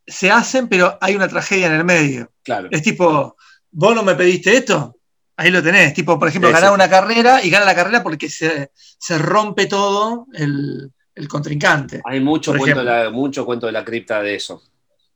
se 0.05 0.29
hacen, 0.29 0.67
pero 0.67 0.97
hay 0.99 1.15
una 1.15 1.29
tragedia 1.29 1.67
en 1.67 1.73
el 1.73 1.85
medio. 1.85 2.29
Claro. 2.43 2.67
Es 2.71 2.81
tipo, 2.81 3.37
vos 3.71 3.95
no 3.95 4.03
me 4.03 4.15
pediste 4.15 4.57
esto, 4.57 4.97
ahí 5.37 5.49
lo 5.49 5.63
tenés. 5.63 5.93
Tipo, 5.93 6.19
por 6.19 6.27
ejemplo, 6.27 6.51
ganar 6.51 6.73
una 6.73 6.89
carrera 6.89 7.41
y 7.41 7.49
gana 7.49 7.63
la 7.63 7.75
carrera 7.75 8.03
porque 8.03 8.29
se, 8.29 8.69
se 8.75 9.17
rompe 9.17 9.67
todo 9.67 10.27
el, 10.33 10.91
el 11.15 11.27
contrincante. 11.27 12.01
Hay 12.05 12.19
mucho 12.19 12.55
cuento, 12.55 12.83
la, 12.83 13.09
mucho 13.09 13.45
cuento 13.45 13.65
de 13.65 13.71
la 13.71 13.83
cripta 13.83 14.21
de 14.21 14.35
eso. 14.35 14.63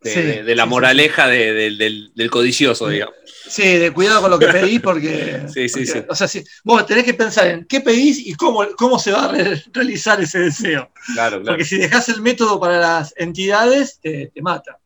De, 0.01 0.55
la 0.55 0.67
moraleja 0.67 1.27
del, 1.27 2.29
codicioso, 2.29 2.89
digamos. 2.89 3.15
Sí, 3.25 3.77
de 3.77 3.91
cuidado 3.91 4.21
con 4.21 4.31
lo 4.31 4.39
que 4.39 4.47
pedís, 4.47 4.79
porque. 4.79 5.41
sí, 5.53 5.67
sí, 5.67 5.85
sí. 5.85 5.99
O 6.07 6.15
sea, 6.15 6.27
vos 6.63 6.85
tenés 6.85 7.05
que 7.05 7.15
pensar 7.15 7.47
en 7.47 7.65
qué 7.65 7.81
pedís 7.81 8.19
y 8.19 8.35
cómo, 8.35 8.65
cómo 8.77 8.99
se 8.99 9.11
va 9.11 9.25
a 9.25 9.33
realizar 9.73 10.21
ese 10.21 10.39
deseo. 10.39 10.91
Claro, 11.13 11.41
claro. 11.41 11.45
Porque 11.45 11.65
si 11.65 11.77
dejás 11.77 12.07
el 12.09 12.21
método 12.21 12.59
para 12.59 12.79
las 12.79 13.13
entidades, 13.17 13.99
te, 13.99 14.27
te 14.27 14.41
mata. 14.41 14.79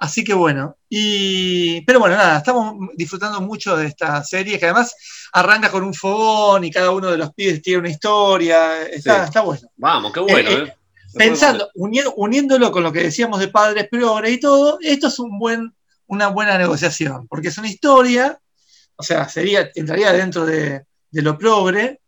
Así 0.00 0.24
que 0.24 0.32
bueno, 0.32 0.78
y, 0.88 1.82
pero 1.82 2.00
bueno, 2.00 2.16
nada, 2.16 2.38
estamos 2.38 2.88
disfrutando 2.96 3.38
mucho 3.42 3.76
de 3.76 3.86
esta 3.86 4.24
serie 4.24 4.58
que 4.58 4.64
además 4.64 4.96
arranca 5.30 5.70
con 5.70 5.84
un 5.84 5.92
fogón 5.92 6.64
y 6.64 6.70
cada 6.70 6.90
uno 6.90 7.10
de 7.10 7.18
los 7.18 7.34
pibes 7.34 7.60
tiene 7.60 7.80
una 7.80 7.90
historia. 7.90 8.86
Está, 8.86 9.26
está 9.26 9.42
bueno. 9.42 9.68
Vamos, 9.76 10.10
qué 10.10 10.20
bueno. 10.20 10.48
Eh, 10.48 10.62
eh, 10.64 10.74
pensando, 11.14 11.68
uniéndolo 11.74 12.72
con 12.72 12.82
lo 12.82 12.90
que 12.90 13.02
decíamos 13.02 13.40
de 13.40 13.48
padres 13.48 13.88
progre 13.90 14.30
y 14.30 14.40
todo, 14.40 14.78
esto 14.80 15.08
es 15.08 15.18
un 15.18 15.38
buen, 15.38 15.74
una 16.06 16.28
buena 16.28 16.56
negociación, 16.56 17.28
porque 17.28 17.48
es 17.48 17.58
una 17.58 17.68
historia, 17.68 18.40
o 18.96 19.02
sea, 19.02 19.28
sería, 19.28 19.70
entraría 19.74 20.14
dentro 20.14 20.46
de, 20.46 20.86
lo 21.12 21.36
progre. 21.36 22.00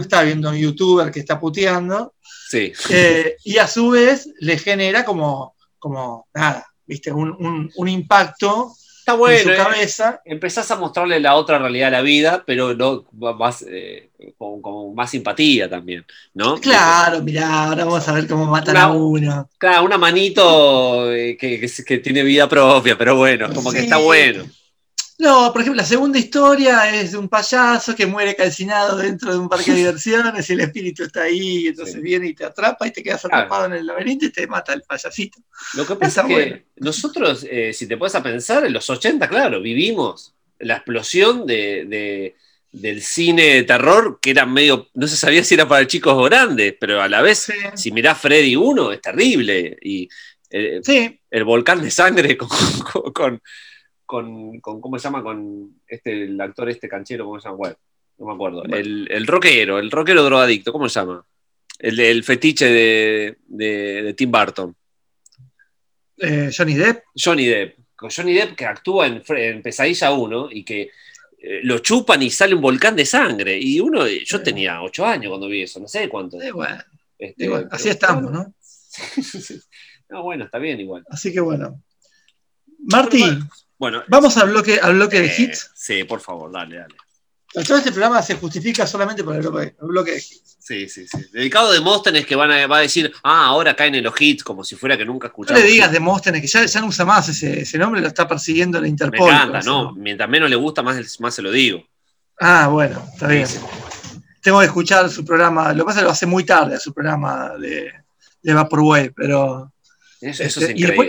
Está 0.00 0.22
viendo 0.22 0.48
un 0.48 0.56
youtuber 0.56 1.10
que 1.10 1.20
está 1.20 1.38
puteando. 1.38 2.14
Sí. 2.48 2.72
Eh, 2.88 3.36
y 3.44 3.58
a 3.58 3.66
su 3.66 3.90
vez 3.90 4.30
le 4.38 4.56
genera 4.56 5.04
como, 5.04 5.56
como 5.78 6.28
nada, 6.32 6.64
¿viste? 6.86 7.12
Un, 7.12 7.88
impacto 7.88 8.72
Está 8.98 9.14
bueno, 9.14 9.36
en 9.36 9.44
su 9.44 9.50
eh. 9.50 9.56
cabeza. 9.56 10.22
empezás 10.24 10.70
a 10.70 10.76
mostrarle 10.76 11.20
la 11.20 11.34
otra 11.34 11.58
realidad 11.58 11.88
a 11.88 11.98
la 11.98 12.00
vida, 12.00 12.42
pero 12.46 12.74
no 12.74 13.04
más, 13.12 13.62
eh, 13.68 14.08
con, 14.38 14.94
más 14.94 15.10
simpatía 15.10 15.68
también, 15.68 16.06
¿no? 16.32 16.56
Claro, 16.56 17.22
mirá, 17.22 17.64
ahora 17.64 17.84
vamos 17.84 18.08
a 18.08 18.12
ver 18.12 18.26
cómo 18.26 18.46
matan 18.46 18.78
a 18.78 18.90
uno. 18.90 19.48
Claro, 19.58 19.84
una 19.84 19.98
manito 19.98 21.12
eh, 21.12 21.36
que, 21.38 21.68
que, 21.86 21.98
tiene 21.98 22.22
vida 22.22 22.48
propia, 22.48 22.96
pero 22.96 23.16
bueno, 23.16 23.52
como 23.52 23.70
que 23.70 23.80
está 23.80 23.98
bueno. 23.98 24.44
No, 25.18 25.52
por 25.52 25.60
ejemplo, 25.60 25.80
la 25.80 25.86
segunda 25.86 26.18
historia 26.18 26.92
es 26.92 27.12
de 27.12 27.18
un 27.18 27.28
payaso 27.28 27.94
que 27.94 28.06
muere 28.06 28.34
calcinado 28.34 28.96
dentro 28.96 29.32
de 29.32 29.38
un 29.38 29.48
parque 29.48 29.70
de 29.70 29.76
diversiones 29.78 30.48
y 30.50 30.52
el 30.52 30.60
espíritu 30.60 31.04
está 31.04 31.22
ahí, 31.22 31.68
entonces 31.68 32.00
viene 32.00 32.28
y 32.28 32.34
te 32.34 32.44
atrapa 32.44 32.86
y 32.86 32.90
te 32.90 33.02
quedas 33.02 33.24
atrapado 33.24 33.66
en 33.66 33.74
el 33.74 33.86
laberinto 33.86 34.26
y 34.26 34.32
te 34.32 34.46
mata 34.46 34.72
el 34.72 34.82
payasito. 34.82 35.38
Lo 35.74 35.86
que 35.86 35.94
pasa 35.94 36.22
es 36.22 36.26
que 36.28 36.66
nosotros, 36.76 37.46
eh, 37.48 37.72
si 37.72 37.86
te 37.86 37.96
puedes 37.96 38.14
a 38.16 38.22
pensar, 38.22 38.66
en 38.66 38.72
los 38.72 38.90
80, 38.90 39.28
claro, 39.28 39.60
vivimos 39.60 40.34
la 40.58 40.76
explosión 40.76 41.46
de, 41.46 42.34
del 42.72 43.02
cine 43.02 43.42
de 43.54 43.62
terror 43.62 44.18
que 44.20 44.30
era 44.30 44.46
medio, 44.46 44.88
no 44.94 45.06
se 45.06 45.16
sabía 45.16 45.44
si 45.44 45.54
era 45.54 45.68
para 45.68 45.86
chicos 45.86 46.14
o 46.14 46.24
grandes, 46.24 46.74
pero 46.78 47.00
a 47.00 47.08
la 47.08 47.22
vez, 47.22 47.52
si 47.74 47.92
mirás 47.92 48.20
Freddy 48.20 48.56
1, 48.56 48.92
es 48.92 49.00
terrible. 49.00 49.76
Y 49.80 50.08
eh, 50.50 51.20
el 51.30 51.44
volcán 51.44 51.82
de 51.82 51.90
sangre 51.90 52.36
con 52.38 52.48
con, 53.12 53.42
¿cómo 54.06 54.98
se 54.98 55.04
llama? 55.04 55.22
Con 55.22 55.80
este, 55.86 56.24
el 56.24 56.40
actor 56.40 56.68
este 56.68 56.88
canchero, 56.88 57.24
¿cómo 57.24 57.40
se 57.40 57.48
llama? 57.48 57.74
no 58.18 58.26
me 58.26 58.32
acuerdo. 58.32 58.64
El, 58.64 59.08
el, 59.10 59.26
rockero, 59.26 59.78
el 59.78 59.90
rockero 59.90 60.22
drogadicto, 60.22 60.72
¿cómo 60.72 60.88
se 60.88 61.00
llama? 61.00 61.24
El, 61.78 61.98
el 61.98 62.22
fetiche 62.22 62.66
de, 62.66 64.14
Tim 64.16 64.30
Burton. 64.30 64.74
Eh, 66.18 66.50
Johnny 66.56 66.74
Depp. 66.74 67.04
Johnny 67.14 67.46
Depp. 67.46 67.78
Con 67.96 68.10
Johnny 68.10 68.34
Depp 68.34 68.54
que 68.54 68.66
actúa 68.66 69.06
en, 69.06 69.62
Pesadilla 69.62 70.12
1 70.12 70.48
y 70.52 70.64
que 70.64 70.90
eh, 71.38 71.60
lo 71.62 71.78
chupan 71.78 72.22
y 72.22 72.30
sale 72.30 72.54
un 72.54 72.60
volcán 72.60 72.94
de 72.94 73.04
sangre. 73.04 73.58
Y 73.60 73.80
uno, 73.80 74.06
yo 74.06 74.42
tenía 74.42 74.82
8 74.82 75.06
años 75.06 75.30
cuando 75.30 75.48
vi 75.48 75.62
eso, 75.62 75.80
no 75.80 75.88
sé 75.88 76.08
cuánto. 76.08 76.38
Este, 77.18 77.50
así 77.70 77.88
estamos, 77.88 78.30
¿no? 78.30 78.54
no, 80.10 80.22
bueno, 80.22 80.44
está 80.44 80.58
bien 80.58 80.80
igual. 80.80 81.04
Así 81.08 81.32
que 81.32 81.40
bueno. 81.40 81.82
Martín, 82.86 83.48
bueno, 83.78 84.02
vamos 84.08 84.36
al 84.36 84.50
bloque, 84.50 84.78
al 84.80 84.94
bloque 84.94 85.20
de 85.20 85.34
hits. 85.36 85.70
Sí, 85.74 86.04
por 86.04 86.20
favor, 86.20 86.50
dale, 86.50 86.78
dale. 86.78 86.94
Todo 87.66 87.78
este 87.78 87.92
programa 87.92 88.20
se 88.20 88.34
justifica 88.34 88.86
solamente 88.86 89.22
por 89.22 89.36
el 89.36 89.42
bloque, 89.42 90.10
de 90.12 90.18
hits. 90.18 90.56
Sí, 90.58 90.88
sí, 90.88 91.06
sí. 91.06 91.26
Dedicado 91.32 91.70
de 91.70 91.78
Demóstenes 91.78 92.24
que 92.26 92.34
van 92.34 92.50
a, 92.50 92.66
va 92.66 92.78
a 92.78 92.80
decir, 92.80 93.12
ah, 93.22 93.46
ahora 93.46 93.76
caen 93.76 93.94
en 93.94 94.04
los 94.04 94.14
hits, 94.18 94.42
como 94.42 94.64
si 94.64 94.76
fuera 94.76 94.96
que 94.96 95.04
nunca 95.04 95.26
escuchamos. 95.26 95.60
No 95.60 95.66
le 95.66 95.72
digas 95.72 95.92
Demóstenes, 95.92 96.40
que 96.40 96.46
ya, 96.46 96.80
no 96.80 96.86
usa 96.86 97.04
más 97.04 97.28
ese, 97.28 97.78
nombre, 97.78 98.00
lo 98.00 98.08
está 98.08 98.26
persiguiendo 98.26 98.80
la 98.80 98.88
Interpol. 98.88 99.28
Me 99.28 99.36
encanta, 99.36 99.60
¿no? 99.60 99.92
Mientras 99.92 100.28
menos 100.28 100.48
le 100.48 100.56
gusta, 100.56 100.82
más, 100.82 101.20
más 101.20 101.34
se 101.34 101.42
lo 101.42 101.50
digo. 101.50 101.84
Ah, 102.40 102.68
bueno, 102.68 103.06
está 103.12 103.28
bien. 103.28 103.46
Tengo 104.40 104.60
que 104.60 104.66
escuchar 104.66 105.08
su 105.10 105.24
programa, 105.24 105.72
lo 105.72 105.84
que 105.84 105.86
pasa 105.86 105.98
es 105.98 106.02
que 106.02 106.06
lo 106.06 106.10
hace 106.12 106.26
muy 106.26 106.44
tarde, 106.44 106.80
su 106.80 106.92
programa 106.92 107.52
de, 107.58 107.92
de 108.42 108.54
Vaporwave, 108.54 109.12
pero 109.12 109.73
este, 110.24 110.72
y, 110.74 110.82
después, 110.84 111.08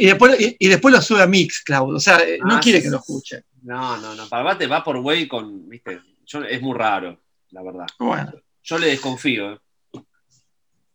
y, 0.60 0.68
después, 0.68 0.94
lo 0.94 1.02
sube 1.02 1.22
a 1.22 1.28
Mix, 1.28 1.62
Cloud. 1.62 1.96
O 1.96 2.00
sea, 2.00 2.20
eh, 2.20 2.38
no 2.44 2.56
ah, 2.56 2.60
quiere 2.60 2.82
que 2.82 2.90
lo 2.90 2.98
escuche. 2.98 3.44
No, 3.64 3.98
no, 3.98 4.14
no. 4.14 4.28
Para 4.28 4.54
va 4.68 4.84
por 4.84 4.98
way 4.98 5.28
con. 5.28 5.70
¿viste? 5.70 6.02
es 6.50 6.62
muy 6.62 6.78
raro, 6.78 7.22
la 7.52 7.64
verdad. 7.64 7.86
Bueno. 8.00 8.34
Yo 8.64 8.78
le 8.78 8.88
desconfío. 8.88 9.54
¿eh? 9.54 9.60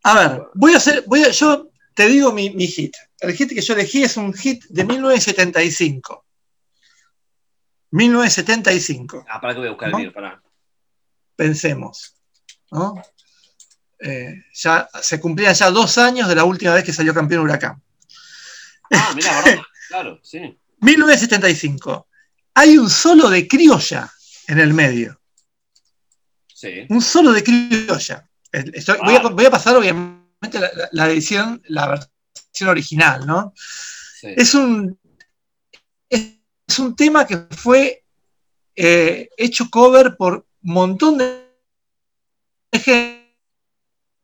A 0.02 0.14
ver, 0.14 0.42
voy 0.55 0.74
a 0.74 0.76
hacer. 0.76 1.05
Voy 1.06 1.22
a, 1.22 1.30
yo 1.30 1.70
te 1.94 2.06
digo 2.09 2.32
mi, 2.32 2.51
hit. 2.66 2.94
El 3.20 3.32
hit 3.32 3.51
que 3.51 3.62
yo 3.62 3.74
elegí 3.74 4.02
es 4.02 4.16
un 4.16 4.34
hit 4.34 4.64
de 4.68 4.84
1975. 4.84 6.24
1975. 7.92 9.24
Ah, 9.28 9.40
para 9.40 9.55
que 9.55 9.60
voy 9.60 9.68
a 9.68 9.72
buscar 9.72 9.88
el 9.88 9.97
mío, 9.97 10.12
para. 10.12 10.42
Pensemos. 11.36 12.14
¿no? 12.70 13.02
Eh, 13.98 14.44
ya 14.55 14.88
se 15.01 15.20
cumplían 15.20 15.55
ya 15.55 15.70
dos 15.70 15.98
años 15.98 16.28
de 16.28 16.34
la 16.34 16.44
última 16.44 16.74
vez 16.74 16.84
que 16.84 16.92
salió 16.92 17.14
campeón 17.14 17.42
Huracán. 17.42 17.82
Ah, 18.90 19.12
mira, 19.14 19.62
claro, 19.88 20.20
sí. 20.22 20.58
1975. 20.80 22.08
Hay 22.54 22.78
un 22.78 22.90
solo 22.90 23.28
de 23.28 23.46
criolla 23.46 24.10
en 24.48 24.58
el 24.58 24.74
medio. 24.74 25.20
Un 26.88 27.00
solo 27.00 27.32
de 27.32 27.42
criolla. 27.42 28.28
voy, 29.32 29.44
a, 29.46 29.50
pasar, 29.50 29.76
obviamente, 29.76 30.60
la, 30.92 31.10
edición, 31.10 31.62
la 31.68 31.88
versión 31.88 32.68
original, 32.68 33.26
¿no? 33.26 33.54
Es, 34.22 34.54
un, 34.54 34.98
es, 36.08 36.78
un 36.78 36.94
tema 36.94 37.26
que 37.26 37.46
fue 37.50 38.04
eh, 38.76 39.30
hecho 39.38 39.70
cover 39.70 40.16
por 40.16 40.46
un 40.62 40.72
montón 40.72 41.16
de 41.16 41.48
gente. 42.74 43.36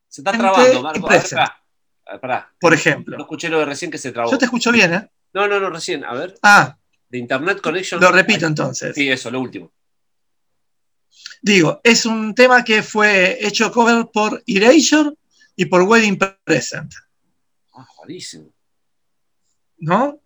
Se 0.09 0.20
está 0.20 0.32
trabando, 0.32 0.82
Marco. 0.82 1.09
Por 2.61 2.74
ejemplo. 2.74 3.16
No 3.16 3.24
escuché 3.24 3.49
lo 3.49 3.59
de 3.59 3.65
recién 3.65 3.91
que 3.91 3.99
se 3.99 4.12
trabó. 4.12 4.31
Yo 4.31 4.39
te 4.39 4.45
escucho 4.45 4.70
bien, 4.70 4.95
¿eh? 4.95 5.11
No, 5.33 5.49
no, 5.49 5.59
no, 5.61 5.70
recién. 5.70 6.05
A 6.05 6.15
ver. 6.15 6.39
Ah. 6.43 6.77
De 7.09 7.19
Internet 7.19 7.61
Connection. 7.61 8.01
Lo 8.01 8.12
repito 8.12 8.47
entonces. 8.47 8.95
Sí, 8.95 9.09
eso, 9.09 9.31
lo 9.31 9.41
último. 9.41 9.73
Digo, 11.43 11.81
es 11.85 12.07
un 12.07 12.35
tema 12.35 12.65
que 12.65 12.83
fue 12.83 13.39
hecho 13.47 13.70
cover 13.70 14.07
por 14.12 14.43
Erasure 14.47 15.12
y 15.55 15.66
por 15.66 15.83
Wedding 15.83 16.19
Present. 16.45 16.93
Ah, 17.74 17.87
buenísimo. 17.99 18.53
¿No? 19.78 20.20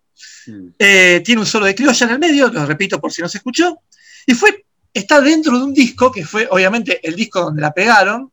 Hmm. 0.47 0.69
Eh, 0.77 1.21
tiene 1.23 1.41
un 1.41 1.47
solo 1.47 1.65
de 1.65 1.75
criolla 1.75 2.05
en 2.05 2.13
el 2.13 2.19
medio, 2.19 2.47
lo 2.47 2.65
repito 2.65 2.99
por 2.99 3.11
si 3.11 3.21
no 3.21 3.29
se 3.29 3.37
escuchó. 3.37 3.81
Y 4.25 4.33
fue, 4.33 4.65
está 4.93 5.21
dentro 5.21 5.57
de 5.57 5.65
un 5.65 5.73
disco, 5.73 6.11
que 6.11 6.25
fue 6.25 6.47
obviamente 6.49 7.05
el 7.07 7.15
disco 7.15 7.41
donde 7.41 7.61
la 7.61 7.73
pegaron, 7.73 8.31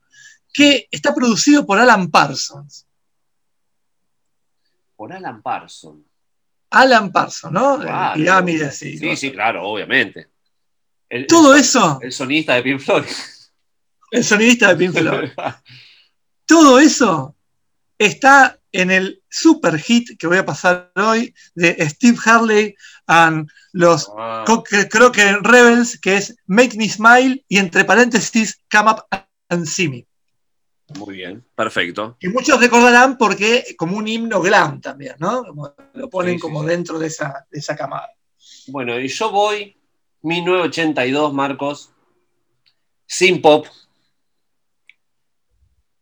que 0.53 0.89
está 0.91 1.15
producido 1.15 1.66
por 1.66 1.79
Alan 1.79 2.11
Parsons. 2.11 2.88
Por 4.99 5.12
Alan 5.12 5.41
Parsons. 5.43 6.05
Alan 6.70 7.12
Parsons, 7.12 7.53
¿no? 7.53 7.79
Pirámides, 8.16 8.79
sí. 8.79 8.99
Sí, 8.99 9.16
sí, 9.16 9.31
claro, 9.31 9.62
obviamente. 9.62 10.27
Todo 11.29 11.55
eso. 11.55 12.01
El 12.03 12.11
sonidista 12.11 12.55
de 12.55 12.62
Pink 12.65 12.81
Floyd. 12.81 13.05
El 14.11 14.25
sonidista 14.25 14.75
de 14.75 14.77
Pink 14.77 14.99
Floyd. 14.99 15.31
Todo 16.47 16.81
eso 16.81 17.37
está 17.97 18.59
en 18.73 18.91
el 18.91 19.23
super 19.29 19.79
hit 19.79 20.19
que 20.19 20.27
voy 20.27 20.39
a 20.39 20.45
pasar 20.45 20.91
hoy 20.97 21.33
de 21.55 21.77
Steve 21.89 22.19
Harley 22.25 22.75
and 23.07 23.49
los 23.73 24.11
ah. 24.19 24.45
creo 24.91 25.12
que 25.12 25.37
Rebels, 25.43 26.01
que 26.01 26.16
es 26.16 26.35
Make 26.47 26.77
Me 26.77 26.89
Smile 26.89 27.45
y 27.49 27.59
entre 27.59 27.85
paréntesis 27.85 28.61
Come 28.69 28.91
Up 28.91 29.05
and 29.49 29.65
See 29.65 29.89
Me. 29.89 30.07
Muy 30.97 31.16
bien, 31.16 31.44
perfecto. 31.55 32.16
Y 32.20 32.28
muchos 32.28 32.60
recordarán 32.60 33.19
porque 33.19 33.74
como 33.77 33.97
un 33.97 34.09
himno 34.09 34.40
glam 34.40 34.81
también, 34.81 35.16
¿no? 35.19 35.44
lo 35.94 36.09
ponen 36.09 36.39
como 36.39 36.62
dentro 36.62 36.98
de 36.98 37.09
esa, 37.09 37.47
de 37.51 37.59
esa 37.59 37.77
camada. 37.77 38.09
Bueno, 38.69 38.98
y 38.98 39.09
yo 39.09 39.31
voy 39.31 39.77
1982, 40.23 41.32
Marcos. 41.32 41.90
Sin 43.06 43.40
pop. 43.40 43.66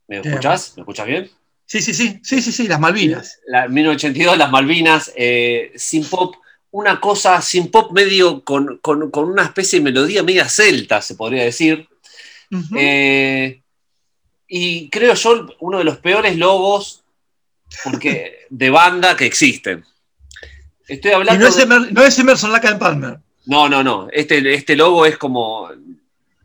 ¿Me 0.08 0.18
escuchás? 0.18 0.74
¿Me 0.76 0.82
escuchas 0.82 1.06
bien? 1.06 1.30
Sí, 1.64 1.80
sí, 1.80 1.94
sí, 1.94 2.20
sí, 2.22 2.40
sí, 2.40 2.52
sí, 2.52 2.68
las 2.68 2.80
Malvinas. 2.80 3.40
La, 3.46 3.68
1982, 3.68 4.38
las 4.38 4.50
Malvinas, 4.50 5.12
eh, 5.16 5.72
sin 5.76 6.04
pop, 6.08 6.36
una 6.70 7.00
cosa 7.00 7.40
sin 7.42 7.70
pop 7.70 7.92
medio 7.92 8.44
con, 8.44 8.80
una 9.14 9.42
especie 9.42 9.80
de 9.80 9.84
melodía 9.84 10.22
media 10.22 10.48
celta, 10.48 11.00
se 11.02 11.14
podría 11.16 11.44
decir. 11.44 11.88
Eh, 12.76 13.62
y 14.48 14.89
creo 14.90 15.14
yo 15.14 15.47
uno 15.60 15.78
de 15.78 15.85
los 15.85 15.98
peores 15.98 16.36
logos 16.36 17.02
porque, 17.82 18.47
de 18.51 18.70
banda 18.70 19.16
que 19.16 19.27
existen. 19.27 19.85
Estoy 20.86 21.12
hablando. 21.12 21.47
Y 21.47 21.93
no 21.93 22.05
es, 22.05 22.18
Emerson 22.18 22.52
Laka 22.52 22.70
en 22.70 22.78
Palmer. 22.78 23.18
No, 23.47 23.68
no, 23.68 23.82
no. 23.82 24.09
Este, 24.12 24.55
este 24.55 24.77
logo 24.77 25.05
es 25.06 25.18
como 25.18 25.68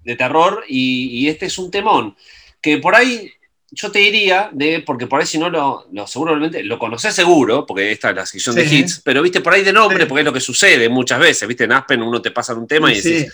de 0.03 0.15
terror 0.15 0.64
y, 0.68 1.28
este 1.28 1.45
es 1.45 1.57
un 1.57 1.69
temón. 1.69 2.15
Que 2.60 2.78
por 2.78 2.95
ahí 2.95 3.32
yo 3.72 3.91
te 3.91 3.99
diría, 3.99 4.49
de, 4.52 4.82
porque 4.82 5.07
por 5.07 5.22
ahí 5.22 5.26
si 5.26 5.38
no 5.38 5.49
lo, 5.49 5.88
seguramente 6.06 6.64
lo 6.64 6.78
conocés 6.78 7.15
seguro, 7.15 7.65
porque 7.65 7.91
esta 7.91 8.10
es 8.10 8.15
la 8.15 8.26
sección 8.26 8.56
de 8.56 8.65
hits, 8.65 9.02
pero 9.03 9.22
viste 9.22 9.40
por 9.40 9.53
ahí 9.53 9.64
de 9.64 9.72
nombre, 9.72 10.06
porque 10.06 10.22
es 10.22 10.26
lo 10.26 10.34
que 10.34 10.41
sucede 10.41 10.90
muchas 10.90 11.19
veces, 11.19 11.48
viste, 11.48 11.64
en 11.64 11.72
Aspen 11.72 12.02
uno 12.02 12.22
te 12.22 12.32
pasa 12.32 12.53
un 12.53 12.68
tema 12.68 12.91
y 12.91 12.99
decís. 12.99 13.32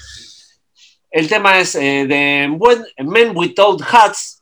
El 1.10 1.28
tema 1.28 1.60
es 1.60 1.74
eh, 1.76 2.06
de 2.06 2.48
Men 3.04 3.32
Without 3.34 3.82
Hats, 3.82 4.37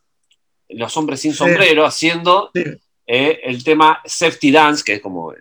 los 0.69 0.95
hombres 0.97 1.21
sin 1.21 1.33
sombrero, 1.33 1.85
haciendo 1.85 2.51
eh, 2.53 3.39
el 3.43 3.63
tema 3.63 4.01
Safety 4.05 4.51
Dance, 4.51 4.83
que 4.83 4.93
es 4.95 5.01
como 5.01 5.33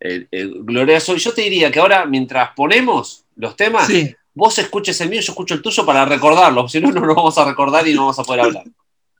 el, 0.00 0.28
glorioso. 0.64 1.14
Y 1.14 1.18
yo 1.18 1.32
te 1.32 1.42
diría 1.42 1.70
que 1.70 1.80
ahora, 1.80 2.06
mientras 2.06 2.50
ponemos 2.54 3.24
los 3.36 3.56
temas, 3.56 3.88
vos 4.32 4.58
escuches 4.58 5.00
el 5.00 5.08
mío, 5.08 5.20
yo 5.20 5.32
escucho 5.32 5.54
el 5.54 5.62
tuyo 5.62 5.84
para 5.86 6.04
recordarlo, 6.04 6.68
si 6.68 6.80
no, 6.80 6.90
no 6.90 7.00
nos 7.00 7.16
vamos 7.16 7.36
a 7.38 7.44
recordar 7.44 7.86
y 7.86 7.94
no 7.94 8.02
vamos 8.02 8.18
a 8.18 8.24
poder 8.24 8.40
hablar. 8.42 8.64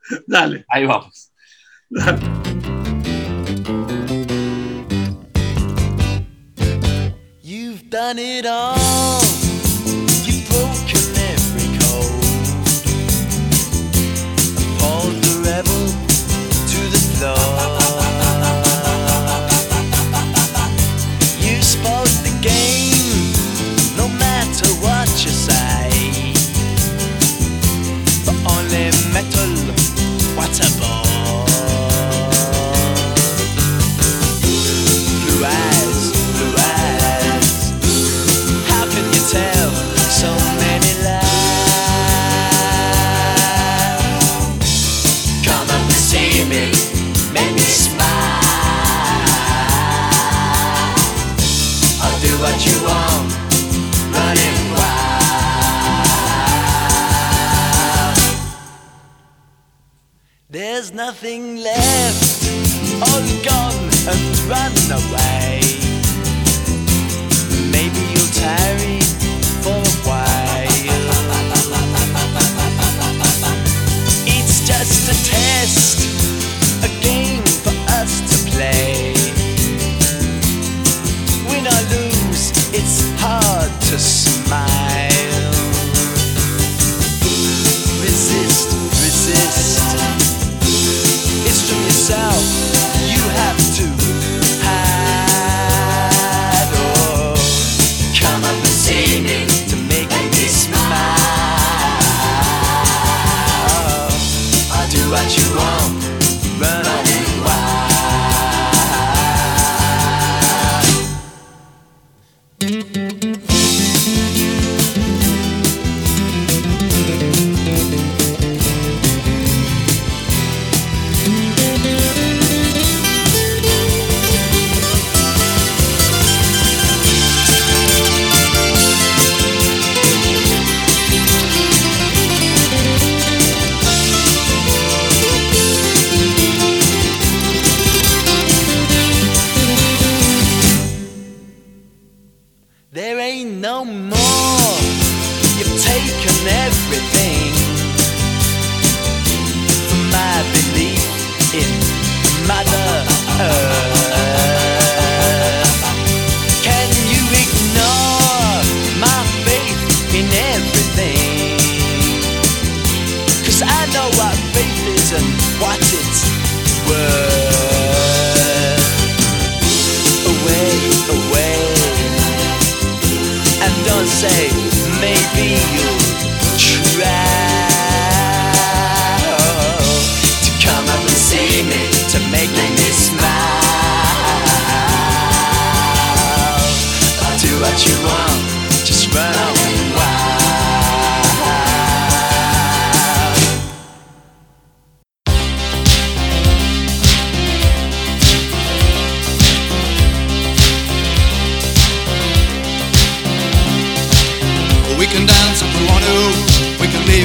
Dale. 0.26 0.64
Ahí 0.68 0.86
vamos. 0.86 1.31
Dale. 1.89 2.20
You've 7.43 7.90
done 7.90 8.18
it 8.18 8.47
all. 8.47 9.43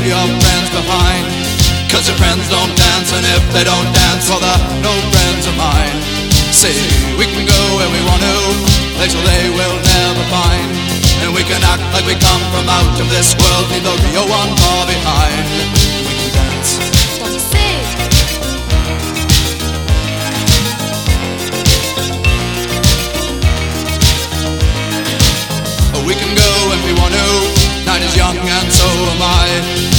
Your 0.09 0.25
friends 0.41 0.69
behind. 0.73 1.21
Cause 1.85 2.09
your 2.09 2.17
friends 2.17 2.49
don't 2.49 2.73
dance, 2.73 3.13
and 3.13 3.21
if 3.29 3.43
they 3.53 3.61
don't 3.61 3.89
dance, 3.93 4.25
well, 4.29 4.41
they're 4.41 4.81
no 4.81 4.93
friends 5.13 5.45
of 5.45 5.53
mine. 5.53 5.97
See, 6.49 6.73
we 7.13 7.29
can 7.29 7.45
go 7.45 7.61
where 7.77 7.91
we 7.93 8.01
want 8.09 8.21
to, 8.25 8.35
place 8.97 9.13
where 9.13 9.25
they 9.29 9.53
will 9.53 9.77
never 9.77 10.25
find. 10.33 10.69
And 11.21 11.29
we 11.29 11.45
can 11.45 11.61
act 11.61 11.85
like 11.93 12.05
we 12.09 12.17
come 12.17 12.41
from 12.49 12.65
out 12.65 12.97
of 12.97 13.07
this 13.13 13.37
world, 13.37 13.69
leave 13.69 13.85
the 13.85 13.93
real 14.09 14.25
one 14.25 14.49
far 14.57 14.81
behind. 14.89 15.45
We 16.01 16.13
can 16.17 16.29
dance. 16.33 16.81
Say? 17.37 17.69
We 26.01 26.15
can 26.17 26.33
go 26.33 26.51
if 26.73 26.81
we 26.81 26.93
want 26.97 27.13
to. 27.13 27.29
Night 27.85 28.01
is 28.01 28.15
young 28.17 28.37
and 28.37 28.71
so 28.73 28.87
am 29.13 29.21
I. 29.21 29.98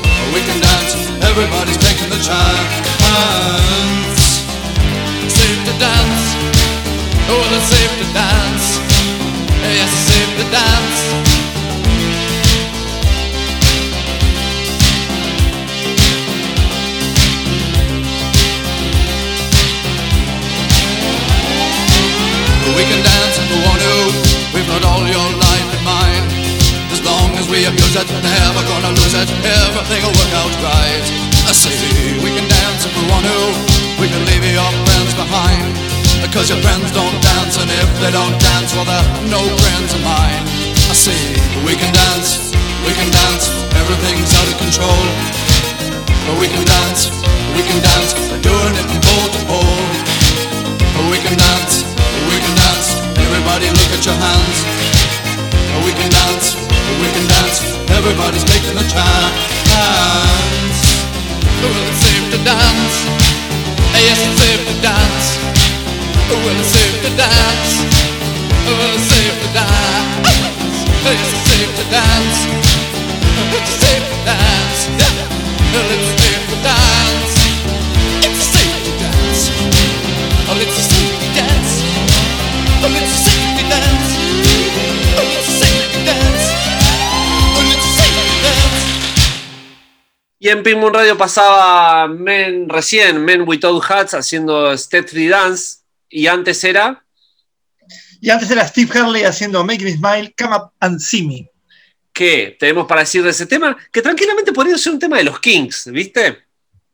we 0.33 0.39
can 0.47 0.59
dance, 0.61 0.95
everybody's 1.27 1.77
taking 1.77 2.09
the 2.09 2.21
chance. 2.23 2.73
Safe 5.27 5.61
to 5.67 5.73
dance, 5.79 6.23
oh, 7.27 7.43
it's 7.55 7.67
safe 7.67 7.93
to 7.99 8.07
dance. 8.13 8.79
Yes, 9.61 9.91
it's 9.91 10.07
safe 10.11 10.31
to 10.39 10.45
dance. 10.51 10.99
We 22.75 22.83
can 22.87 23.03
dance 23.03 23.35
if 23.37 23.45
we 23.51 23.57
want 23.67 23.81
to. 23.81 23.95
We've 24.55 24.67
got 24.67 24.83
all 24.85 25.05
your 25.05 25.29
life 25.37 25.77
in 25.77 25.83
mind. 25.83 26.40
Long 27.03 27.33
as 27.37 27.49
we 27.49 27.65
abuse 27.65 27.95
it, 27.97 28.07
never 28.21 28.61
gonna 28.69 28.93
lose 28.93 29.15
it. 29.17 29.29
Everything 29.43 30.01
will 30.05 30.15
work 30.15 30.33
out 30.37 30.53
right. 30.61 31.05
I 31.49 31.53
say 31.53 31.73
we 32.21 32.29
can 32.31 32.47
dance 32.47 32.85
if 32.85 32.93
we 32.93 33.03
want 33.09 33.25
to. 33.25 33.39
We 33.99 34.07
can 34.07 34.21
leave 34.29 34.45
your 34.45 34.71
friends 34.85 35.13
behind. 35.17 35.73
Because 36.21 36.49
your 36.53 36.61
friends 36.61 36.93
don't 36.93 37.17
dance, 37.21 37.57
and 37.57 37.69
if 37.69 37.89
they 37.99 38.11
don't 38.13 38.37
dance, 38.37 38.71
well, 38.77 38.85
they're 38.85 39.09
no 39.33 39.41
friends 39.41 39.91
of 39.97 40.01
mine. 40.05 40.45
I 40.87 40.95
say 40.95 41.17
we 41.65 41.73
can 41.73 41.91
dance, 41.91 42.53
we 42.85 42.93
can 42.93 43.09
dance. 43.09 43.49
Everything's 43.73 44.31
out 44.37 44.47
of 44.47 44.57
control. 44.61 45.01
But 46.29 46.37
we 46.37 46.47
can 46.47 46.63
dance, 46.63 47.09
we 47.57 47.65
can 47.65 47.81
dance. 47.81 48.13
We're 48.29 48.45
doing 48.45 48.73
it 48.77 48.85
from 48.85 49.01
pole 49.01 49.29
to 49.33 49.41
pole. 49.49 49.81
We 51.09 51.17
can 51.19 51.35
dance, 51.35 51.83
we 52.29 52.37
can 52.37 52.53
dance. 52.55 52.87
Everybody 53.17 53.67
look 53.73 53.91
at 53.91 54.05
your 54.05 54.15
hands. 54.15 54.57
We 55.81 55.91
can 55.97 56.09
dance, 56.13 56.55
we 56.99 57.07
can 57.15 57.25
dance. 57.27 57.61
Everybody's 57.91 58.43
taking 58.43 58.75
a 58.75 58.85
chance. 58.89 59.41
Well, 61.61 61.75
it's 61.87 62.01
safe 62.03 62.25
to 62.33 62.39
dance. 62.43 62.95
Yes, 64.01 64.17
it's 64.25 64.35
safe 64.41 64.63
to 64.65 64.75
dance. 64.81 65.27
Well, 66.27 66.59
it's 66.59 66.73
safe 66.73 66.97
to 67.05 67.11
dance. 67.15 67.71
Well, 68.65 68.95
it's 68.95 69.07
safe 69.13 69.37
to 69.43 69.49
dance. 69.53 70.31
Yes, 71.05 71.21
it's 71.21 71.43
safe 71.49 71.71
to 71.77 71.85
dance. 71.91 72.37
It's 73.57 73.73
safe 73.77 74.05
to 74.09 74.17
dance. 74.25 74.79
Yeah. 74.99 75.29
Well, 75.71 75.89
it's 75.95 76.09
safe 76.21 76.43
to 76.49 76.57
dance. 76.63 77.00
Y 90.43 90.49
en 90.49 90.63
Pink 90.63 90.77
Moon 90.77 90.91
Radio 90.91 91.15
pasaba 91.15 92.07
Men 92.07 92.67
recién, 92.67 93.23
Men 93.23 93.43
Without 93.47 93.83
Hats 93.87 94.15
haciendo 94.15 94.75
Step 94.75 95.07
Free 95.07 95.27
Dance. 95.27 95.81
Y 96.09 96.25
antes 96.25 96.63
era. 96.63 97.05
Y 98.19 98.31
antes 98.31 98.49
era 98.49 98.67
Steve 98.67 98.99
Hurley 98.99 99.21
haciendo 99.21 99.63
Make 99.63 99.83
Me 99.83 99.91
Smile, 99.93 100.33
Come 100.35 100.55
Up 100.55 100.71
and 100.79 100.99
See 100.99 101.21
Me. 101.27 101.47
¿Qué 102.11 102.57
tenemos 102.59 102.87
para 102.87 103.01
decir 103.01 103.21
de 103.21 103.29
ese 103.29 103.45
tema? 103.45 103.77
Que 103.91 104.01
tranquilamente 104.01 104.51
podría 104.51 104.79
ser 104.79 104.93
un 104.93 104.99
tema 104.99 105.17
de 105.19 105.25
los 105.25 105.39
Kings, 105.39 105.91
¿viste? 105.91 106.39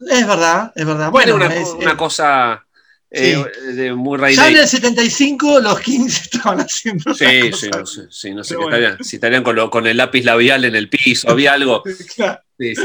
Es 0.01 0.27
verdad, 0.27 0.73
es 0.75 0.85
verdad. 0.85 1.09
Bueno, 1.09 1.37
Bueno, 1.37 1.45
una, 1.47 1.55
es- 1.55 1.69
una 1.69 1.95
cosa 1.95 2.65
eh, 3.09 3.41
de 3.75 3.93
muy 3.93 4.17
Ray 4.17 4.35
ya 4.35 4.49
en 4.49 4.57
el 4.57 4.67
75 4.67 5.61
los 5.61 5.79
Kings 5.79 6.21
estaban 6.33 6.59
haciendo 6.59 7.13
Sí, 7.15 7.25
sí, 7.53 7.69
no 7.69 7.85
sé, 7.85 8.01
sí, 8.11 8.31
no 8.31 8.43
sé 8.43 8.55
qué 8.55 8.57
bueno. 8.57 8.75
estarían, 8.75 9.03
si 9.05 9.15
estarían 9.15 9.43
con, 9.43 9.55
lo- 9.55 9.69
con 9.69 9.87
el 9.87 9.95
lápiz 9.95 10.23
labial 10.25 10.65
en 10.65 10.75
el 10.75 10.89
piso, 10.89 11.29
había 11.31 11.53
algo. 11.53 11.81
Claro. 12.15 12.41
Sí, 12.59 12.75
sí. 12.75 12.81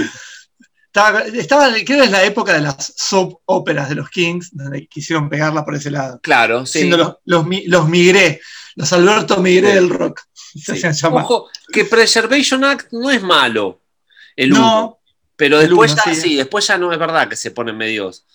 Estaba, 0.95 1.21
estaba- 1.23 1.73
creo 1.87 2.01
que 2.01 2.05
es 2.05 2.11
la 2.11 2.23
época 2.23 2.53
de 2.53 2.61
las 2.61 2.93
soap 2.97 3.39
óperas 3.47 3.89
de 3.89 3.95
los 3.95 4.11
Kings, 4.11 4.51
donde 4.53 4.87
quisieron 4.87 5.31
pegarla 5.31 5.65
por 5.65 5.75
ese 5.75 5.91
lado. 5.91 6.21
Claro, 6.23 6.67
sí. 6.67 6.81
Siendo 6.81 6.99
los, 6.99 7.15
los, 7.25 7.47
los 7.67 7.89
Migré, 7.89 8.41
los 8.75 8.93
Alberto 8.93 9.39
Migré 9.39 9.69
Sí. 9.69 9.75
del 9.75 9.89
rock. 9.89 10.21
Se 10.55 10.93
Sí. 10.93 11.07
Ojo, 11.07 11.49
que 11.73 11.87
Preservation 11.87 12.63
Act 12.65 12.89
no 12.93 13.11
es 13.11 13.23
malo, 13.23 13.81
el 14.37 14.51
No, 14.51 14.59
uno, 14.59 14.99
pero 15.35 15.61
el 15.61 15.69
después 15.69 15.93
uno, 15.93 16.03
ya, 16.05 16.15
sí. 16.15 16.37
después 16.37 16.67
ya 16.67 16.77
no 16.77 16.93
es 16.93 16.99
verdad 16.99 17.27
que 17.27 17.37
se 17.37 17.53
ponen 17.53 17.75
medios. 17.79 18.27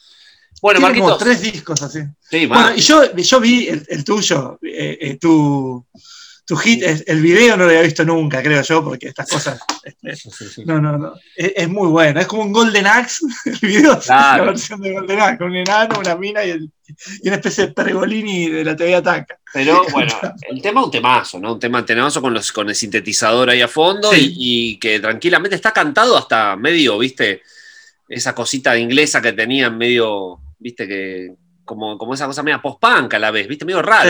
Bueno, 0.60 0.80
como 0.80 0.94
Marquitos. 0.94 1.20
tres 1.20 1.40
discos 1.42 1.80
así. 1.84 2.00
Sí, 2.28 2.48
Bueno, 2.48 2.74
y 2.76 2.82
yo, 2.82 3.16
yo 3.16 3.40
vi 3.40 3.68
el, 3.68 3.86
el 3.88 4.04
tuyo, 4.04 4.58
eh, 4.64 4.98
eh, 5.00 5.18
tu, 5.22 5.86
tu 6.48 6.56
hit, 6.56 6.82
es- 6.82 7.04
el 7.08 7.22
video 7.22 7.58
no 7.58 7.66
lo 7.66 7.70
había 7.70 7.82
visto 7.82 8.06
nunca, 8.06 8.42
creo 8.42 8.62
yo, 8.62 8.82
porque 8.84 9.10
estas 9.10 9.30
cosas. 9.30 9.60
este, 9.84 10.16
Sí, 10.16 10.30
sí, 10.32 10.46
sí. 10.56 10.64
no, 10.66 10.80
no, 10.80 10.98
no. 10.98 11.14
Es, 11.36 11.52
es 11.58 11.68
muy 11.70 11.90
bueno. 11.90 12.20
Es 12.22 12.26
como 12.26 12.44
un 12.44 12.54
Golden 12.54 12.88
Axe. 12.88 13.20
El 13.46 13.60
video 13.60 13.94
es 14.00 14.06
Claro. 14.06 14.46
la 14.46 14.52
versión 14.52 14.80
de 14.82 14.94
Golden 14.94 15.20
Axe, 15.20 15.38
con 15.38 15.48
un 15.50 15.56
enano, 15.58 16.00
una 16.00 16.16
mina 16.16 16.44
y, 16.46 16.52
el- 16.52 16.72
y 17.22 17.28
una 17.28 17.36
especie 17.36 17.68
de 17.68 17.74
pergolini 17.74 18.50
de 18.50 18.64
la 18.64 18.76
TV 18.78 18.96
Ataca. 18.96 19.38
Pero 19.54 19.84
bueno, 19.92 20.14
el 20.50 20.62
tema 20.62 20.80
es 20.80 20.86
un 20.86 20.92
temazo, 20.92 21.40
¿no? 21.40 21.54
Un 21.54 21.60
tema 21.60 21.86
temazo 21.86 22.22
con, 22.22 22.34
los, 22.34 22.50
con 22.54 22.70
el 22.70 22.76
sintetizador 22.76 23.50
ahí 23.50 23.62
a 23.62 23.68
fondo 23.68 24.10
Sí. 24.14 24.34
y, 24.38 24.72
y 24.72 24.80
que 24.80 25.00
tranquilamente 25.02 25.56
está 25.58 25.72
cantado 25.74 26.18
hasta 26.18 26.56
medio, 26.56 26.98
¿viste? 26.98 27.42
Esa 28.08 28.34
cosita 28.34 28.78
inglesa 28.78 29.22
que 29.22 29.34
tenían 29.34 29.78
medio, 29.78 30.40
¿viste? 30.60 30.88
Que 30.88 31.34
como, 31.68 31.98
como 32.00 32.16
esa 32.16 32.26
cosa 32.26 32.42
media 32.42 32.60
post-punk 32.60 33.14
a 33.14 33.20
la 33.20 33.30
vez, 33.30 33.48
¿viste? 33.48 33.66
Medio 33.66 33.84
raro. 33.84 34.10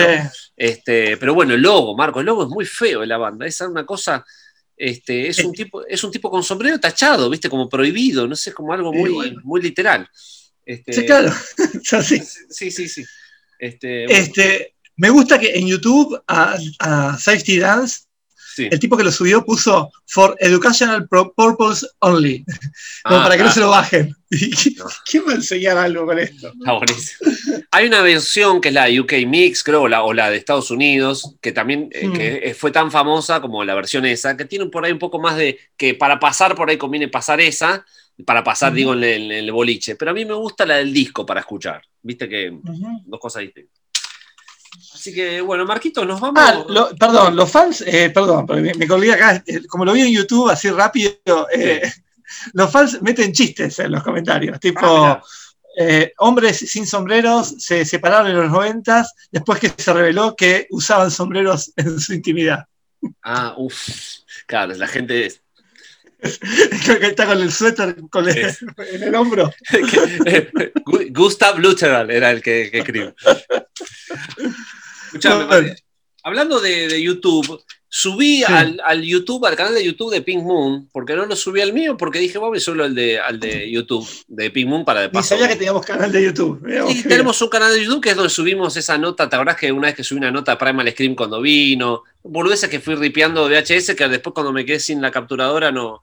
Este, 0.56 1.18
pero 1.18 1.34
bueno, 1.34 1.52
el 1.52 1.60
logo, 1.60 1.94
Marco, 1.94 2.20
el 2.20 2.26
logo 2.26 2.44
es 2.44 2.48
muy 2.48 2.64
feo 2.64 3.00
de 3.00 3.06
la 3.06 3.18
banda. 3.18 3.44
Es 3.46 3.60
una 3.60 3.84
cosa. 3.84 4.24
Este, 4.74 5.28
es, 5.28 5.40
un 5.40 5.52
tipo, 5.52 5.84
es 5.84 6.02
un 6.04 6.10
tipo 6.10 6.30
con 6.30 6.42
sombrero 6.42 6.80
tachado, 6.80 7.28
¿viste? 7.28 7.50
Como 7.50 7.68
prohibido, 7.68 8.26
no 8.26 8.36
sé, 8.36 8.54
como 8.54 8.72
algo 8.72 8.92
muy, 8.92 9.10
bueno. 9.10 9.40
muy 9.44 9.60
literal. 9.60 10.08
Este, 10.64 10.92
sí, 10.94 11.04
claro. 11.04 11.30
Sí, 12.48 12.70
sí, 12.70 12.88
sí. 12.88 13.04
Este, 13.58 14.06
bueno, 14.06 14.20
Este, 14.20 14.74
me 14.96 15.10
gusta 15.10 15.38
que 15.38 15.58
en 15.58 15.66
YouTube 15.66 16.22
a, 16.26 16.56
a 16.78 17.18
Safety 17.18 17.58
Dance 17.58 18.07
el 18.58 18.78
tipo 18.78 18.96
que 18.96 19.04
lo 19.04 19.12
subió 19.12 19.44
puso 19.44 19.90
for 20.06 20.36
educational 20.40 21.08
purpose 21.08 21.86
only. 22.00 22.44
Ah, 23.04 23.22
para 23.22 23.36
que 23.36 23.42
no 23.44 23.50
se 23.50 23.60
lo 23.60 23.70
bajen. 23.70 24.14
¿Quién 25.10 25.24
va 25.26 25.32
a 25.32 25.36
enseñar 25.36 25.78
algo 25.78 26.04
con 26.04 26.18
esto? 26.18 26.52
Hay 27.70 27.86
una 27.86 28.02
versión 28.02 28.60
que 28.60 28.68
es 28.68 28.74
la 28.74 28.88
UK 28.88 29.12
Mix, 29.26 29.62
creo, 29.62 29.82
o 29.82 30.12
la, 30.12 30.30
de 30.30 30.36
Estados 30.36 30.70
Unidos, 30.70 31.36
que 31.40 31.52
también 31.52 31.88
eh, 31.92 32.10
que 32.12 32.50
mm. 32.50 32.54
fue 32.54 32.70
tan 32.70 32.90
famosa 32.90 33.40
como 33.40 33.64
la 33.64 33.74
versión 33.74 34.04
esa, 34.04 34.36
que 34.36 34.44
tiene 34.44 34.66
por 34.66 34.84
ahí 34.84 34.92
un 34.92 34.98
poco 34.98 35.18
más 35.18 35.36
de 35.36 35.58
que 35.76 35.94
para 35.94 36.20
pasar 36.20 36.54
por 36.54 36.68
ahí 36.68 36.76
conviene 36.76 37.08
pasar 37.08 37.40
esa, 37.40 37.86
para 38.24 38.44
pasar, 38.44 38.72
digo, 38.72 38.94
en 38.94 39.04
el, 39.04 39.52
boliche. 39.52 39.96
Pero 39.96 40.10
a 40.10 40.14
mí 40.14 40.24
me 40.24 40.34
gusta 40.34 40.66
la 40.66 40.76
del 40.76 40.92
disco 40.92 41.24
para 41.24 41.40
escuchar. 41.40 41.82
Viste 42.02 42.28
que 42.28 42.52
dos 43.06 43.20
cosas 43.20 43.42
distintas. 43.42 43.80
Así 44.98 45.14
que, 45.14 45.40
bueno, 45.40 45.64
Marquito, 45.64 46.04
nos 46.04 46.20
vamos. 46.20 46.42
Ah, 46.44 46.64
perdón, 46.98 47.36
los 47.36 47.48
fans, 47.48 47.84
eh, 47.86 48.10
perdón, 48.10 48.46
me, 48.48 48.74
me 48.74 48.88
colgué 48.88 49.12
acá, 49.12 49.40
eh, 49.46 49.64
como 49.68 49.84
lo 49.84 49.92
vi 49.92 50.00
en 50.00 50.12
YouTube 50.12 50.50
así 50.50 50.68
rápido, 50.70 51.46
eh, 51.54 51.88
los 52.54 52.68
fans 52.68 53.00
meten 53.00 53.32
chistes 53.32 53.78
en 53.78 53.92
los 53.92 54.02
comentarios, 54.02 54.58
tipo, 54.58 54.80
ah, 54.84 55.22
hombres 56.18 56.58
sin 56.58 56.84
sombreros 56.84 57.54
se 57.58 57.84
separaron 57.84 58.26
en 58.26 58.38
los 58.38 58.50
noventas 58.50 59.14
después 59.30 59.60
que 59.60 59.70
se 59.76 59.92
reveló 59.92 60.34
que 60.34 60.66
usaban 60.70 61.12
sombreros 61.12 61.72
en 61.76 62.00
su 62.00 62.12
intimidad. 62.12 62.64
Ah, 63.22 63.54
uff, 63.56 63.88
claro, 64.48 64.74
la 64.74 64.88
gente 64.88 65.32
que 66.20 67.06
está 67.06 67.24
con 67.24 67.40
el 67.40 67.52
suéter 67.52 67.94
en 68.90 69.02
el 69.04 69.14
hombro. 69.14 69.54
Gustav 71.10 71.60
Lutheran 71.60 72.10
era 72.10 72.32
el 72.32 72.42
que, 72.42 72.68
que 72.72 72.78
escribió. 72.78 73.14
Escuchame, 75.18 75.76
hablando 76.22 76.60
de, 76.60 77.02
YouTube, 77.02 77.62
subí 77.88 78.44
al, 78.44 79.02
YouTube, 79.02 79.46
al 79.46 79.56
canal 79.56 79.74
de 79.74 79.84
YouTube 79.84 80.12
de 80.12 80.20
Pink 80.22 80.42
Moon, 80.42 80.88
porque 80.92 81.14
no 81.14 81.26
lo 81.26 81.34
subí 81.34 81.60
al 81.60 81.72
mío, 81.72 81.96
porque 81.96 82.18
dije, 82.18 82.38
vamos, 82.38 82.62
solo 82.62 82.84
al 82.84 82.94
de, 82.94 83.18
al 83.18 83.40
de 83.40 83.70
YouTube, 83.70 84.06
de 84.26 84.50
Pink 84.50 84.68
Moon 84.68 84.84
para 84.84 85.00
de 85.00 85.08
paso. 85.08 85.30
sabía 85.30 85.48
que 85.48 85.56
teníamos 85.56 85.86
canal 85.86 86.12
de 86.12 86.24
YouTube. 86.24 86.62
Y 86.88 87.02
tenemos 87.02 87.40
un 87.40 87.48
canal 87.48 87.72
de 87.72 87.82
YouTube 87.82 88.02
que 88.02 88.10
es 88.10 88.16
donde 88.16 88.30
subimos 88.30 88.76
esa 88.76 88.98
nota, 88.98 89.28
¿te 89.28 89.36
acordás 89.36 89.56
que 89.56 89.72
una 89.72 89.88
vez 89.88 89.96
que 89.96 90.04
subí 90.04 90.18
una 90.18 90.30
nota 90.30 90.52
de 90.52 90.58
Primal 90.58 90.90
Scream 90.90 91.14
cuando 91.14 91.40
vino? 91.40 92.04
Boludeces 92.22 92.68
que 92.68 92.80
fui 92.80 92.94
ripeando 92.94 93.48
VHS, 93.48 93.94
que 93.94 94.08
después 94.08 94.34
cuando 94.34 94.52
me 94.52 94.64
quedé 94.64 94.80
sin 94.80 95.00
la 95.00 95.10
capturadora 95.10 95.72
no, 95.72 96.02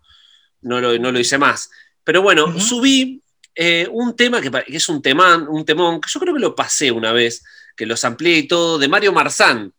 no, 0.61 0.81
lo, 0.81 1.19
hice 1.19 1.37
más. 1.37 1.69
Pero 2.03 2.21
bueno, 2.21 2.59
subí 2.59 3.21
eh, 3.55 3.87
un 3.89 4.15
tema 4.15 4.41
que, 4.41 4.51
es 4.67 4.89
un 4.89 5.01
temán, 5.01 5.47
un 5.47 5.63
temón, 5.63 6.01
que 6.01 6.09
yo 6.11 6.19
creo 6.19 6.33
que 6.33 6.41
lo 6.41 6.53
pasé 6.53 6.91
una 6.91 7.13
vez, 7.13 7.43
que 7.75 7.85
los 7.85 8.03
amplié 8.03 8.37
y 8.37 8.47
todo, 8.47 8.77
de 8.77 8.87
Mario 8.89 9.13
Marzán. 9.13 9.71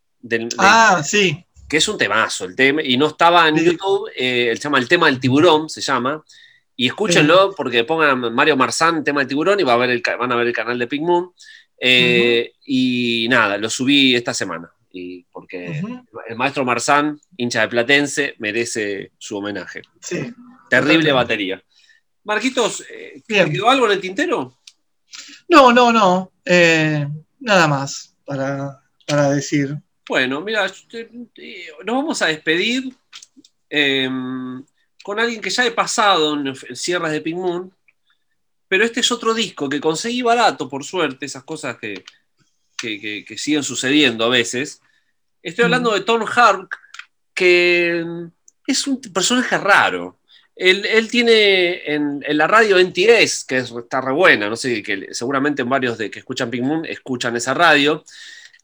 ah, 0.58 1.02
sí. 1.04 1.44
Que 1.68 1.76
es 1.78 1.88
un 1.88 1.98
temazo 1.98 2.44
el 2.44 2.56
tema, 2.56 2.82
y 2.82 2.96
no 2.96 3.08
estaba 3.08 3.48
en 3.48 3.56
YouTube, 3.56 4.10
eh, 4.16 4.52
se 4.54 4.62
llama 4.62 4.78
El 4.78 4.88
tema 4.88 5.06
del 5.06 5.20
tiburón, 5.20 5.68
se 5.68 5.80
llama. 5.80 6.24
Y 6.74 6.86
escúchenlo 6.86 7.54
porque 7.56 7.84
pongan 7.84 8.34
Mario 8.34 8.56
Marzán, 8.56 9.02
tema 9.02 9.20
del 9.20 9.28
tiburón, 9.28 9.60
y 9.60 9.62
va 9.62 9.74
a 9.74 9.78
ver 9.78 9.90
el, 9.90 10.02
van 10.18 10.32
a 10.32 10.36
ver 10.36 10.46
el 10.46 10.52
canal 10.52 10.78
de 10.78 10.86
Pink 10.86 11.02
Moon. 11.02 11.32
Eh, 11.78 12.52
y 12.64 13.26
nada, 13.28 13.58
lo 13.58 13.68
subí 13.68 14.14
esta 14.14 14.32
semana. 14.32 14.70
Y 14.92 15.24
porque 15.24 15.82
el 16.28 16.36
maestro 16.36 16.64
Marzán, 16.64 17.20
hincha 17.36 17.62
de 17.62 17.68
Platense, 17.68 18.34
merece 18.38 19.12
su 19.18 19.36
homenaje. 19.36 19.82
Sí. 20.00 20.32
Terrible 20.70 21.12
batería. 21.12 21.62
Marquitos, 22.26 22.84
eh, 22.90 23.22
¿te 23.24 23.48
quedó 23.48 23.70
algo 23.70 23.86
en 23.86 23.92
el 23.92 24.00
tintero? 24.00 24.58
No, 25.48 25.72
no, 25.72 25.92
no. 25.92 26.32
Eh, 26.44 27.06
nada 27.38 27.68
más 27.68 28.16
para, 28.24 29.30
decir. 29.30 29.76
Bueno, 30.08 30.40
mira, 30.40 30.66
nos 30.66 31.94
vamos 31.94 32.20
a 32.22 32.26
despedir 32.26 32.92
em, 33.70 34.64
con 35.04 35.20
alguien 35.20 35.40
que 35.40 35.50
ya 35.50 35.64
he 35.64 35.70
pasado 35.70 36.34
en, 36.34 36.52
Sierras 36.76 37.12
de 37.12 37.20
Pink 37.20 37.36
Moon, 37.36 37.72
pero 38.66 38.84
este 38.84 39.00
es 39.00 39.12
otro 39.12 39.32
disco 39.32 39.68
que 39.68 39.80
conseguí 39.80 40.22
barato, 40.22 40.68
por 40.68 40.82
suerte, 40.82 41.26
esas 41.26 41.44
cosas 41.44 41.76
que, 41.78 42.04
siguen 43.36 43.62
sucediendo 43.62 44.24
a 44.24 44.30
veces. 44.30 44.80
Estoy 45.44 45.66
hablando 45.66 45.92
de 45.92 46.00
Tom 46.00 46.24
Hark, 46.26 46.76
que 47.32 48.04
es 48.66 48.86
un 48.88 49.00
personaje 49.00 49.56
raro. 49.58 50.15
Él, 50.56 51.08
tiene 51.10 51.82
en, 51.84 52.24
la 52.28 52.46
radio 52.46 52.78
NTS, 52.78 53.44
que 53.44 53.58
está 53.58 54.00
re 54.00 54.12
buena, 54.12 54.48
no 54.48 54.56
sé, 54.56 54.82
que 54.82 55.08
seguramente 55.12 55.62
varios 55.64 55.98
de 55.98 56.10
que 56.10 56.20
escuchan 56.20 56.48
Pink 56.48 56.64
Moon 56.64 56.86
escuchan 56.86 57.36
esa 57.36 57.52
radio, 57.52 58.02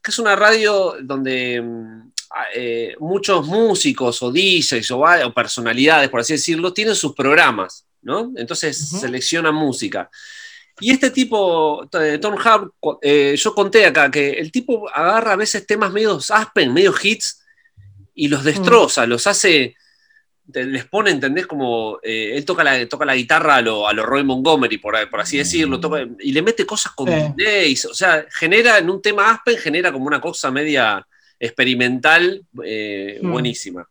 que 0.01 0.09
es 0.09 0.17
una 0.17 0.35
radio 0.35 0.95
donde 1.01 1.61
mm, 1.61 2.11
eh, 2.55 2.95
muchos 2.99 3.45
músicos 3.45 4.23
o 4.23 4.31
DJs 4.31 4.89
o, 4.91 5.33
personalidades, 5.35 6.09
por 6.09 6.21
así 6.21 6.33
decirlo, 6.33 6.73
tienen 6.73 6.95
sus 6.95 7.13
programas, 7.13 7.85
¿no? 8.01 8.31
Entonces 8.37 8.75
seleccionan 8.99 9.53
música. 9.53 10.09
Y 10.79 10.91
este 10.91 11.11
tipo, 11.11 11.87
eh, 12.01 12.17
Tom 12.19 12.33
Hub, 12.33 12.99
eh, 13.03 13.35
yo 13.37 13.53
conté 13.53 13.85
acá 13.85 14.09
que 14.09 14.31
el 14.31 14.51
tipo 14.51 14.89
agarra 14.89 15.33
a 15.33 15.37
veces 15.37 15.67
temas 15.67 15.93
medio 15.93 16.19
aspen, 16.29 16.73
medio 16.73 16.95
hits, 16.99 17.43
y 18.15 18.27
los 18.27 18.43
destroza, 18.43 19.05
los 19.05 19.27
hace 19.27 19.75
les 20.51 20.85
pone, 20.85 21.11
¿entendés? 21.11 21.47
Como 21.47 21.99
eh, 22.03 22.33
él 22.35 22.45
toca 22.45 22.63
la, 22.63 22.87
toca 22.87 23.05
la 23.05 23.15
guitarra 23.15 23.55
a 23.55 23.61
lo, 23.61 23.87
a 23.87 23.93
lo 23.93 24.05
Roy 24.05 24.23
Montgomery, 24.23 24.77
por, 24.77 25.09
por 25.09 25.21
así 25.21 25.37
decirlo, 25.37 25.79
y 26.19 26.31
le 26.31 26.41
mete 26.41 26.65
cosas 26.65 26.91
con 26.93 27.09
o 27.09 27.93
sea, 27.93 28.25
genera 28.29 28.77
en 28.77 28.89
un 28.89 29.01
tema 29.01 29.31
Aspen, 29.31 29.57
genera 29.57 29.91
como 29.91 30.05
una 30.05 30.19
cosa 30.19 30.51
media 30.51 31.05
experimental 31.39 32.45
eh, 32.63 33.19
mm. 33.21 33.31
buenísima. 33.31 33.87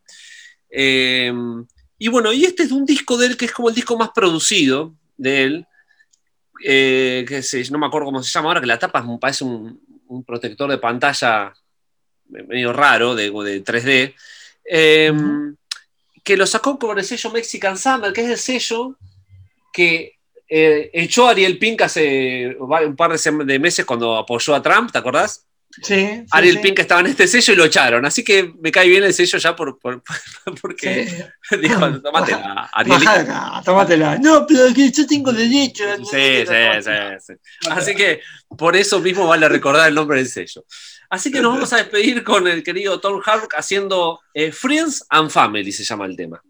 Em, 0.68 1.66
y 1.98 2.08
bueno, 2.08 2.32
y 2.32 2.44
este 2.44 2.64
es 2.64 2.72
un 2.72 2.84
disco 2.84 3.16
de 3.16 3.26
él 3.26 3.36
que 3.36 3.46
es 3.46 3.52
como 3.52 3.68
el 3.68 3.74
disco 3.74 3.96
más 3.96 4.10
producido 4.14 4.94
de 5.16 5.44
él, 5.44 5.66
eh, 6.64 7.24
que 7.26 7.42
no 7.70 7.78
me 7.78 7.86
acuerdo 7.86 8.06
cómo 8.06 8.22
se 8.22 8.30
llama 8.30 8.48
ahora, 8.48 8.60
que 8.60 8.66
la 8.66 8.78
tapa 8.78 9.04
parece 9.18 9.44
un, 9.44 9.80
un 10.06 10.24
protector 10.24 10.70
de 10.70 10.78
pantalla 10.78 11.52
medio 12.28 12.72
raro, 12.72 13.14
de, 13.14 13.30
de 13.30 13.64
3D 13.64 14.14
que 16.22 16.36
lo 16.36 16.46
sacó 16.46 16.78
con 16.78 16.98
el 16.98 17.04
sello 17.04 17.30
Mexican 17.30 17.76
Summer, 17.76 18.12
que 18.12 18.22
es 18.22 18.30
el 18.30 18.38
sello 18.38 18.96
que 19.72 20.18
eh, 20.48 20.90
echó 20.92 21.28
Ariel 21.28 21.58
Pink 21.58 21.82
hace 21.82 22.56
un 22.58 22.96
par 22.96 23.18
de 23.18 23.58
meses 23.58 23.84
cuando 23.84 24.16
apoyó 24.16 24.54
a 24.54 24.62
Trump, 24.62 24.92
¿te 24.92 24.98
acordás? 24.98 25.46
Sí. 25.80 26.24
Ariel 26.30 26.60
Pink 26.60 26.80
estaba 26.80 27.00
en 27.00 27.06
este 27.06 27.26
sello 27.26 27.54
y 27.54 27.56
lo 27.56 27.64
echaron. 27.64 28.04
Así 28.04 28.22
que 28.22 28.52
me 28.60 28.70
cae 28.70 28.88
bien 28.88 29.04
el 29.04 29.14
sello 29.14 29.38
ya 29.38 29.56
por, 29.56 29.78
porque 30.60 31.24
dijo, 31.60 32.00
tómatela, 32.02 32.70
Ariel. 32.72 33.00
tómatela. 33.64 34.18
No, 34.18 34.46
pero 34.46 34.72
que 34.74 34.90
yo 34.90 35.06
tengo 35.06 35.32
derecho. 35.32 35.84
Sí, 36.10 36.44
sí, 36.46 37.20
sí, 37.20 37.32
Así 37.70 37.94
que 37.94 38.20
por 38.56 38.76
eso 38.76 39.00
mismo 39.00 39.26
vale 39.26 39.48
recordar 39.48 39.88
el 39.88 39.94
nombre 39.94 40.18
del 40.18 40.28
sello. 40.28 40.64
Así 41.12 41.30
que 41.30 41.42
nos 41.42 41.52
vamos 41.52 41.70
a 41.74 41.76
despedir 41.76 42.24
con 42.24 42.48
el 42.48 42.62
querido 42.62 42.98
Tom 42.98 43.20
Hark 43.22 43.50
haciendo 43.54 44.20
eh, 44.32 44.50
Friends 44.50 45.04
and 45.10 45.28
Family, 45.28 45.70
se 45.70 45.84
llama 45.84 46.06
el 46.06 46.16
tema. 46.16 46.42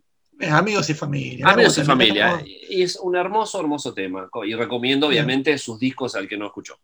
Amigos 0.51 0.89
y 0.89 0.95
familia. 0.95 1.49
Amigos 1.49 1.79
y 1.79 1.83
familia. 1.83 2.41
Y 2.47 2.83
es 2.83 2.95
un 2.95 3.17
hermoso, 3.17 3.59
hermoso 3.59 3.93
tema. 3.93 4.29
Y 4.45 4.55
recomiendo, 4.55 5.09
obviamente, 5.09 5.59
sus 5.59 5.81
discos 5.81 6.15
al 6.15 6.29
que 6.29 6.37
no 6.37 6.47
escuchó. 6.47 6.79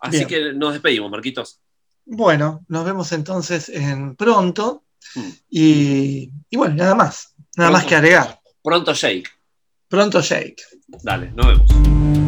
Así 0.00 0.24
que 0.24 0.54
nos 0.54 0.72
despedimos, 0.72 1.10
Marquitos. 1.10 1.60
Bueno, 2.06 2.64
nos 2.68 2.86
vemos 2.86 3.12
entonces 3.12 3.68
en 3.68 4.16
pronto. 4.16 4.84
Hmm. 5.14 5.30
Y, 5.50 6.30
bueno, 6.50 6.76
nada 6.76 6.94
más. 6.94 7.34
Nada 7.58 7.72
más 7.72 7.84
que 7.84 7.94
agregar. 7.94 8.40
Pronto 8.62 8.94
Shake. 8.94 9.28
Pronto 9.86 10.22
Shake. 10.22 10.62
Dale, 11.02 11.30
nos 11.32 11.46
vemos. 11.46 12.25